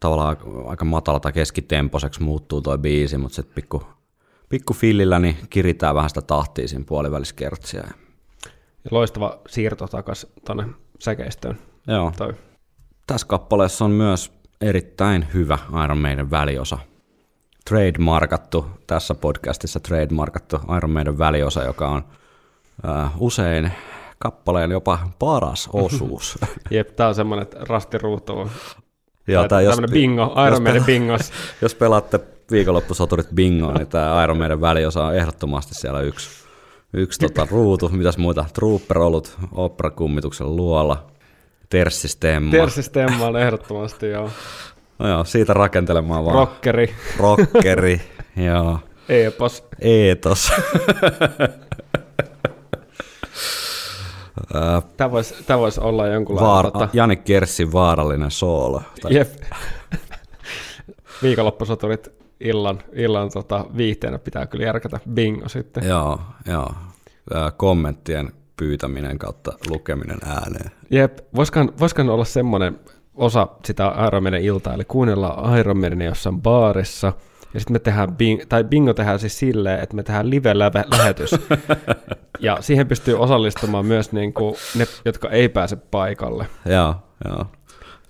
tavallaan 0.00 0.36
aika 0.66 0.84
matala 0.84 1.20
tai 1.20 1.32
keskitempoiseksi 1.32 2.22
muuttuu 2.22 2.60
toi 2.60 2.78
biisi, 2.78 3.18
mutta 3.18 3.34
sitten 3.36 3.54
pikku, 3.54 3.82
pikku 4.48 4.74
fillillä 4.74 5.18
niin 5.18 5.36
kiritään 5.50 5.94
vähän 5.94 6.10
sitä 6.10 6.22
tahtia 6.22 6.68
siinä 6.68 6.84
puoliväliskertsiä. 6.88 7.84
Ja 8.84 8.90
loistava 8.90 9.38
siirto 9.48 9.86
takas 9.86 10.26
tuonne 10.46 10.64
säkeistöön. 10.98 11.58
Joo, 11.86 12.12
Toi. 12.16 12.34
tässä 13.06 13.26
kappaleessa 13.26 13.84
on 13.84 13.90
myös 13.90 14.32
erittäin 14.60 15.26
hyvä 15.34 15.58
Iron 15.84 15.98
Maiden 15.98 16.30
väliosa. 16.30 16.78
Trademarkattu, 17.68 18.66
tässä 18.86 19.14
podcastissa 19.14 19.80
trademarkattu 19.80 20.56
Iron 20.76 20.90
Maiden 20.90 21.18
väliosa, 21.18 21.64
joka 21.64 21.88
on 21.88 21.98
äh, 21.98 22.19
usein 23.18 23.72
kappaleen 24.18 24.70
jopa 24.70 24.98
paras 25.18 25.68
osuus. 25.72 26.38
Jep, 26.70 26.96
tää 26.96 27.08
on 27.08 27.14
semmonen, 27.14 27.42
että 27.42 27.58
rastiruutu 27.60 28.38
on 28.38 28.50
Joo, 29.26 29.48
tai 29.48 29.64
jos, 29.64 29.78
bingo, 29.92 30.34
Iron 30.46 30.62
Maiden 30.62 30.84
bingos. 30.84 31.32
jos 31.62 31.74
pelaatte 31.74 32.20
viikonloppusoturit 32.50 33.28
bingoa, 33.34 33.72
niin 33.72 33.86
tämä 33.86 34.24
Iron 34.24 34.38
Maiden 34.38 34.60
väliosa 34.60 35.04
on 35.04 35.16
ehdottomasti 35.16 35.74
siellä 35.74 36.00
yksi, 36.00 36.30
yksi 36.92 37.20
tota, 37.20 37.46
ruutu. 37.50 37.88
Mitäs 37.88 38.18
muita? 38.18 38.44
Trooper-olut, 38.54 39.36
operakummituksen 39.52 40.56
luola, 40.56 41.06
terssistemma. 41.70 42.50
Tersistemma 42.50 43.26
on 43.26 43.36
ehdottomasti, 43.36 44.06
joo. 44.06 44.30
No 44.98 45.08
joo, 45.08 45.24
siitä 45.24 45.54
rakentelemaan 45.54 46.24
vaan. 46.24 46.34
Rockeri, 46.34 46.94
Rockeri, 47.18 48.00
joo. 48.46 48.78
epos. 49.08 49.64
Eetos. 49.80 50.52
Tää 54.96 55.10
vois, 55.10 55.34
tää 55.46 55.58
vois 55.58 55.78
olla 55.78 56.06
jonkunlainen... 56.06 56.50
Vaar, 56.50 56.70
tota, 56.70 56.88
Jani 56.92 57.16
Kerssin 57.16 57.72
vaarallinen 57.72 58.30
soolo. 58.30 58.82
Tai, 59.02 59.14
jep. 59.14 59.28
Viikonloppusoturit 61.22 62.12
illan, 62.40 62.82
illan 62.92 63.30
tota, 63.30 63.66
viihteenä 63.76 64.18
pitää 64.18 64.46
kyllä 64.46 64.64
järkätä 64.64 65.00
bingo 65.14 65.48
sitten. 65.48 65.88
Joo, 65.88 66.20
joo. 66.46 66.68
Ää, 67.34 67.50
Kommenttien 67.50 68.32
pyytäminen 68.56 69.18
kautta 69.18 69.52
lukeminen 69.70 70.18
ääneen. 70.24 70.70
Jep, 70.90 71.18
voisikohan, 71.36 71.72
voisikohan 71.78 72.10
olla 72.10 72.24
semmoinen 72.24 72.80
osa 73.14 73.48
sitä 73.64 73.94
Iron 74.06 74.22
Maiden 74.22 74.42
iltaa, 74.42 74.74
eli 74.74 74.84
kuunnellaan 74.84 75.58
Iron 75.58 75.76
Maiden 75.76 76.02
jossain 76.02 76.42
baarissa, 76.42 77.12
ja 77.54 77.60
sitten 77.60 77.74
me 77.74 77.78
tehdään, 77.78 78.16
bing, 78.16 78.40
tai 78.48 78.64
bingo 78.64 78.94
tehdään 78.94 79.18
siis 79.18 79.38
silleen, 79.38 79.80
että 79.80 79.96
me 79.96 80.02
tehdään 80.02 80.30
live-lähetys, 80.30 81.30
ja 82.40 82.58
siihen 82.60 82.88
pystyy 82.88 83.18
osallistumaan 83.18 83.86
myös 83.86 84.12
niin 84.12 84.32
kuin 84.32 84.56
ne, 84.74 84.86
jotka 85.04 85.30
ei 85.30 85.48
pääse 85.48 85.76
paikalle. 85.76 86.46
Joo, 86.66 86.94
joo. 87.24 87.46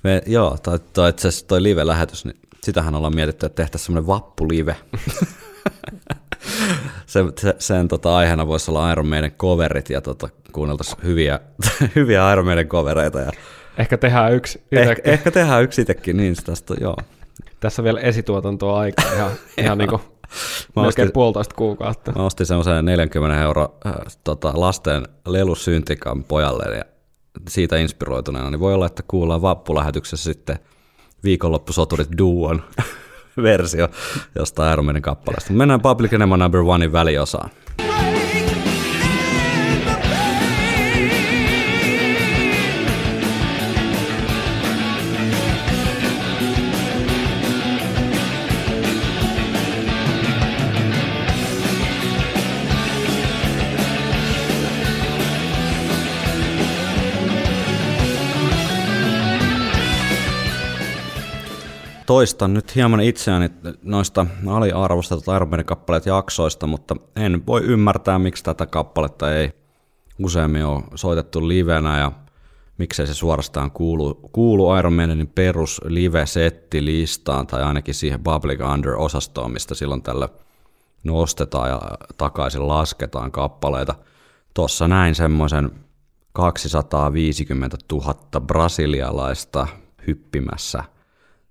Me, 0.02 0.22
joo, 0.26 0.56
toi, 0.62 0.78
toi, 0.92 1.10
itse 1.10 1.28
asiassa 1.28 1.46
toi 1.46 1.62
live-lähetys, 1.62 2.24
niin 2.24 2.36
sitähän 2.62 2.94
ollaan 2.94 3.14
mietitty, 3.14 3.46
että 3.46 3.62
tehtäisiin 3.62 3.86
semmoinen 3.86 4.06
vappulive. 4.06 4.76
se, 7.06 7.24
se, 7.38 7.54
sen 7.58 7.88
tota, 7.88 8.16
aiheena 8.16 8.46
voisi 8.46 8.70
olla 8.70 8.92
Iron 8.92 9.08
Maiden 9.08 9.32
coverit 9.32 9.90
ja 9.90 10.00
tota, 10.00 10.28
kuunneltaisiin 10.52 10.98
hyviä, 11.04 11.40
hyviä 11.96 12.32
Iron 12.32 12.44
Maiden 12.44 12.68
covereita. 12.68 13.20
Ja 13.20 13.30
Ehkä 13.78 13.96
tehdään 13.96 14.32
yksi 14.32 14.62
ehkä, 14.72 14.90
itsekin. 14.92 15.12
ehkä 15.12 15.30
tehdään 15.30 15.62
yksi 15.62 15.80
itsekin, 15.82 16.16
niin 16.16 16.34
tästä, 16.44 16.74
joo. 16.80 16.96
Tässä 17.60 17.82
on 17.82 17.84
vielä 17.84 18.00
esituotantoa 18.00 18.78
aikaa 18.78 19.12
ihan, 19.12 19.30
ihan 19.62 19.78
niin 19.78 19.90
kuin 19.90 20.02
Mä 20.76 20.82
ostin- 20.82 21.12
puolitoista 21.12 21.54
kuukautta. 21.54 22.12
Mä 22.12 22.22
ostin 22.22 22.46
semmoisen 22.46 22.84
40 22.84 23.42
euro 23.42 23.78
äh, 23.86 23.92
tota, 24.24 24.52
lasten 24.54 25.08
lelusyntikan 25.26 26.24
pojalle 26.24 26.76
ja 26.76 26.84
siitä 27.48 27.76
inspiroituneena, 27.76 28.50
niin 28.50 28.60
voi 28.60 28.74
olla, 28.74 28.86
että 28.86 29.02
kuullaan 29.08 29.42
vappulähetyksessä 29.42 30.32
sitten 30.32 30.58
viikonloppusoturit 31.24 32.08
duon 32.18 32.62
versio 33.42 33.88
jostain 34.34 34.72
Iron 34.72 34.84
Maiden 34.84 35.02
kappaleesta. 35.02 35.52
Mennään 35.52 35.80
Public 35.80 36.12
Enema 36.12 36.36
Number 36.36 36.60
Onein 36.60 36.92
väliosaan. 36.92 37.50
Toistan 62.10 62.54
nyt 62.54 62.74
hieman 62.74 63.00
itseäni 63.00 63.50
noista 63.82 64.26
aliarvostetut 64.46 65.24
Iron 65.36 65.64
kappaleet 65.64 66.06
jaksoista, 66.06 66.66
mutta 66.66 66.96
en 67.16 67.46
voi 67.46 67.60
ymmärtää, 67.60 68.18
miksi 68.18 68.44
tätä 68.44 68.66
kappaletta 68.66 69.34
ei 69.34 69.52
useammin 70.18 70.64
ole 70.64 70.82
soitettu 70.94 71.48
livenä 71.48 71.98
ja 71.98 72.12
miksei 72.78 73.06
se 73.06 73.14
suorastaan 73.14 73.70
kuulu, 73.70 74.14
kuulu 74.32 74.76
Iron 74.76 74.92
Maidenin 74.92 75.28
perus 75.28 75.80
live-settilistaan 75.84 77.46
tai 77.46 77.62
ainakin 77.62 77.94
siihen 77.94 78.22
Public 78.22 78.60
Under-osastoon, 78.74 79.52
mistä 79.52 79.74
silloin 79.74 80.02
tällä 80.02 80.28
nostetaan 81.04 81.68
ja 81.68 81.80
takaisin 82.16 82.68
lasketaan 82.68 83.32
kappaleita. 83.32 83.94
Tossa 84.54 84.88
näin 84.88 85.14
semmoisen 85.14 85.70
250 86.32 87.76
000 87.92 88.14
brasilialaista 88.40 89.66
hyppimässä 90.06 90.84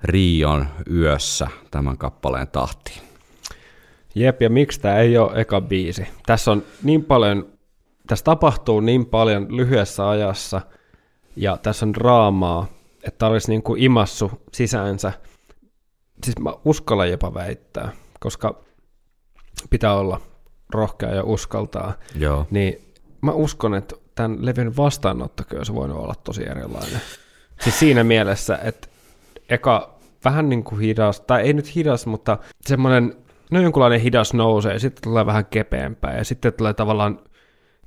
Rion 0.04 0.68
yössä 0.92 1.48
tämän 1.72 1.98
kappaleen 1.98 2.48
tahtiin. 2.48 3.02
Jep, 4.16 4.42
ja 4.42 4.50
miksi 4.50 4.80
tämä 4.80 4.98
ei 4.98 5.18
ole 5.18 5.42
eka 5.42 5.62
biisi? 5.62 6.08
Tässä 6.26 6.52
on 6.52 6.64
niin 6.84 7.06
paljon, 7.06 7.48
tässä 8.08 8.26
tapahtuu 8.26 8.80
niin 8.80 9.06
paljon 9.06 9.58
lyhyessä 9.58 10.10
ajassa, 10.10 10.62
ja 11.36 11.58
tässä 11.58 11.86
on 11.86 11.94
draamaa, 11.94 12.68
että 13.04 13.28
olisi 13.28 13.52
niin 13.52 13.64
kuin 13.64 13.84
imassu 13.84 14.32
sisäänsä. 14.54 15.14
Siis 16.24 16.40
mä 16.40 16.54
uskallan 16.66 17.12
jopa 17.12 17.34
väittää, 17.34 17.92
koska 18.20 18.64
pitää 19.70 19.94
olla 19.94 20.22
rohkea 20.70 21.16
ja 21.16 21.24
uskaltaa. 21.24 21.94
Joo. 22.16 22.48
Niin 22.52 22.94
mä 23.22 23.32
uskon, 23.32 23.76
että 23.76 23.96
tämän 24.16 24.46
levyn 24.46 24.78
vastaanottokin 24.78 25.58
olisi 25.58 25.74
voinut 25.74 25.98
olla 25.98 26.16
tosi 26.24 26.44
erilainen. 26.50 27.02
Siis 27.62 27.80
siinä 27.80 28.04
mielessä, 28.04 28.60
että 28.64 28.88
eka 29.50 30.00
vähän 30.26 30.50
niin 30.50 30.64
kuin 30.64 30.82
hidas, 30.82 31.22
tai 31.22 31.42
ei 31.42 31.54
nyt 31.54 31.76
hidas, 31.76 32.06
mutta 32.06 32.38
semmoinen, 32.62 33.16
no 33.52 33.62
jonkunlainen 33.62 34.02
hidas 34.02 34.34
nousee, 34.34 34.80
sitten 34.80 35.04
tulee 35.04 35.26
vähän 35.26 35.46
kepeämpää, 35.46 36.18
ja 36.18 36.24
sitten 36.24 36.54
tulee 36.54 36.74
tavallaan 36.74 37.20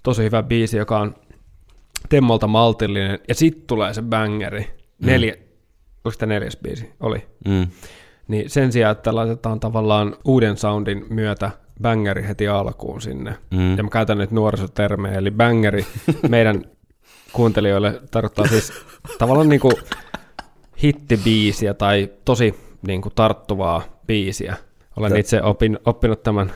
tosi 0.03 0.23
hyvä 0.23 0.43
biisi, 0.43 0.77
joka 0.77 0.99
on 0.99 1.15
Temmolta 2.09 2.47
maltillinen, 2.47 3.19
ja 3.29 3.35
sitten 3.35 3.67
tulee 3.67 3.95
se 3.95 4.03
bangeri, 4.03 4.71
neljä, 5.03 5.35
oliko 6.05 6.19
tämä 6.19 6.33
neljäs 6.35 6.57
biisi? 6.57 6.93
Oli. 7.01 7.27
Mm. 7.49 7.67
Niin 8.29 8.51
sen 8.51 8.73
sijaan, 8.73 8.93
että 8.93 9.15
laitetaan 9.15 9.61
tavallaan 9.61 10.17
uuden 10.25 10.57
soundin 10.57 11.07
myötä 11.11 11.51
bangeri 11.83 12.29
heti 12.29 12.49
alkuun 12.49 13.01
sinne. 13.01 13.35
Mm. 13.51 13.77
Ja 13.77 13.83
mä 13.83 13.91
käytän 13.91 14.19
nyt 14.19 14.31
nuorisotermejä, 14.31 15.19
eli 15.19 15.31
bangeri 15.31 15.87
meidän 16.29 16.65
kuuntelijoille 17.33 18.01
tarkoittaa 18.11 18.47
siis 18.47 18.73
tavallaan 19.19 19.49
niinku 19.49 19.73
hittibiisiä 20.83 21.75
tai 21.75 22.11
tosi 22.25 22.55
niinku 22.87 23.11
tarttuvaa 23.11 23.83
biisiä. 24.07 24.57
Olen 24.97 25.13
Tä- 25.13 25.19
itse 25.19 25.43
opin, 25.43 25.79
oppinut 25.85 26.23
tämän 26.23 26.53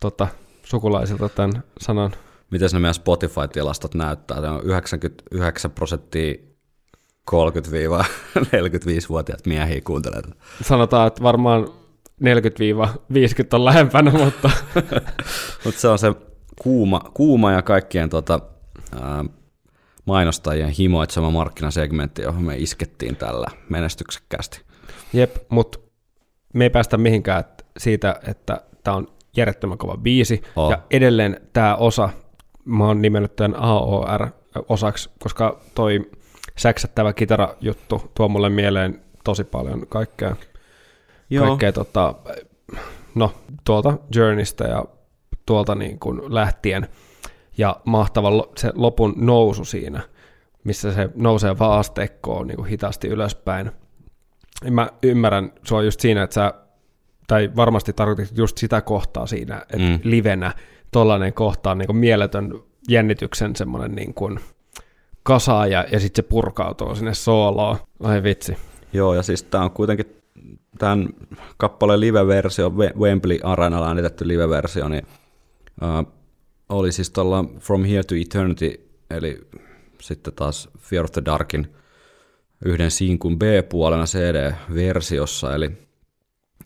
tota, 0.00 0.28
sukulaisilta 0.62 1.28
tämän 1.28 1.62
sanan. 1.80 2.12
Miten 2.50 2.68
ne 2.72 2.78
meidän 2.78 2.94
Spotify-tilastot 2.94 3.94
näyttää? 3.94 4.40
Se 4.40 4.46
on 4.46 4.60
99 4.64 5.70
prosenttia 5.70 6.34
30-45-vuotiaat 7.30 9.46
miehiä 9.46 9.80
kuuntelee. 9.84 10.22
Sanotaan, 10.62 11.06
että 11.06 11.22
varmaan 11.22 11.64
40-50 11.64 11.68
on 13.52 13.64
lähempänä, 13.64 14.10
mutta 14.10 14.50
Mutta 15.64 15.80
se 15.80 15.88
on 15.88 15.98
se 15.98 16.14
kuuma, 16.62 17.00
kuuma 17.14 17.52
ja 17.52 17.62
kaikkien 17.62 18.10
tota, 18.10 18.40
ää, 19.00 19.24
mainostajien 20.08 20.70
himoitsema 20.70 21.30
markkinasegmentti, 21.30 22.22
johon 22.22 22.42
me 22.42 22.56
iskettiin 22.56 23.16
tällä 23.16 23.46
menestyksekkäästi. 23.68 24.60
Jep, 25.12 25.36
mutta 25.48 25.78
me 26.54 26.64
ei 26.64 26.70
päästä 26.70 26.96
mihinkään 26.96 27.44
siitä, 27.78 28.20
että 28.26 28.60
tämä 28.84 28.96
on 28.96 29.08
järjettömän 29.36 29.78
kova 29.78 29.96
biisi. 29.96 30.42
Oh. 30.56 30.70
Ja 30.70 30.78
edelleen 30.90 31.40
tämä 31.52 31.76
osa, 31.76 32.08
mä 32.64 32.86
oon 32.86 33.02
nimennyt 33.02 33.36
tämän 33.36 33.60
AOR-osaksi, 33.60 35.10
koska 35.18 35.60
toi 35.74 36.10
säksättävä 36.56 37.12
kitarajuttu 37.12 38.10
tuo 38.14 38.28
mulle 38.28 38.48
mieleen 38.48 39.00
tosi 39.24 39.44
paljon 39.44 39.86
kaikkea, 39.88 40.36
kaikkea 41.38 41.72
tota, 41.72 42.14
no, 43.14 43.32
tuolta 43.64 43.98
Journeystä 44.14 44.64
ja 44.64 44.84
tuolta 45.46 45.74
niin 45.74 45.98
kuin 45.98 46.34
lähtien. 46.34 46.88
Ja 47.58 47.80
mahtava 47.84 48.30
se 48.56 48.72
lopun 48.74 49.14
nousu 49.16 49.64
siinä, 49.64 50.00
missä 50.64 50.92
se 50.92 51.08
nousee 51.14 51.58
vaan 51.58 51.78
asteikkoon 51.78 52.46
niin 52.46 52.56
kuin 52.56 52.68
hitaasti 52.68 53.08
ylöspäin. 53.08 53.70
Mä 54.70 54.88
ymmärrän 55.02 55.52
sua 55.64 55.82
just 55.82 56.00
siinä, 56.00 56.22
että 56.22 56.34
sä, 56.34 56.54
tai 57.26 57.50
varmasti 57.56 57.92
tarkoitit 57.92 58.38
just 58.38 58.58
sitä 58.58 58.80
kohtaa 58.80 59.26
siinä, 59.26 59.56
että 59.56 59.78
Mm. 59.78 60.00
livenä 60.02 60.52
tollainen 60.90 61.32
kohta 61.32 61.70
on 61.70 61.78
niin 61.78 61.86
kuin 61.86 61.96
mieletön 61.96 62.60
jännityksen 62.88 63.56
semmoinen 63.56 63.94
niin 63.94 64.14
kuin 64.14 64.40
ja, 65.70 65.86
ja 65.92 66.00
sitten 66.00 66.24
se 66.24 66.28
purkautuu 66.28 66.94
sinne 66.94 67.14
sooloon. 67.14 67.76
Ai 68.02 68.22
vitsi. 68.22 68.56
Joo, 68.92 69.14
ja 69.14 69.22
siis 69.22 69.42
tämä 69.42 69.64
on 69.64 69.70
kuitenkin 69.70 70.16
tämän 70.78 71.08
kappaleen 71.56 72.00
live-versio, 72.00 72.70
We- 72.70 72.92
Wembley 72.98 73.38
Arenalla 73.42 73.88
äänitetty 73.88 74.28
live-versio, 74.28 74.88
niin 74.88 75.06
uh, 75.82 76.12
oli 76.68 76.92
siis 76.92 77.10
tuolla 77.10 77.44
From 77.58 77.84
Here 77.84 78.02
to 78.02 78.14
Eternity, 78.14 78.80
eli 79.10 79.40
sitten 80.00 80.34
taas 80.34 80.68
Fear 80.78 81.04
of 81.04 81.12
the 81.12 81.22
Darkin 81.24 81.74
yhden 82.64 82.90
sinkun 82.90 83.38
B-puolena 83.38 84.04
CD-versiossa, 84.04 85.54
eli, 85.54 85.70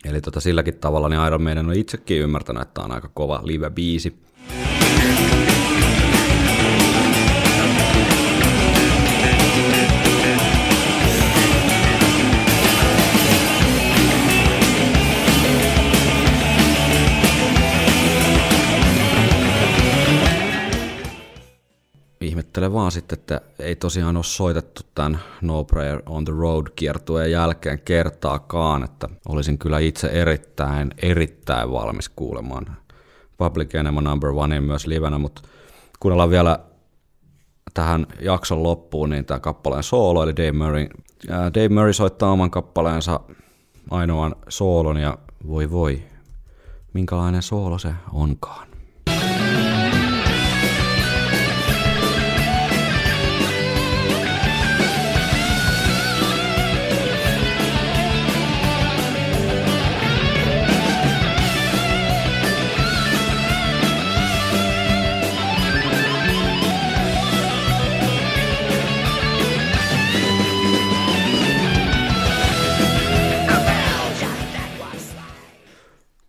eli 0.04 0.20
tota 0.20 0.40
silläkin 0.40 0.78
tavalla 0.78 1.08
niin 1.08 1.26
Iron 1.26 1.42
Maiden 1.42 1.66
on 1.66 1.76
itsekin 1.76 2.20
ymmärtänyt, 2.20 2.62
että 2.62 2.74
tämä 2.74 2.84
on 2.84 2.92
aika 2.92 3.10
kova 3.14 3.40
live-biisi. 3.44 4.14
Ihmettelen 22.52 22.72
vaan 22.72 22.92
sitten, 22.92 23.18
että 23.18 23.40
ei 23.58 23.76
tosiaan 23.76 24.16
ole 24.16 24.24
soitettu 24.24 24.82
tämän 24.94 25.20
No 25.40 25.64
Prayer 25.64 26.02
on 26.06 26.24
the 26.24 26.32
Road 26.36 26.66
kiertueen 26.76 27.30
jälkeen 27.30 27.80
kertaakaan, 27.80 28.84
että 28.84 29.08
olisin 29.28 29.58
kyllä 29.58 29.78
itse 29.78 30.08
erittäin, 30.08 30.90
erittäin 31.02 31.72
valmis 31.72 32.08
kuulemaan 32.08 32.76
Public 33.38 33.74
Enemy 33.74 34.00
Number 34.00 34.30
Onein 34.30 34.62
myös 34.62 34.86
livenä, 34.86 35.18
mutta 35.18 35.42
kuunnellaan 36.00 36.30
vielä 36.30 36.58
tähän 37.74 38.06
jakson 38.20 38.62
loppuun 38.62 39.10
niin 39.10 39.24
tämä 39.24 39.40
kappaleen 39.40 39.82
soolo, 39.82 40.22
eli 40.22 40.36
Dave 40.36 40.52
Murray. 40.52 40.86
Ää, 41.30 41.54
Dave 41.54 41.68
Murray 41.68 41.92
soittaa 41.92 42.30
oman 42.30 42.50
kappaleensa 42.50 43.20
ainoan 43.90 44.34
soolon 44.48 44.96
ja 44.96 45.18
voi 45.48 45.70
voi, 45.70 46.02
minkälainen 46.92 47.42
soolo 47.42 47.78
se 47.78 47.94
onkaan. 48.12 48.71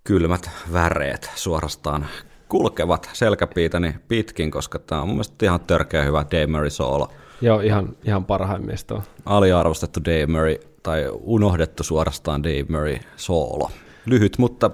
Kylmät 0.04 0.49
väreet 0.74 1.32
suorastaan 1.36 2.06
kulkevat 2.49 3.10
selkäpiitäni 3.14 3.95
pitkin, 4.08 4.51
koska 4.51 4.80
tämä 4.80 5.01
on 5.01 5.08
mun 5.08 5.16
mielestä 5.16 5.45
ihan 5.45 5.60
törkeä 5.60 6.04
hyvä 6.04 6.26
Dave 6.32 6.47
Murray 6.47 6.70
soolo. 6.70 7.12
Joo, 7.41 7.60
ihan, 7.60 7.95
ihan 8.04 8.26
parhaimmista. 8.26 9.01
Aliarvostettu 9.26 9.99
Dave 10.06 10.26
Murray, 10.26 10.56
tai 10.84 11.10
unohdettu 11.12 11.84
suorastaan 11.84 12.43
Dave 12.43 12.66
Murray 12.70 12.97
soolo. 13.16 13.72
Lyhyt, 14.06 14.38
mutta 14.38 14.72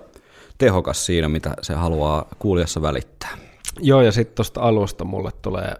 tehokas 0.57 1.05
siinä, 1.05 1.29
mitä 1.29 1.53
se 1.61 1.73
haluaa 1.73 2.25
kuulijassa 2.39 2.81
välittää. 2.81 3.37
Joo, 3.79 4.01
ja 4.01 4.11
sitten 4.11 4.35
tuosta 4.35 4.61
alusta 4.61 5.05
mulle 5.05 5.31
tulee 5.41 5.75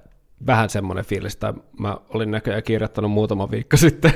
vähän 0.45 0.70
semmoinen 0.70 1.06
fiilis, 1.06 1.34
että 1.34 1.54
mä 1.80 1.97
olin 2.10 2.32
näköjään 2.32 2.64
kirjoittanut 2.64 3.12
muutama 3.12 3.52
viikko 3.52 3.78
sitten, 3.88 4.14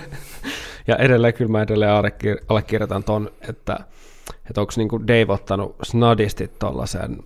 ja 0.87 0.95
edelleen 0.95 1.33
kyllä 1.33 1.51
mä 1.51 1.61
edelleen 1.61 1.91
allekir- 1.91 2.45
allekirjoitan 2.49 3.03
ton, 3.03 3.31
että, 3.49 3.79
että 4.49 4.61
onko 4.61 4.73
niinku 4.77 5.07
Dave 5.07 5.33
ottanut 5.33 5.75
snadisti 5.83 6.47
tuollaisen 6.59 7.17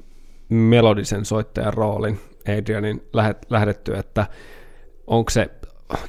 melodisen 0.49 1.25
soittajan 1.25 1.73
roolin 1.73 2.19
Adrianin 2.57 3.07
lähdetty, 3.49 3.95
että 3.95 4.25
onko 5.07 5.29
se 5.29 5.49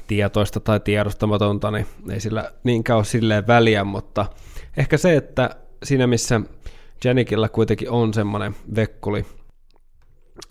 tietoista 0.07 0.59
tai 0.59 0.79
tiedostamatonta, 0.79 1.71
niin 1.71 1.85
ei 2.09 2.19
sillä 2.19 2.51
niinkään 2.63 2.97
ole 2.97 3.05
silleen 3.05 3.47
väliä, 3.47 3.83
mutta 3.83 4.25
ehkä 4.77 4.97
se, 4.97 5.15
että 5.15 5.49
siinä 5.83 6.07
missä 6.07 6.41
Janikilla 7.03 7.49
kuitenkin 7.49 7.89
on 7.89 8.13
semmoinen 8.13 8.55
vekkuli, 8.75 9.25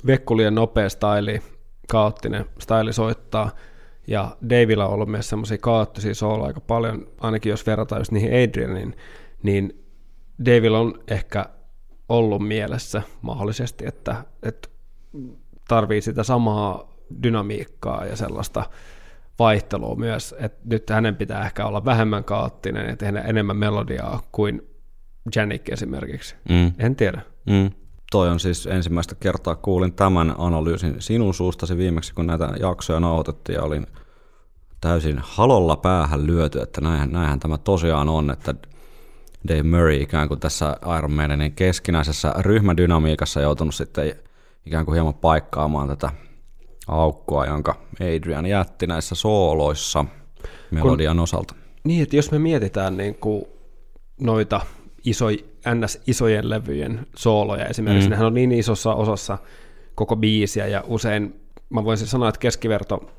vekkuli 0.07 0.45
ja 0.45 0.51
nopea 0.51 0.89
staili, 0.89 1.43
kaoottinen 1.89 2.45
staili 2.59 2.93
soittaa, 2.93 3.51
ja 4.07 4.37
Davilla 4.51 4.87
on 4.87 4.95
ollut 4.95 5.09
myös 5.09 5.29
semmoisia 5.29 5.59
kaoottisia 5.59 6.15
sooloja 6.15 6.47
aika 6.47 6.61
paljon, 6.61 7.07
ainakin 7.21 7.51
jos 7.51 7.67
verrataan 7.67 8.01
just 8.01 8.13
niihin 8.13 8.49
Adrianin, 8.49 8.97
niin 9.43 9.85
Davilla 10.45 10.79
on 10.79 10.95
ehkä 11.09 11.45
ollut 12.09 12.49
mielessä 12.49 13.03
mahdollisesti, 13.23 13.87
että, 13.87 14.25
että 14.43 14.69
tarvii 15.69 16.01
sitä 16.01 16.23
samaa 16.23 16.95
dynamiikkaa 17.23 18.05
ja 18.05 18.17
sellaista 18.17 18.65
vaihtelua 19.39 19.95
myös, 19.95 20.35
että 20.39 20.61
nyt 20.65 20.91
hänen 20.91 21.17
pitää 21.17 21.47
ehkä 21.47 21.67
olla 21.67 21.85
vähemmän 21.85 22.25
kaoottinen 22.25 22.89
ja 22.89 22.97
tehdä 22.97 23.21
enemmän 23.21 23.57
melodiaa 23.57 24.23
kuin 24.33 24.63
Janik 25.37 25.69
esimerkiksi. 25.69 26.37
Mm. 26.49 26.73
En 26.79 26.97
tiedä. 26.97 27.21
Mm. 27.47 27.71
Toi 28.11 28.29
on 28.29 28.41
siis 28.41 28.67
ensimmäistä 28.67 29.15
kertaa 29.15 29.57
kuulin 29.57 29.93
tämän 29.93 30.35
analyysin 30.39 30.95
sinun 30.99 31.35
suustasi 31.35 31.77
viimeksi, 31.77 32.15
kun 32.15 32.27
näitä 32.27 32.53
jaksoja 32.61 33.01
nauhoitettiin 33.01 33.57
ja 33.57 33.63
olin 33.63 33.87
täysin 34.81 35.19
halolla 35.23 35.77
päähän 35.77 36.27
lyöty, 36.27 36.61
että 36.61 36.81
näinhän, 36.81 37.13
näinhän 37.13 37.41
tämä 37.41 37.59
tosiaan 37.59 38.09
on, 38.09 38.31
että 38.31 38.55
Dave 39.49 39.63
Murray 39.63 40.03
ikään 40.03 40.29
kuin 40.29 40.41
tässä 40.41 40.77
Iron 40.99 41.13
Maidenin 41.13 41.53
keskinäisessä 41.53 42.35
ryhmädynamiikassa 42.39 43.41
joutunut 43.41 43.75
sitten 43.75 44.15
ikään 44.67 44.85
kuin 44.85 44.95
hieman 44.95 45.15
paikkaamaan 45.15 45.89
tätä 45.89 46.11
aukkoa, 46.89 47.47
jonka 47.47 47.81
Adrian 48.01 48.47
jätti 48.47 48.87
näissä 48.87 49.15
sooloissa 49.15 50.05
melodian 50.71 51.21
osalta. 51.21 51.55
Niin, 51.85 52.03
että 52.03 52.17
jos 52.17 52.31
me 52.31 52.39
mietitään 52.39 52.97
niin 52.97 53.15
kuin 53.15 53.45
noita 54.21 54.61
iso, 55.05 55.27
NS-isojen 55.75 56.51
levyjen 56.51 57.07
sooloja 57.17 57.65
esimerkiksi, 57.65 58.09
mm. 58.09 58.11
nehän 58.11 58.27
on 58.27 58.35
niin 58.35 58.53
isossa 58.53 58.95
osassa 58.95 59.39
koko 59.95 60.17
biisiä 60.17 60.67
ja 60.67 60.85
usein 60.87 61.41
mä 61.71 61.85
voisin 61.85 62.07
sanoa, 62.07 62.29
että 62.29 62.39
keskiverto 62.39 63.11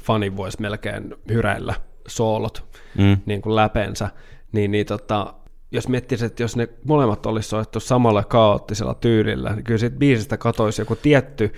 fani 0.00 0.36
voisi 0.36 0.60
melkein 0.60 1.14
hyräillä 1.28 1.74
soolot 2.08 2.68
Mm. 2.98 3.16
niin 3.26 3.42
kuin 3.42 3.56
läpensä, 3.56 4.10
niin, 4.52 4.70
niin 4.70 4.86
tota, 4.86 5.34
jos 5.70 5.88
miettisi, 5.88 6.24
että 6.24 6.42
jos 6.42 6.56
ne 6.56 6.68
molemmat 6.84 7.26
olisi 7.26 7.48
soittu 7.48 7.80
samalla 7.80 8.24
kaoottisella 8.24 8.94
tyylillä, 8.94 9.54
niin 9.54 9.64
kyllä 9.64 9.78
siitä 9.78 9.96
biisistä 9.96 10.36
katoisi 10.36 10.82
joku 10.82 10.96
tietty, 10.96 11.52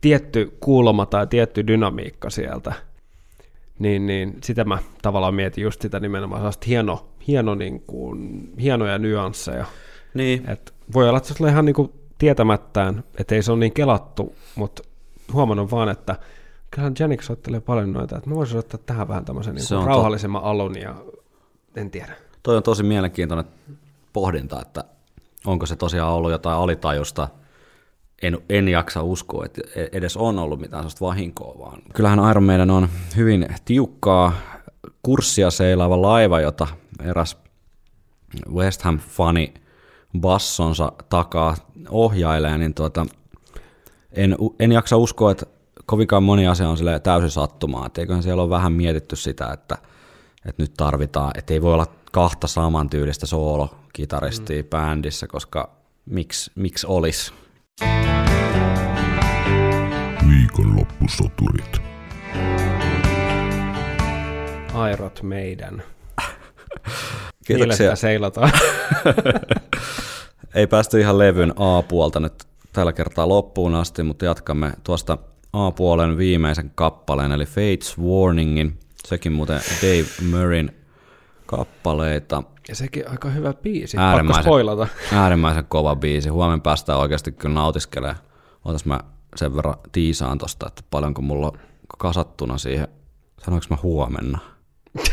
tietty 0.00 0.56
kulma 0.60 1.06
tai 1.06 1.26
tietty 1.26 1.66
dynamiikka 1.66 2.30
sieltä. 2.30 2.72
Niin, 3.78 4.06
niin 4.06 4.38
sitä 4.42 4.64
mä 4.64 4.78
tavallaan 5.02 5.34
mietin 5.34 5.62
just 5.62 5.82
sitä 5.82 6.00
nimenomaan 6.00 6.40
sellaista 6.40 6.64
hieno, 6.66 7.08
hieno 7.26 7.54
niin 7.54 7.80
kuin, 7.80 8.50
hienoja 8.60 8.98
nyansseja. 8.98 9.66
Niin, 10.14 10.50
Et 10.50 10.74
voi 10.94 11.08
olla, 11.08 11.18
että 11.18 11.28
se 11.28 11.34
tulee 11.34 11.52
ihan 11.52 11.64
niin 11.64 11.74
kuin 11.74 11.92
tietämättään, 12.18 13.04
että 13.18 13.34
ei 13.34 13.42
se 13.42 13.52
ole 13.52 13.60
niin 13.60 13.72
kelattu, 13.72 14.34
mutta 14.54 14.82
huomannut 15.32 15.70
vaan, 15.70 15.88
että 15.88 16.16
kyllähän 16.70 16.94
Janik 16.98 17.22
soittelee 17.22 17.60
paljon 17.60 17.92
noita, 17.92 18.16
että 18.16 18.30
mä 18.30 18.36
voisin 18.36 18.58
ottaa 18.58 18.80
tähän 18.86 19.08
vähän 19.08 19.24
tämmöisen 19.24 19.54
niin 19.54 19.74
on 19.78 19.86
rauhallisemman 19.86 20.44
alun 20.44 20.80
ja 20.80 20.94
en 21.76 21.90
tiedä. 21.90 22.16
toi 22.42 22.56
on 22.56 22.62
tosi 22.62 22.82
mielenkiintoinen 22.82 23.44
pohdinta, 24.12 24.62
että 24.62 24.84
onko 25.46 25.66
se 25.66 25.76
tosiaan 25.76 26.12
ollut 26.12 26.30
jotain 26.30 26.58
alitajusta. 26.58 27.28
En, 28.22 28.38
en 28.48 28.68
jaksa 28.68 29.02
uskoa, 29.02 29.44
että 29.44 29.60
edes 29.92 30.16
on 30.16 30.38
ollut 30.38 30.60
mitään 30.60 30.82
sellaista 30.82 31.04
vahinkoa, 31.04 31.58
vaan 31.58 31.82
kyllähän 31.94 32.30
Iron 32.30 32.44
Maiden 32.44 32.70
on 32.70 32.88
hyvin 33.16 33.48
tiukkaa 33.64 34.32
kurssia 35.02 35.50
seilaava 35.50 36.02
laiva, 36.02 36.40
jota 36.40 36.66
eräs 37.04 37.36
West 38.54 38.82
Ham-fani 38.82 39.54
bassonsa 40.20 40.92
takaa 41.08 41.56
ohjailee, 41.88 42.58
niin 42.58 42.74
tuota, 42.74 43.06
en, 44.12 44.36
en 44.58 44.72
jaksa 44.72 44.96
uskoa, 44.96 45.30
että 45.30 45.46
kovinkaan 45.86 46.22
moni 46.22 46.48
asia 46.48 46.68
on 46.68 46.76
täysin 47.02 47.30
sattumaa. 47.30 47.90
Eiköhän 47.98 48.22
siellä 48.22 48.42
ole 48.42 48.50
vähän 48.50 48.72
mietitty 48.72 49.16
sitä, 49.16 49.52
että, 49.52 49.78
että 50.46 50.62
nyt 50.62 50.74
tarvitaan, 50.76 51.30
että 51.38 51.54
ei 51.54 51.62
voi 51.62 51.74
olla 51.74 51.86
kahta 52.12 52.46
samantyylistä 52.46 53.26
soolokitaristia 53.26 54.62
mm. 54.62 54.68
bändissä, 54.68 55.26
koska 55.26 55.70
miksi, 56.06 56.50
miksi 56.54 56.86
olisi? 56.86 57.32
Viikonloppusoturit. 60.28 61.82
Airot 64.74 65.22
meidän. 65.22 65.82
Kiitoksia. 67.46 67.96
seilataan. 67.96 68.52
Ei 70.54 70.66
päästy 70.66 71.00
ihan 71.00 71.18
levyn 71.18 71.52
A-puolta 71.56 72.20
nyt 72.20 72.44
tällä 72.72 72.92
kertaa 72.92 73.28
loppuun 73.28 73.74
asti, 73.74 74.02
mutta 74.02 74.24
jatkamme 74.24 74.72
tuosta 74.84 75.18
A-puolen 75.52 76.18
viimeisen 76.18 76.70
kappaleen, 76.74 77.32
eli 77.32 77.46
Fates 77.46 77.98
Warningin. 77.98 78.78
Sekin 79.06 79.32
muuten 79.32 79.60
Dave 79.82 80.06
Murrayn 80.30 80.72
kappaleita. 81.46 82.42
Ja 82.68 82.74
sekin 82.74 83.10
aika 83.10 83.30
hyvä 83.30 83.52
biisi. 83.54 83.96
Äärimmäisen- 83.96 84.44
Pakko. 84.44 84.86
Äärimmäisen 85.16 85.64
kova 85.68 85.96
biisi. 85.96 86.28
Huomenna 86.28 86.62
päästään 86.62 86.98
oikeasti 86.98 87.32
kyllä 87.32 87.54
nautiskelemaan. 87.54 88.18
Otas 88.64 88.84
mä 88.84 89.00
sen 89.36 89.56
verran 89.56 89.74
tiisaan 89.92 90.38
tosta, 90.38 90.66
että 90.68 90.82
paljonko 90.90 91.22
mulla 91.22 91.46
on 91.46 91.58
kasattuna 91.98 92.58
siihen. 92.58 92.88
Sanoinko 93.44 93.66
mä 93.70 93.76
huomenna? 93.82 94.38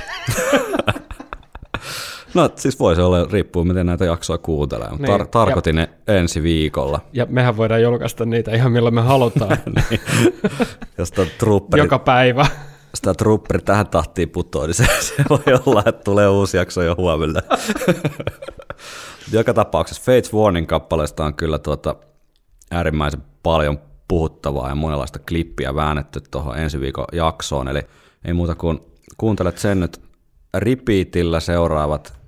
no 2.33 2.49
siis 2.55 2.79
voi 2.79 2.95
se 2.95 3.01
olla, 3.01 3.27
riippuu 3.31 3.63
miten 3.65 3.85
näitä 3.85 4.05
jaksoa 4.05 4.37
kuuntelee. 4.37 4.89
Mutta 4.89 5.07
Niin, 5.07 5.21
tar- 5.21 5.27
tarkoitin 5.27 5.75
ne 5.75 5.89
ensi 6.07 6.43
viikolla. 6.43 6.99
Ja 7.13 7.25
mehän 7.29 7.57
voidaan 7.57 7.81
julkaista 7.81 8.25
niitä 8.25 8.51
ihan 8.55 8.71
milloin 8.71 8.95
me 8.95 9.01
halutaan. 9.01 9.57
Ja 10.97 11.05
sitä 11.05 11.25
trupperi, 11.37 11.83
Joka 11.83 11.99
päivä. 11.99 12.45
Sitä 12.95 13.13
trupperi 13.13 13.61
tähän 13.61 13.87
tahtiin 13.87 14.29
putoaa, 14.29 14.67
niin 14.67 14.73
se, 14.73 14.87
se 14.99 15.23
voi 15.29 15.39
olla, 15.65 15.83
että 15.85 16.03
tulee 16.03 16.29
uusi 16.29 16.57
jakso 16.57 16.81
jo 16.81 16.95
huomenna. 16.97 17.41
Joka 19.31 19.53
tapauksessa 19.53 20.03
Fates 20.03 20.33
Warning 20.33 20.67
kappaleesta 20.67 21.25
on 21.25 21.33
kyllä 21.33 21.59
tuota 21.59 21.95
äärimmäisen 22.71 23.23
paljon 23.43 23.79
puhuttavaa 24.07 24.69
ja 24.69 24.75
monenlaista 24.75 25.19
klippiä 25.19 25.75
väännetty 25.75 26.21
tuohon 26.31 26.57
ensi 26.57 26.79
viikon 26.79 27.05
jaksoon, 27.11 27.67
eli 27.67 27.81
ei 28.25 28.33
muuta 28.33 28.55
kuin 28.55 28.79
kuuntelet 29.17 29.57
sen 29.57 29.79
nyt 29.79 30.01
repeatillä 30.53 31.39
seuraavat 31.39 32.19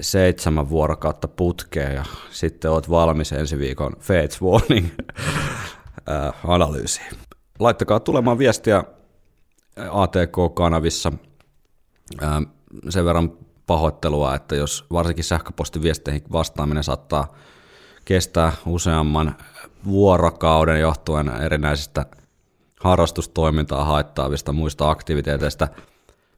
seitsemän 0.00 0.70
vuorokautta 0.70 1.28
putkeen 1.28 1.94
ja 1.94 2.04
sitten 2.30 2.70
oot 2.70 2.90
valmis 2.90 3.32
ensi 3.32 3.58
viikon 3.58 3.92
Fates 4.00 4.42
Warning 4.42 4.86
analyysiin. 6.44 7.10
Laittakaa 7.58 8.00
tulemaan 8.00 8.38
viestiä 8.38 8.84
ATK-kanavissa 9.90 11.12
sen 12.88 13.04
verran 13.04 13.32
pahoittelua, 13.66 14.34
että 14.34 14.54
jos 14.54 14.86
varsinkin 14.92 15.24
sähköpostiviesteihin 15.24 16.22
vastaaminen 16.32 16.84
saattaa 16.84 17.34
kestää 18.04 18.52
useamman 18.66 19.36
vuorokauden 19.84 20.80
johtuen 20.80 21.28
erinäisistä 21.28 22.06
harrastustoimintaa 22.80 23.84
haittaavista 23.84 24.52
muista 24.52 24.90
aktiviteeteista, 24.90 25.68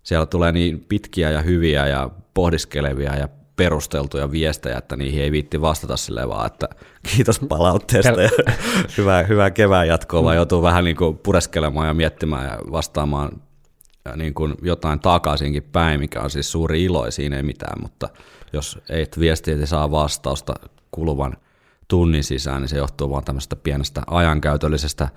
siellä 0.03 0.27
tulee 0.27 0.53
niin 0.53 0.81
pitkiä 0.89 1.31
ja 1.31 1.43
hyviä 1.43 1.87
ja 1.87 2.11
pohdiskelevia 2.35 3.17
ja 3.17 3.29
perusteltuja 3.57 4.31
viestejä, 4.31 4.79
että 4.79 4.97
niihin 4.97 5.23
ei 5.23 5.33
viitti 5.33 5.61
vastata 5.61 5.97
silleen 5.97 6.29
vaan, 6.29 6.47
että 6.47 6.69
kiitos 7.17 7.41
palautteesta 7.49 8.23
ja 8.23 8.31
hyvää, 8.99 9.23
hyvää 9.23 9.51
kevään 9.51 9.89
jatkoa, 9.89 10.25
vaan 10.25 10.37
joutuu 10.37 10.63
vähän 10.63 10.85
niin 10.85 10.97
kuin 10.97 11.19
pureskelemaan 11.19 11.89
ja 11.89 11.95
miettimään 11.95 12.45
ja 12.45 12.59
vastaamaan 12.73 13.43
ja 14.05 14.17
niin 14.17 14.35
kuin 14.35 14.55
jotain 14.63 15.01
takaisinkin 15.01 15.63
päin, 15.63 16.01
mikä 16.01 16.21
on 16.21 16.31
siis 16.31 16.53
suuri 16.53 16.85
ilo, 16.85 17.11
siinä 17.11 17.37
ei 17.37 17.43
mitään, 17.43 17.83
mutta 17.83 18.09
jos 18.53 18.79
ei 18.89 19.07
viestiä 19.21 19.57
ja 19.57 19.67
saa 19.67 19.91
vastausta 19.91 20.55
kuluvan 20.91 21.37
tunnin 21.89 22.25
sisään, 22.25 22.61
niin 22.61 22.69
se 22.69 22.77
johtuu 22.77 23.11
vaan 23.11 23.25
tämmöisestä 23.25 23.57
pienestä 23.57 24.03
ajankäytöllisestä 24.07 25.09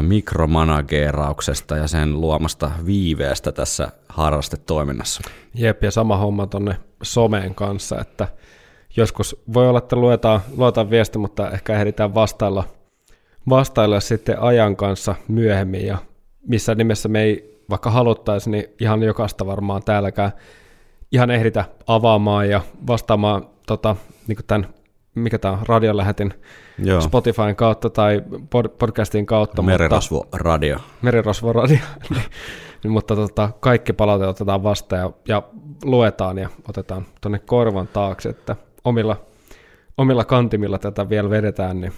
mikromanageerauksesta 0.00 1.76
ja 1.76 1.88
sen 1.88 2.20
luomasta 2.20 2.70
viiveestä 2.86 3.52
tässä 3.52 3.88
harrastetoiminnassa. 4.08 5.22
Jep, 5.54 5.82
ja 5.82 5.90
sama 5.90 6.16
homma 6.16 6.46
tonne 6.46 6.76
someen 7.02 7.54
kanssa, 7.54 8.00
että 8.00 8.28
joskus 8.96 9.42
voi 9.54 9.68
olla, 9.68 9.78
että 9.78 9.96
luetaan, 9.96 10.40
luetaan 10.56 10.90
viesti, 10.90 11.18
mutta 11.18 11.50
ehkä 11.50 11.74
ehditään 11.74 12.14
vastailla, 12.14 12.64
vastailla 13.48 14.00
sitten 14.00 14.42
ajan 14.42 14.76
kanssa 14.76 15.14
myöhemmin, 15.28 15.86
ja 15.86 15.98
missä 16.46 16.74
nimessä 16.74 17.08
me 17.08 17.22
ei 17.22 17.62
vaikka 17.70 17.90
haluttaisi, 17.90 18.50
niin 18.50 18.64
ihan 18.80 19.02
jokaista 19.02 19.46
varmaan 19.46 19.82
täälläkään 19.82 20.32
ihan 21.12 21.30
ehditä 21.30 21.64
avaamaan 21.86 22.50
ja 22.50 22.60
vastaamaan 22.86 23.46
tota, 23.66 23.96
niin 24.26 24.38
tämän, 24.46 24.68
mikä 25.14 25.38
tämä 25.38 25.58
radiolähetin 25.68 26.34
Joo. 26.78 27.00
Spotifyn 27.00 27.56
kautta 27.56 27.90
tai 27.90 28.22
pod- 28.54 28.68
podcastin 28.78 29.26
kautta. 29.26 29.62
mutta- 29.62 29.72
Merirosvo 29.72 30.26
radio. 30.32 30.76
merirosvoradio, 31.02 31.78
niin, 32.10 32.22
niin, 32.84 32.92
mutta 32.92 33.16
tota, 33.16 33.50
kaikki 33.60 33.92
palaute 33.92 34.26
otetaan 34.26 34.62
vastaan 34.62 35.00
ja, 35.02 35.10
ja 35.28 35.42
luetaan 35.84 36.38
ja 36.38 36.48
otetaan 36.68 37.06
tuonne 37.20 37.38
korvan 37.38 37.88
taakse, 37.88 38.28
että 38.28 38.56
omilla, 38.84 39.20
omilla 39.98 40.24
kantimilla 40.24 40.78
tätä 40.78 41.08
vielä 41.08 41.30
vedetään, 41.30 41.80
niin 41.80 41.92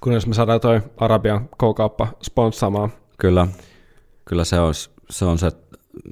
kunnes 0.00 0.26
me 0.26 0.34
saadaan 0.34 0.60
toi 0.60 0.80
Arabian 0.96 1.48
K-kauppa 1.48 2.08
sponssaamaan. 2.22 2.92
Kyllä, 3.18 3.46
kyllä 4.24 4.44
se, 4.44 4.60
on, 4.60 4.74
se 5.10 5.24
on 5.24 5.38
se, 5.38 5.50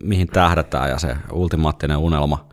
mihin 0.03 0.29
tähdätään 0.29 0.91
ja 0.91 0.99
se 0.99 1.17
ultimaattinen 1.33 1.97
unelma, 1.97 2.47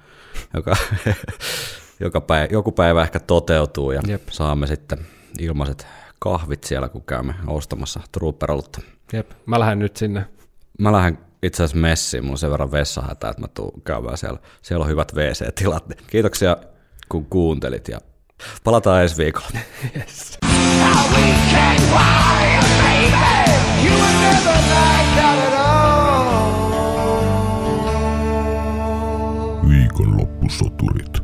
joka, 0.53 0.75
joka 1.99 2.21
päivä, 2.21 2.47
joku 2.51 2.71
päivä 2.71 3.01
ehkä 3.01 3.19
toteutuu 3.19 3.91
ja 3.91 4.01
Jep. 4.07 4.29
saamme 4.29 4.67
sitten 4.67 4.99
ilmaiset 5.39 5.87
kahvit 6.19 6.63
siellä, 6.63 6.89
kun 6.89 7.03
käymme 7.03 7.33
ostamassa 7.47 7.99
trooperolutta. 8.11 8.81
Jep, 9.13 9.31
mä 9.45 9.59
lähden 9.59 9.79
nyt 9.79 9.97
sinne. 9.97 10.25
Mä 10.79 10.91
lähden 10.91 11.17
itse 11.43 11.63
asiassa 11.63 11.81
messiin, 11.81 12.25
mun 12.25 12.37
sen 12.37 12.51
verran 12.51 12.71
vessahätä, 12.71 13.29
että 13.29 13.41
mä 13.41 13.47
tuun 13.47 13.81
käymään 13.81 14.17
siellä. 14.17 14.39
Siellä 14.61 14.83
on 14.83 14.89
hyvät 14.89 15.15
WC-tilat. 15.15 15.83
Kiitoksia, 16.07 16.57
kun 17.09 17.25
kuuntelit 17.25 17.87
ja 17.87 17.99
palataan 18.63 19.01
ensi 19.01 19.17
viikolla. 19.17 19.47
Yes. 19.95 20.39
Viikonloppusoturit. 29.69 31.18